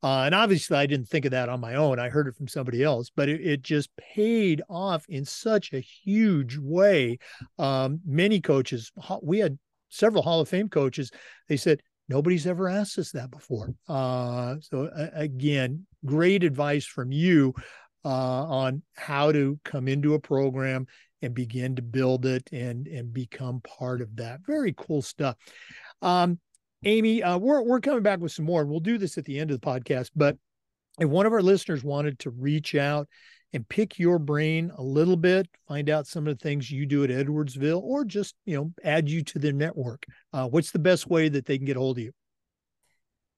Uh, 0.03 0.21
and 0.25 0.35
obviously, 0.35 0.77
I 0.77 0.85
didn't 0.85 1.09
think 1.09 1.25
of 1.25 1.31
that 1.31 1.49
on 1.49 1.59
my 1.59 1.73
own. 1.73 1.97
I 1.97 2.09
heard 2.09 2.27
it 2.27 2.35
from 2.35 2.47
somebody 2.47 2.83
else, 2.83 3.09
but 3.15 3.29
it, 3.29 3.41
it 3.41 3.63
just 3.63 3.89
paid 3.97 4.61
off 4.69 5.05
in 5.09 5.25
such 5.25 5.73
a 5.73 5.79
huge 5.79 6.55
way. 6.55 7.17
Um, 7.57 7.99
many 8.05 8.39
coaches, 8.39 8.91
we 9.23 9.39
had 9.39 9.57
several 9.89 10.21
Hall 10.21 10.39
of 10.39 10.47
Fame 10.47 10.69
coaches, 10.69 11.09
they 11.49 11.57
said, 11.57 11.81
nobody's 12.07 12.45
ever 12.45 12.69
asked 12.69 12.99
us 12.99 13.11
that 13.13 13.31
before. 13.31 13.73
Uh, 13.89 14.57
so, 14.61 14.85
uh, 14.85 15.09
again, 15.13 15.87
great 16.05 16.43
advice 16.43 16.85
from 16.85 17.11
you 17.11 17.55
uh, 18.05 18.43
on 18.45 18.83
how 18.93 19.31
to 19.31 19.59
come 19.65 19.87
into 19.87 20.13
a 20.13 20.19
program 20.19 20.85
and 21.21 21.33
begin 21.33 21.75
to 21.75 21.81
build 21.81 22.25
it 22.25 22.47
and 22.51 22.87
and 22.87 23.13
become 23.13 23.61
part 23.61 24.01
of 24.01 24.15
that. 24.17 24.39
Very 24.45 24.73
cool 24.77 25.01
stuff. 25.01 25.35
Um, 26.01 26.39
Amy, 26.85 27.23
uh, 27.23 27.37
we're 27.37 27.61
we're 27.61 27.79
coming 27.79 28.03
back 28.03 28.19
with 28.19 28.31
some 28.31 28.45
more, 28.45 28.61
and 28.61 28.69
we'll 28.69 28.79
do 28.79 28.97
this 28.97 29.17
at 29.17 29.25
the 29.25 29.39
end 29.39 29.51
of 29.51 29.59
the 29.59 29.65
podcast. 29.65 30.11
But 30.15 30.37
if 30.99 31.09
one 31.09 31.25
of 31.25 31.33
our 31.33 31.41
listeners 31.41 31.83
wanted 31.83 32.19
to 32.19 32.29
reach 32.29 32.75
out 32.75 33.07
and 33.53 33.67
pick 33.67 33.97
your 33.97 34.19
brain 34.19 34.71
a 34.77 34.83
little 34.83 35.15
bit, 35.15 35.47
find 35.67 35.89
out 35.89 36.05
some 36.05 36.27
of 36.27 36.37
the 36.37 36.43
things 36.43 36.69
you 36.69 36.85
do 36.85 37.03
at 37.03 37.09
Edwardsville, 37.09 37.81
or 37.81 38.05
just 38.05 38.35
you 38.45 38.57
know 38.57 38.71
add 38.83 39.09
you 39.09 39.23
to 39.23 39.39
their 39.39 39.53
network, 39.53 40.05
uh, 40.33 40.47
what's 40.47 40.71
the 40.71 40.79
best 40.79 41.07
way 41.07 41.29
that 41.29 41.45
they 41.45 41.57
can 41.57 41.65
get 41.65 41.77
a 41.77 41.79
hold 41.79 41.97
of 41.97 42.03
you? 42.03 42.11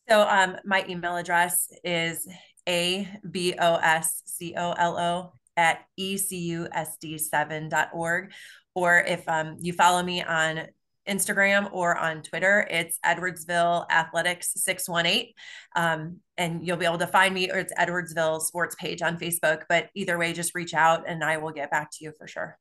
So 0.10 0.28
um, 0.28 0.58
my 0.66 0.84
email 0.90 1.16
address 1.16 1.72
is 1.84 2.28
a 2.68 3.08
b 3.30 3.54
o 3.60 3.76
s 3.76 4.22
c 4.26 4.54
o 4.58 4.72
l 4.72 4.98
o 4.98 5.34
at 5.58 5.80
ecusd7.org. 6.00 8.32
Or 8.76 9.00
if 9.00 9.28
um, 9.28 9.58
you 9.60 9.74
follow 9.74 10.04
me 10.04 10.22
on 10.24 10.68
Instagram 11.08 11.74
or 11.74 11.98
on 11.98 12.22
Twitter, 12.22 12.68
it's 12.70 13.00
Edwardsville 13.06 13.90
Athletics 13.90 14.52
618. 14.56 15.34
Um, 15.76 16.18
and 16.38 16.66
you'll 16.66 16.78
be 16.78 16.86
able 16.86 17.00
to 17.00 17.08
find 17.08 17.34
me, 17.34 17.52
or 17.52 17.58
it's 17.58 17.74
Edwardsville 17.74 18.42
Sports 18.42 18.76
page 18.76 19.02
on 19.02 19.18
Facebook. 19.18 19.64
But 19.68 19.90
either 19.96 20.18
way, 20.18 20.32
just 20.34 20.56
reach 20.56 20.74
out 20.74 21.04
and 21.08 21.24
I 21.24 21.38
will 21.38 21.52
get 21.52 21.72
back 21.72 21.92
to 21.92 22.04
you 22.04 22.14
for 22.18 22.28
sure. 22.28 22.58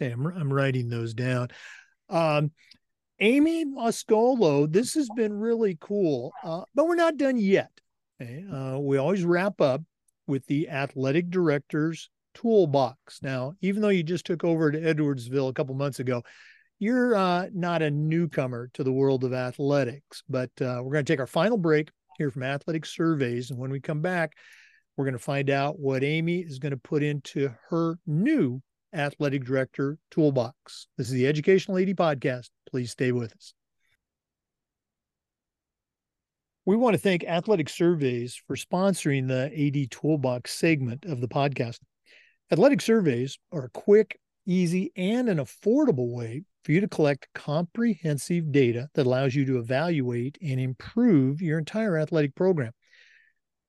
Okay, 0.00 0.12
I'm, 0.12 0.26
I'm 0.26 0.52
writing 0.52 0.88
those 0.88 1.14
down. 1.14 1.48
Um, 2.08 2.52
Amy 3.20 3.64
Boscolo, 3.64 4.70
this 4.70 4.94
has 4.94 5.08
been 5.16 5.34
really 5.34 5.76
cool, 5.80 6.32
uh, 6.44 6.62
but 6.74 6.86
we're 6.86 6.94
not 6.94 7.16
done 7.16 7.36
yet. 7.36 7.70
Okay? 8.20 8.44
Uh, 8.50 8.78
we 8.78 8.96
always 8.96 9.24
wrap 9.24 9.60
up 9.60 9.82
with 10.28 10.46
the 10.46 10.68
athletic 10.68 11.30
director's 11.30 12.10
toolbox. 12.34 13.20
Now, 13.22 13.54
even 13.60 13.82
though 13.82 13.88
you 13.88 14.02
just 14.02 14.26
took 14.26 14.44
over 14.44 14.70
to 14.70 14.80
Edwardsville 14.80 15.48
a 15.48 15.52
couple 15.52 15.74
months 15.74 15.98
ago, 15.98 16.22
you're 16.78 17.16
uh, 17.16 17.48
not 17.52 17.82
a 17.82 17.90
newcomer 17.90 18.70
to 18.74 18.84
the 18.84 18.92
world 18.92 19.24
of 19.24 19.32
athletics. 19.32 20.22
But 20.28 20.50
uh, 20.60 20.80
we're 20.82 20.92
going 20.92 21.04
to 21.04 21.12
take 21.12 21.20
our 21.20 21.26
final 21.26 21.58
break 21.58 21.90
here 22.18 22.30
from 22.30 22.44
Athletic 22.44 22.86
Surveys. 22.86 23.50
And 23.50 23.58
when 23.58 23.70
we 23.70 23.80
come 23.80 24.00
back, 24.00 24.36
we're 24.96 25.04
going 25.04 25.12
to 25.12 25.18
find 25.18 25.50
out 25.50 25.78
what 25.78 26.04
Amy 26.04 26.40
is 26.40 26.58
going 26.58 26.70
to 26.72 26.76
put 26.76 27.02
into 27.02 27.52
her 27.70 27.98
new 28.06 28.60
athletic 28.94 29.44
director 29.44 29.98
toolbox. 30.10 30.86
This 30.96 31.08
is 31.08 31.12
the 31.12 31.26
Educational 31.26 31.78
AD 31.78 31.88
Podcast. 31.96 32.50
Please 32.70 32.90
stay 32.90 33.12
with 33.12 33.32
us. 33.32 33.54
We 36.68 36.76
want 36.76 36.92
to 36.92 37.00
thank 37.00 37.24
Athletic 37.24 37.70
Surveys 37.70 38.42
for 38.46 38.54
sponsoring 38.54 39.26
the 39.26 39.46
AD 39.46 39.90
Toolbox 39.90 40.52
segment 40.52 41.06
of 41.06 41.22
the 41.22 41.26
podcast. 41.26 41.78
Athletic 42.52 42.82
Surveys 42.82 43.38
are 43.50 43.64
a 43.64 43.70
quick, 43.70 44.20
easy, 44.44 44.92
and 44.94 45.30
an 45.30 45.38
affordable 45.38 46.14
way 46.14 46.44
for 46.64 46.72
you 46.72 46.82
to 46.82 46.86
collect 46.86 47.26
comprehensive 47.34 48.52
data 48.52 48.90
that 48.92 49.06
allows 49.06 49.34
you 49.34 49.46
to 49.46 49.56
evaluate 49.56 50.36
and 50.42 50.60
improve 50.60 51.40
your 51.40 51.56
entire 51.56 51.96
athletic 51.96 52.34
program. 52.34 52.72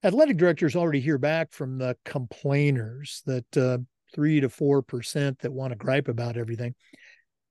Athletic 0.03 0.35
directors 0.35 0.75
already 0.75 0.99
hear 0.99 1.17
back 1.17 1.53
from 1.53 1.77
the 1.77 1.95
complainers 2.03 3.23
that 3.25 3.57
uh, 3.57 3.77
three 4.13 4.41
to 4.41 4.49
four 4.49 4.81
percent 4.81 5.39
that 5.39 5.53
want 5.53 5.71
to 5.71 5.77
gripe 5.77 6.09
about 6.09 6.35
everything. 6.35 6.75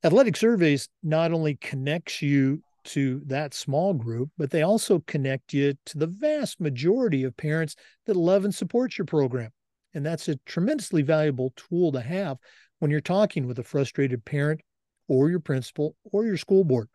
Athletic 0.04 0.36
surveys 0.36 0.90
not 1.02 1.32
only 1.32 1.54
connects 1.54 2.20
you 2.20 2.62
to 2.88 3.20
that 3.26 3.54
small 3.54 3.94
group, 3.94 4.30
but 4.38 4.50
they 4.50 4.62
also 4.62 5.00
connect 5.06 5.52
you 5.52 5.74
to 5.86 5.98
the 5.98 6.06
vast 6.06 6.60
majority 6.60 7.24
of 7.24 7.36
parents 7.36 7.76
that 8.06 8.16
love 8.16 8.44
and 8.44 8.54
support 8.54 8.96
your 8.96 9.04
program. 9.04 9.50
And 9.94 10.04
that's 10.04 10.28
a 10.28 10.36
tremendously 10.46 11.02
valuable 11.02 11.52
tool 11.56 11.92
to 11.92 12.00
have 12.00 12.38
when 12.78 12.90
you're 12.90 13.00
talking 13.00 13.46
with 13.46 13.58
a 13.58 13.64
frustrated 13.64 14.24
parent 14.24 14.60
or 15.06 15.30
your 15.30 15.40
principal 15.40 15.96
or 16.04 16.24
your 16.24 16.36
school 16.36 16.64
board. 16.64 16.88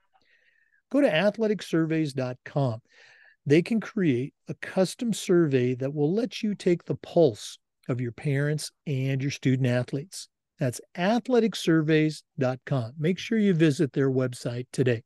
Go 0.92 1.02
to 1.02 1.10
athleticsurveys.com. 1.10 2.82
They 3.46 3.62
can 3.62 3.80
create 3.80 4.34
a 4.48 4.54
custom 4.56 5.14
survey 5.14 5.76
that 5.76 5.94
will 5.94 6.14
let 6.14 6.42
you 6.42 6.56
take 6.56 6.86
the 6.86 6.96
pulse 6.96 7.58
of 7.90 8.00
your 8.00 8.14
parents 8.14 8.72
and 8.88 9.22
your 9.22 9.32
student 9.32 9.68
athletes. 9.68 10.30
That's 10.60 10.80
athleticsurveys.com. 10.96 12.94
Make 12.98 13.20
sure 13.20 13.38
you 13.38 13.54
visit 13.54 13.92
their 13.94 14.10
website 14.10 14.68
today. 14.72 15.04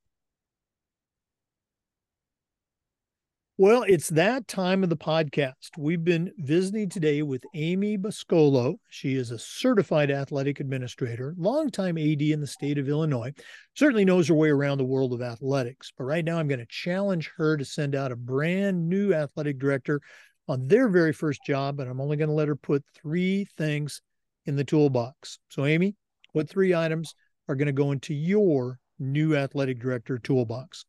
Well, 3.60 3.82
it's 3.88 4.10
that 4.10 4.48
time 4.48 4.84
of 4.84 4.90
the 4.90 4.96
podcast. 4.96 5.80
We've 5.80 6.04
been 6.04 6.32
visiting 6.38 6.90
today 6.90 7.24
with 7.24 7.44
Amy 7.56 7.98
Boscolo. 7.98 8.76
She 8.88 9.16
is 9.16 9.32
a 9.32 9.40
certified 9.40 10.12
athletic 10.12 10.60
administrator, 10.60 11.34
longtime 11.40 11.98
AD 11.98 12.22
in 12.22 12.40
the 12.40 12.46
state 12.46 12.78
of 12.78 12.88
Illinois, 12.88 13.34
certainly 13.74 14.06
knows 14.06 14.28
her 14.28 14.36
way 14.36 14.50
around 14.50 14.78
the 14.78 14.84
world 14.86 15.12
of 15.12 15.24
athletics. 15.24 15.92
But 15.98 16.04
right 16.04 16.24
now, 16.24 16.38
I'm 16.38 16.48
going 16.48 16.60
to 16.60 16.68
challenge 16.68 17.32
her 17.38 17.58
to 17.58 17.66
send 17.66 17.96
out 17.96 18.12
a 18.12 18.16
brand 18.16 18.88
new 18.88 19.12
athletic 19.16 19.58
director 19.58 20.02
on 20.48 20.68
their 20.68 20.88
very 20.88 21.12
first 21.12 21.40
job, 21.44 21.80
and 21.80 21.90
I'm 21.90 22.00
only 22.00 22.16
going 22.16 22.30
to 22.30 22.36
let 22.36 22.50
her 22.50 22.56
put 22.56 22.86
three 22.94 23.48
things 23.58 24.04
in 24.46 24.56
the 24.56 24.66
toolbox. 24.66 25.40
So, 25.50 25.66
Amy, 25.66 25.96
what 26.34 26.48
three 26.48 26.76
items 26.76 27.16
are 27.48 27.56
going 27.56 27.66
to 27.66 27.72
go 27.72 27.92
into 27.92 28.14
your 28.14 28.78
new 29.00 29.36
athletic 29.36 29.80
director 29.80 30.20
toolbox? 30.20 30.86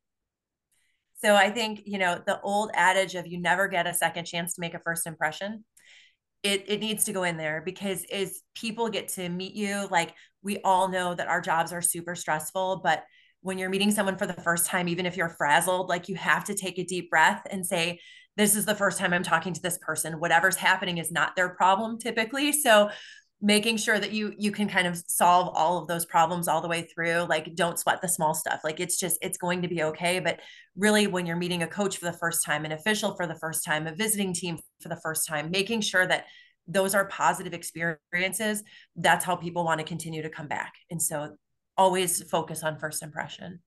So 1.22 1.34
I 1.34 1.50
think, 1.50 1.82
you 1.84 1.98
know, 1.98 2.20
the 2.26 2.40
old 2.40 2.70
adage 2.74 3.14
of 3.14 3.26
you 3.26 3.40
never 3.40 3.68
get 3.68 3.86
a 3.86 3.94
second 3.94 4.24
chance 4.24 4.54
to 4.54 4.60
make 4.60 4.74
a 4.74 4.80
first 4.80 5.06
impression, 5.06 5.64
it, 6.42 6.64
it 6.68 6.80
needs 6.80 7.04
to 7.04 7.12
go 7.12 7.24
in 7.24 7.36
there 7.36 7.62
because 7.64 8.04
as 8.12 8.40
people 8.54 8.88
get 8.88 9.08
to 9.08 9.28
meet 9.28 9.54
you, 9.54 9.88
like 9.90 10.14
we 10.42 10.58
all 10.62 10.88
know 10.88 11.14
that 11.14 11.26
our 11.26 11.40
jobs 11.40 11.72
are 11.72 11.82
super 11.82 12.14
stressful, 12.14 12.80
but 12.84 13.04
when 13.40 13.58
you're 13.58 13.70
meeting 13.70 13.90
someone 13.90 14.16
for 14.16 14.26
the 14.26 14.32
first 14.32 14.66
time, 14.66 14.88
even 14.88 15.06
if 15.06 15.16
you're 15.16 15.28
frazzled, 15.28 15.88
like 15.88 16.08
you 16.08 16.16
have 16.16 16.44
to 16.44 16.54
take 16.54 16.78
a 16.78 16.84
deep 16.84 17.10
breath 17.10 17.42
and 17.50 17.66
say, 17.66 18.00
this 18.36 18.54
is 18.54 18.64
the 18.64 18.74
first 18.74 18.98
time 18.98 19.12
I'm 19.12 19.24
talking 19.24 19.52
to 19.52 19.62
this 19.62 19.78
person. 19.78 20.20
Whatever's 20.20 20.56
happening 20.56 20.98
is 20.98 21.10
not 21.10 21.34
their 21.34 21.48
problem 21.48 21.98
typically. 21.98 22.52
So 22.52 22.90
making 23.40 23.76
sure 23.76 23.98
that 23.98 24.10
you 24.10 24.34
you 24.36 24.50
can 24.50 24.68
kind 24.68 24.86
of 24.86 24.96
solve 25.06 25.54
all 25.54 25.78
of 25.78 25.86
those 25.86 26.04
problems 26.04 26.48
all 26.48 26.60
the 26.60 26.68
way 26.68 26.82
through 26.82 27.24
like 27.28 27.54
don't 27.54 27.78
sweat 27.78 28.02
the 28.02 28.08
small 28.08 28.34
stuff 28.34 28.60
like 28.64 28.80
it's 28.80 28.98
just 28.98 29.16
it's 29.22 29.38
going 29.38 29.62
to 29.62 29.68
be 29.68 29.84
okay 29.84 30.18
but 30.18 30.40
really 30.76 31.06
when 31.06 31.24
you're 31.24 31.36
meeting 31.36 31.62
a 31.62 31.66
coach 31.66 31.98
for 31.98 32.06
the 32.06 32.12
first 32.12 32.44
time 32.44 32.64
an 32.64 32.72
official 32.72 33.14
for 33.14 33.28
the 33.28 33.36
first 33.36 33.64
time 33.64 33.86
a 33.86 33.94
visiting 33.94 34.32
team 34.32 34.58
for 34.80 34.88
the 34.88 35.00
first 35.02 35.26
time 35.26 35.50
making 35.52 35.80
sure 35.80 36.04
that 36.04 36.26
those 36.66 36.96
are 36.96 37.06
positive 37.06 37.54
experiences 37.54 38.64
that's 38.96 39.24
how 39.24 39.36
people 39.36 39.64
want 39.64 39.78
to 39.78 39.86
continue 39.86 40.22
to 40.22 40.30
come 40.30 40.48
back 40.48 40.74
and 40.90 41.00
so 41.00 41.36
always 41.76 42.22
focus 42.24 42.64
on 42.64 42.76
first 42.76 43.04
impression 43.04 43.60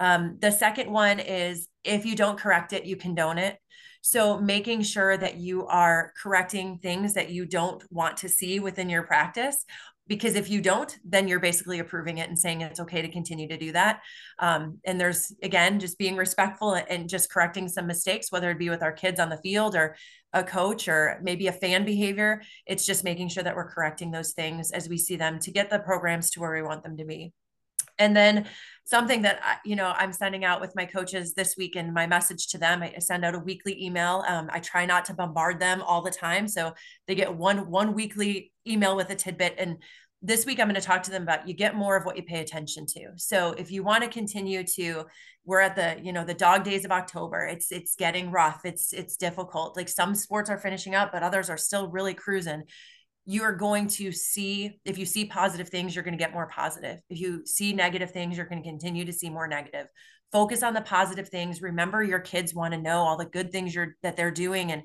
um, 0.00 0.38
the 0.40 0.50
second 0.50 0.90
one 0.90 1.20
is 1.20 1.68
if 1.84 2.04
you 2.04 2.16
don't 2.16 2.38
correct 2.38 2.72
it 2.72 2.86
you 2.86 2.96
condone 2.96 3.38
it. 3.38 3.58
So 4.02 4.40
making 4.40 4.82
sure 4.82 5.16
that 5.16 5.36
you 5.36 5.66
are 5.66 6.12
correcting 6.20 6.78
things 6.78 7.14
that 7.14 7.30
you 7.30 7.44
don't 7.44 7.84
want 7.90 8.16
to 8.18 8.30
see 8.30 8.58
within 8.58 8.88
your 8.88 9.02
practice 9.02 9.64
because 10.08 10.34
if 10.34 10.50
you 10.50 10.60
don't 10.62 10.98
then 11.04 11.28
you're 11.28 11.38
basically 11.38 11.78
approving 11.78 12.18
it 12.18 12.28
and 12.28 12.38
saying 12.38 12.62
it's 12.62 12.80
okay 12.80 13.02
to 13.02 13.08
continue 13.08 13.46
to 13.46 13.58
do 13.58 13.72
that. 13.72 14.00
Um, 14.38 14.78
and 14.86 14.98
there's 14.98 15.32
again 15.42 15.78
just 15.78 15.98
being 15.98 16.16
respectful 16.16 16.74
and 16.74 17.08
just 17.08 17.30
correcting 17.30 17.68
some 17.68 17.86
mistakes 17.86 18.32
whether 18.32 18.50
it 18.50 18.58
be 18.58 18.70
with 18.70 18.82
our 18.82 18.92
kids 18.92 19.20
on 19.20 19.28
the 19.28 19.36
field 19.38 19.76
or 19.76 19.96
a 20.32 20.42
coach 20.42 20.88
or 20.88 21.20
maybe 21.22 21.48
a 21.48 21.52
fan 21.52 21.84
behavior. 21.84 22.42
It's 22.66 22.86
just 22.86 23.04
making 23.04 23.28
sure 23.28 23.42
that 23.42 23.54
we're 23.54 23.70
correcting 23.70 24.10
those 24.10 24.32
things 24.32 24.72
as 24.72 24.88
we 24.88 24.96
see 24.96 25.16
them 25.16 25.38
to 25.40 25.50
get 25.50 25.68
the 25.68 25.78
programs 25.78 26.30
to 26.30 26.40
where 26.40 26.54
we 26.54 26.62
want 26.62 26.84
them 26.84 26.96
to 26.96 27.04
be 27.04 27.32
and 28.00 28.16
then 28.16 28.46
something 28.84 29.22
that 29.22 29.38
I, 29.44 29.56
you 29.64 29.76
know 29.76 29.92
i'm 29.96 30.12
sending 30.12 30.44
out 30.44 30.60
with 30.60 30.74
my 30.74 30.84
coaches 30.84 31.34
this 31.34 31.54
week 31.56 31.76
and 31.76 31.94
my 31.94 32.06
message 32.08 32.48
to 32.48 32.58
them 32.58 32.82
i 32.82 32.98
send 32.98 33.24
out 33.24 33.36
a 33.36 33.38
weekly 33.38 33.80
email. 33.82 34.24
Um, 34.26 34.50
i 34.52 34.58
try 34.58 34.84
not 34.84 35.04
to 35.04 35.14
bombard 35.14 35.60
them 35.60 35.82
all 35.82 36.02
the 36.02 36.10
time. 36.10 36.48
So 36.48 36.74
they 37.06 37.14
get 37.14 37.32
one 37.32 37.70
one 37.70 37.94
weekly 37.94 38.52
email 38.66 38.96
with 38.96 39.10
a 39.10 39.14
tidbit. 39.14 39.54
And 39.58 39.76
this 40.22 40.44
week 40.44 40.58
i'm 40.58 40.66
going 40.66 40.74
to 40.74 40.86
talk 40.86 41.02
to 41.04 41.10
them 41.10 41.22
about 41.22 41.46
you 41.46 41.54
get 41.54 41.76
more 41.76 41.96
of 41.96 42.04
what 42.04 42.16
you 42.16 42.24
pay 42.24 42.40
attention 42.40 42.86
to. 42.86 43.12
So 43.16 43.52
if 43.52 43.70
you 43.70 43.84
want 43.84 44.02
to 44.02 44.10
continue 44.10 44.64
to 44.76 45.04
we're 45.44 45.60
at 45.60 45.76
the 45.76 45.98
you 46.02 46.12
know 46.12 46.24
the 46.24 46.34
dog 46.34 46.64
days 46.64 46.84
of 46.84 46.90
october. 46.90 47.46
It's 47.46 47.70
it's 47.70 47.94
getting 47.94 48.30
rough. 48.30 48.62
It's 48.64 48.92
it's 48.92 49.16
difficult. 49.16 49.76
Like 49.76 49.88
some 49.88 50.14
sports 50.14 50.50
are 50.50 50.58
finishing 50.58 50.94
up 50.94 51.12
but 51.12 51.22
others 51.22 51.48
are 51.48 51.56
still 51.58 51.88
really 51.88 52.14
cruising 52.14 52.64
you 53.30 53.44
are 53.44 53.52
going 53.52 53.86
to 53.86 54.10
see 54.10 54.80
if 54.84 54.98
you 54.98 55.06
see 55.06 55.24
positive 55.24 55.68
things 55.68 55.94
you're 55.94 56.02
going 56.02 56.18
to 56.18 56.22
get 56.22 56.32
more 56.32 56.48
positive. 56.48 56.98
If 57.08 57.20
you 57.20 57.46
see 57.46 57.72
negative 57.72 58.10
things 58.10 58.36
you're 58.36 58.46
going 58.46 58.60
to 58.60 58.68
continue 58.68 59.04
to 59.04 59.12
see 59.12 59.30
more 59.30 59.46
negative. 59.46 59.86
Focus 60.32 60.64
on 60.64 60.74
the 60.74 60.80
positive 60.80 61.28
things. 61.28 61.62
Remember 61.62 62.02
your 62.02 62.18
kids 62.18 62.52
want 62.52 62.74
to 62.74 62.80
know 62.80 62.98
all 62.98 63.16
the 63.16 63.26
good 63.26 63.52
things 63.52 63.72
you're 63.72 63.94
that 64.02 64.16
they're 64.16 64.32
doing 64.32 64.72
and 64.72 64.82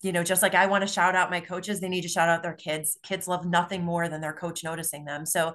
you 0.00 0.10
know 0.10 0.24
just 0.24 0.42
like 0.42 0.54
i 0.54 0.66
want 0.66 0.80
to 0.82 0.92
shout 0.92 1.14
out 1.14 1.30
my 1.30 1.40
coaches 1.40 1.80
they 1.80 1.88
need 1.88 2.00
to 2.00 2.08
shout 2.08 2.30
out 2.30 2.42
their 2.42 2.54
kids. 2.54 2.96
Kids 3.02 3.28
love 3.28 3.44
nothing 3.44 3.84
more 3.84 4.08
than 4.08 4.22
their 4.22 4.32
coach 4.32 4.64
noticing 4.64 5.04
them. 5.04 5.26
So 5.26 5.52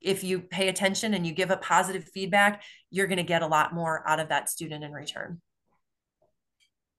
if 0.00 0.24
you 0.24 0.40
pay 0.40 0.68
attention 0.68 1.12
and 1.12 1.26
you 1.26 1.34
give 1.34 1.50
a 1.50 1.58
positive 1.58 2.08
feedback 2.14 2.62
you're 2.90 3.08
going 3.08 3.18
to 3.18 3.22
get 3.22 3.42
a 3.42 3.46
lot 3.46 3.74
more 3.74 4.08
out 4.08 4.20
of 4.20 4.30
that 4.30 4.48
student 4.48 4.84
in 4.84 4.92
return. 4.92 5.42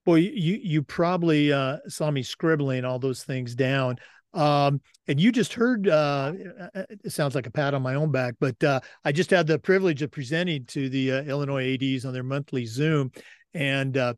Well 0.06 0.20
you 0.20 0.60
you 0.62 0.84
probably 0.84 1.52
uh, 1.52 1.78
saw 1.88 2.12
me 2.12 2.22
scribbling 2.22 2.86
all 2.86 3.00
those 3.00 3.24
things 3.24 3.56
down 3.56 3.98
um, 4.36 4.82
and 5.08 5.20
you 5.20 5.32
just 5.32 5.54
heard, 5.54 5.88
uh, 5.88 6.34
it 6.76 7.12
sounds 7.12 7.36
like 7.36 7.48
a 7.48 7.52
pat 7.52 7.74
on 7.74 7.82
my 7.82 7.96
own 7.96 8.12
back, 8.12 8.36
but 8.40 8.62
uh, 8.64 8.82
I 9.04 9.12
just 9.12 9.30
had 9.30 9.48
the 9.48 9.58
privilege 9.58 10.02
of 10.02 10.12
presenting 10.12 10.66
to 10.66 10.90
the 10.90 11.14
uh, 11.14 11.22
Illinois 11.24 11.74
ADs 11.76 12.06
on 12.06 12.14
their 12.14 12.24
monthly 12.24 12.66
Zoom. 12.66 13.12
And, 13.54 13.96
uh, 13.98 14.16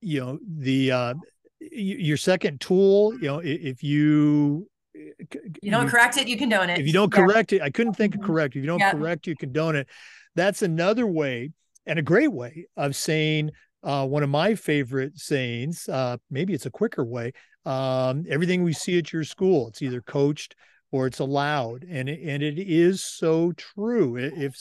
you 0.00 0.20
know, 0.20 0.38
the, 0.46 0.92
uh, 0.92 1.14
your 1.60 2.16
second 2.16 2.60
tool, 2.60 3.14
you 3.14 3.28
know, 3.28 3.40
if 3.44 3.82
you, 3.82 4.66
you 4.94 5.70
don't 5.70 5.88
correct 5.88 6.16
it, 6.16 6.26
you 6.26 6.38
condone 6.38 6.70
it. 6.70 6.78
If 6.78 6.86
you 6.86 6.92
don't 6.92 7.12
yeah. 7.12 7.20
correct 7.20 7.52
it, 7.52 7.60
I 7.60 7.70
couldn't 7.70 7.94
think 7.94 8.14
of 8.14 8.20
mm-hmm. 8.20 8.32
correct. 8.32 8.56
If 8.56 8.62
you 8.62 8.66
don't 8.66 8.78
yeah. 8.78 8.92
correct, 8.92 9.26
you 9.26 9.36
condone 9.36 9.76
it. 9.76 9.88
That's 10.36 10.62
another 10.62 11.06
way 11.06 11.52
and 11.86 11.98
a 11.98 12.02
great 12.02 12.32
way 12.32 12.66
of 12.76 12.96
saying, 12.96 13.50
uh, 13.82 14.06
one 14.06 14.22
of 14.22 14.30
my 14.30 14.54
favorite 14.54 15.18
sayings, 15.18 15.88
uh, 15.88 16.16
maybe 16.30 16.54
it's 16.54 16.64
a 16.64 16.70
quicker 16.70 17.04
way, 17.04 17.32
um, 17.64 18.24
everything 18.28 18.62
we 18.62 18.72
see 18.72 18.98
at 18.98 19.12
your 19.12 19.24
school, 19.24 19.68
it's 19.68 19.82
either 19.82 20.00
coached 20.00 20.54
or 20.92 21.06
it's 21.06 21.18
allowed. 21.18 21.84
And 21.88 22.08
it, 22.08 22.20
and 22.22 22.42
it 22.42 22.58
is 22.58 23.02
so 23.04 23.52
true. 23.52 24.16
If, 24.16 24.32
if 24.36 24.56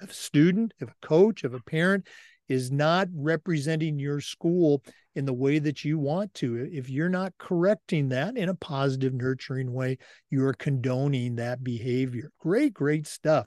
a 0.00 0.12
student, 0.12 0.74
if 0.80 0.88
a 0.88 1.06
coach, 1.06 1.44
if 1.44 1.52
a 1.52 1.62
parent 1.62 2.06
is 2.48 2.70
not 2.70 3.08
representing 3.14 3.98
your 3.98 4.20
school 4.20 4.82
in 5.14 5.24
the 5.24 5.32
way 5.32 5.58
that 5.58 5.84
you 5.84 5.98
want 5.98 6.32
to, 6.34 6.68
if 6.72 6.88
you're 6.88 7.08
not 7.08 7.32
correcting 7.38 8.10
that 8.10 8.36
in 8.36 8.48
a 8.48 8.54
positive, 8.54 9.14
nurturing 9.14 9.72
way, 9.72 9.98
you 10.30 10.44
are 10.44 10.54
condoning 10.54 11.36
that 11.36 11.64
behavior. 11.64 12.30
Great, 12.38 12.74
great 12.74 13.06
stuff. 13.06 13.46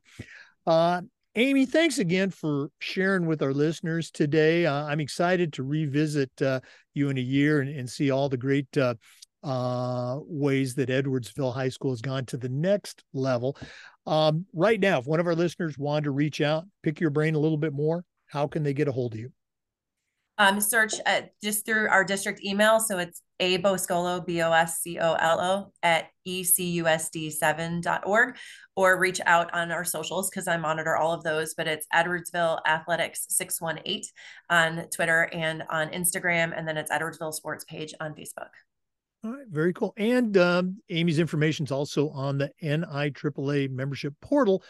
Uh, 0.66 1.01
Amy, 1.38 1.65
thanks 1.65 1.99
again 1.99 2.29
for 2.29 2.69
sharing 2.79 3.25
with 3.25 3.41
our 3.41 3.53
listeners 3.53 4.09
today. 4.09 4.65
Uh, 4.65 4.86
I'm 4.86 5.01
excited 5.01 5.51
to 5.53 5.63
revisit 5.63 6.31
uh, 6.41 6.61
you 6.93 7.09
in 7.09 7.17
a 7.17 7.21
year 7.21 7.59
and, 7.59 7.69
and 7.69 7.89
see 7.89 8.09
all 8.09 8.29
the 8.29 8.38
great 8.38 8.77
uh, 8.77 8.95
uh 9.43 10.17
ways 10.21 10.75
that 10.75 10.89
Edwardsville 10.89 11.53
High 11.53 11.69
School 11.69 11.91
has 11.91 12.01
gone 12.01 12.25
to 12.27 12.38
the 12.38 12.47
next 12.47 13.03
level. 13.13 13.57
Um, 14.07 14.45
right 14.53 14.79
now, 14.79 14.99
if 14.99 15.07
one 15.07 15.19
of 15.19 15.27
our 15.27 15.36
listeners 15.36 15.77
wanted 15.77 16.05
to 16.05 16.11
reach 16.11 16.39
out, 16.39 16.63
pick 16.83 17.01
your 17.01 17.09
brain 17.09 17.36
a 17.36 17.39
little 17.39 17.57
bit 17.57 17.73
more, 17.73 18.05
how 18.27 18.47
can 18.47 18.63
they 18.63 18.73
get 18.73 18.88
a 18.88 18.93
hold 18.93 19.13
of 19.13 19.19
you? 19.19 19.31
Um, 20.38 20.61
search 20.61 20.93
at, 21.05 21.31
just 21.43 21.65
through 21.65 21.89
our 21.89 22.05
district 22.05 22.43
email. 22.45 22.79
So 22.79 22.97
it's 22.97 23.21
a 23.39 23.57
Boscolo, 23.59 24.25
B 24.25 24.41
O 24.41 24.51
S 24.51 24.79
C 24.79 24.97
O 24.99 25.13
L 25.13 25.39
O, 25.39 25.71
at 25.83 26.07
ecusd7.org, 26.27 28.38
or 28.75 28.99
reach 28.99 29.21
out 29.25 29.53
on 29.53 29.71
our 29.71 29.83
socials 29.83 30.29
because 30.29 30.47
I 30.47 30.57
monitor 30.57 30.97
all 30.97 31.13
of 31.13 31.23
those. 31.23 31.53
But 31.53 31.67
it's 31.67 31.86
Edwardsville 31.93 32.59
Athletics 32.65 33.25
618 33.29 34.03
on 34.49 34.89
Twitter 34.89 35.29
and 35.33 35.63
on 35.69 35.89
Instagram. 35.89 36.57
And 36.57 36.67
then 36.67 36.77
it's 36.77 36.91
Edwardsville 36.91 37.33
Sports 37.33 37.65
page 37.65 37.93
on 37.99 38.13
Facebook. 38.13 38.49
All 39.23 39.31
right, 39.31 39.47
very 39.49 39.73
cool. 39.73 39.93
And 39.97 40.38
um, 40.38 40.77
Amy's 40.89 41.17
information 41.17 41.65
is 41.65 41.71
also 41.71 42.09
on 42.09 42.38
the 42.38 42.51
NIAAA 42.61 43.71
membership 43.71 44.13
portal 44.21 44.61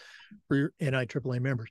for 0.47 0.55
your 0.55 0.72
NIAAA 0.82 1.41
members. 1.41 1.70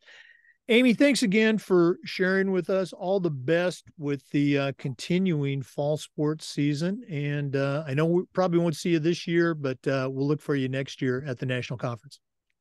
Amy, 0.71 0.95
thanks 0.95 1.23
again 1.23 1.59
for 1.59 1.99
sharing 2.07 2.51
with 2.51 2.71
us. 2.71 2.95
All 2.95 3.21
the 3.21 3.31
best 3.31 3.85
with 3.99 4.27
the 4.31 4.59
uh, 4.59 4.73
continuing 4.79 5.61
fall 5.61 5.99
sports 5.99 6.47
season. 6.47 7.03
And 7.11 7.55
uh, 7.55 7.85
I 7.87 7.93
know 7.93 8.07
we 8.07 8.23
probably 8.33 8.61
won't 8.61 8.75
see 8.75 8.91
you 8.91 8.99
this 8.99 9.27
year, 9.27 9.55
but 9.55 9.77
uh, 9.87 10.09
we'll 10.11 10.27
look 10.27 10.41
for 10.41 10.55
you 10.55 10.71
next 10.71 11.03
year 11.03 11.23
at 11.27 11.39
the 11.39 11.45
national 11.45 11.79
conference. 11.79 12.19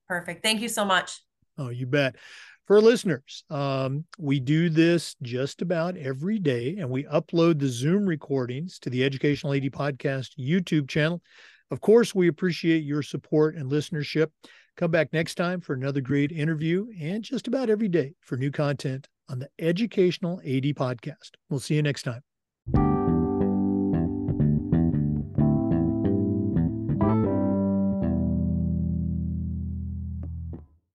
Perfect. 0.10 0.43
Thank 0.43 0.60
you 0.60 0.68
so 0.68 0.84
much. 0.84 1.22
Oh, 1.58 1.70
you 1.70 1.86
bet. 1.86 2.18
For 2.68 2.82
listeners, 2.82 3.45
um, 3.49 4.04
we 4.18 4.41
do 4.41 4.70
this 4.70 5.16
just 5.22 5.62
about 5.62 5.95
every 5.95 6.39
day, 6.39 6.78
and 6.80 6.89
we 6.89 7.04
upload 7.06 7.60
the 7.60 7.68
Zoom 7.68 8.06
recordings 8.06 8.80
to 8.80 8.89
the 8.89 9.04
Educational 9.06 9.54
AD 9.54 9.64
Podcast 9.72 10.32
YouTube 10.38 10.89
channel. 10.89 11.22
Of 11.72 11.80
course, 11.80 12.14
we 12.14 12.28
appreciate 12.28 12.84
your 12.84 13.01
support 13.01 13.56
and 13.56 13.72
listenership. 13.72 14.28
Come 14.76 14.89
back 14.89 15.13
next 15.13 15.36
time 15.36 15.61
for 15.61 15.74
another 15.74 16.01
great 16.01 16.32
interview 16.32 16.88
and 16.99 17.24
just 17.24 17.47
about 17.47 17.69
every 17.69 17.88
day 17.88 18.15
for 18.21 18.38
new 18.38 18.49
content 18.49 19.07
on 19.30 19.39
the 19.39 19.49
Educational 19.59 20.39
AD 20.39 20.74
Podcast. 20.76 21.32
We'll 21.49 21.59
see 21.59 21.76
you 21.76 21.84
next 21.84 22.03
time. 22.03 22.21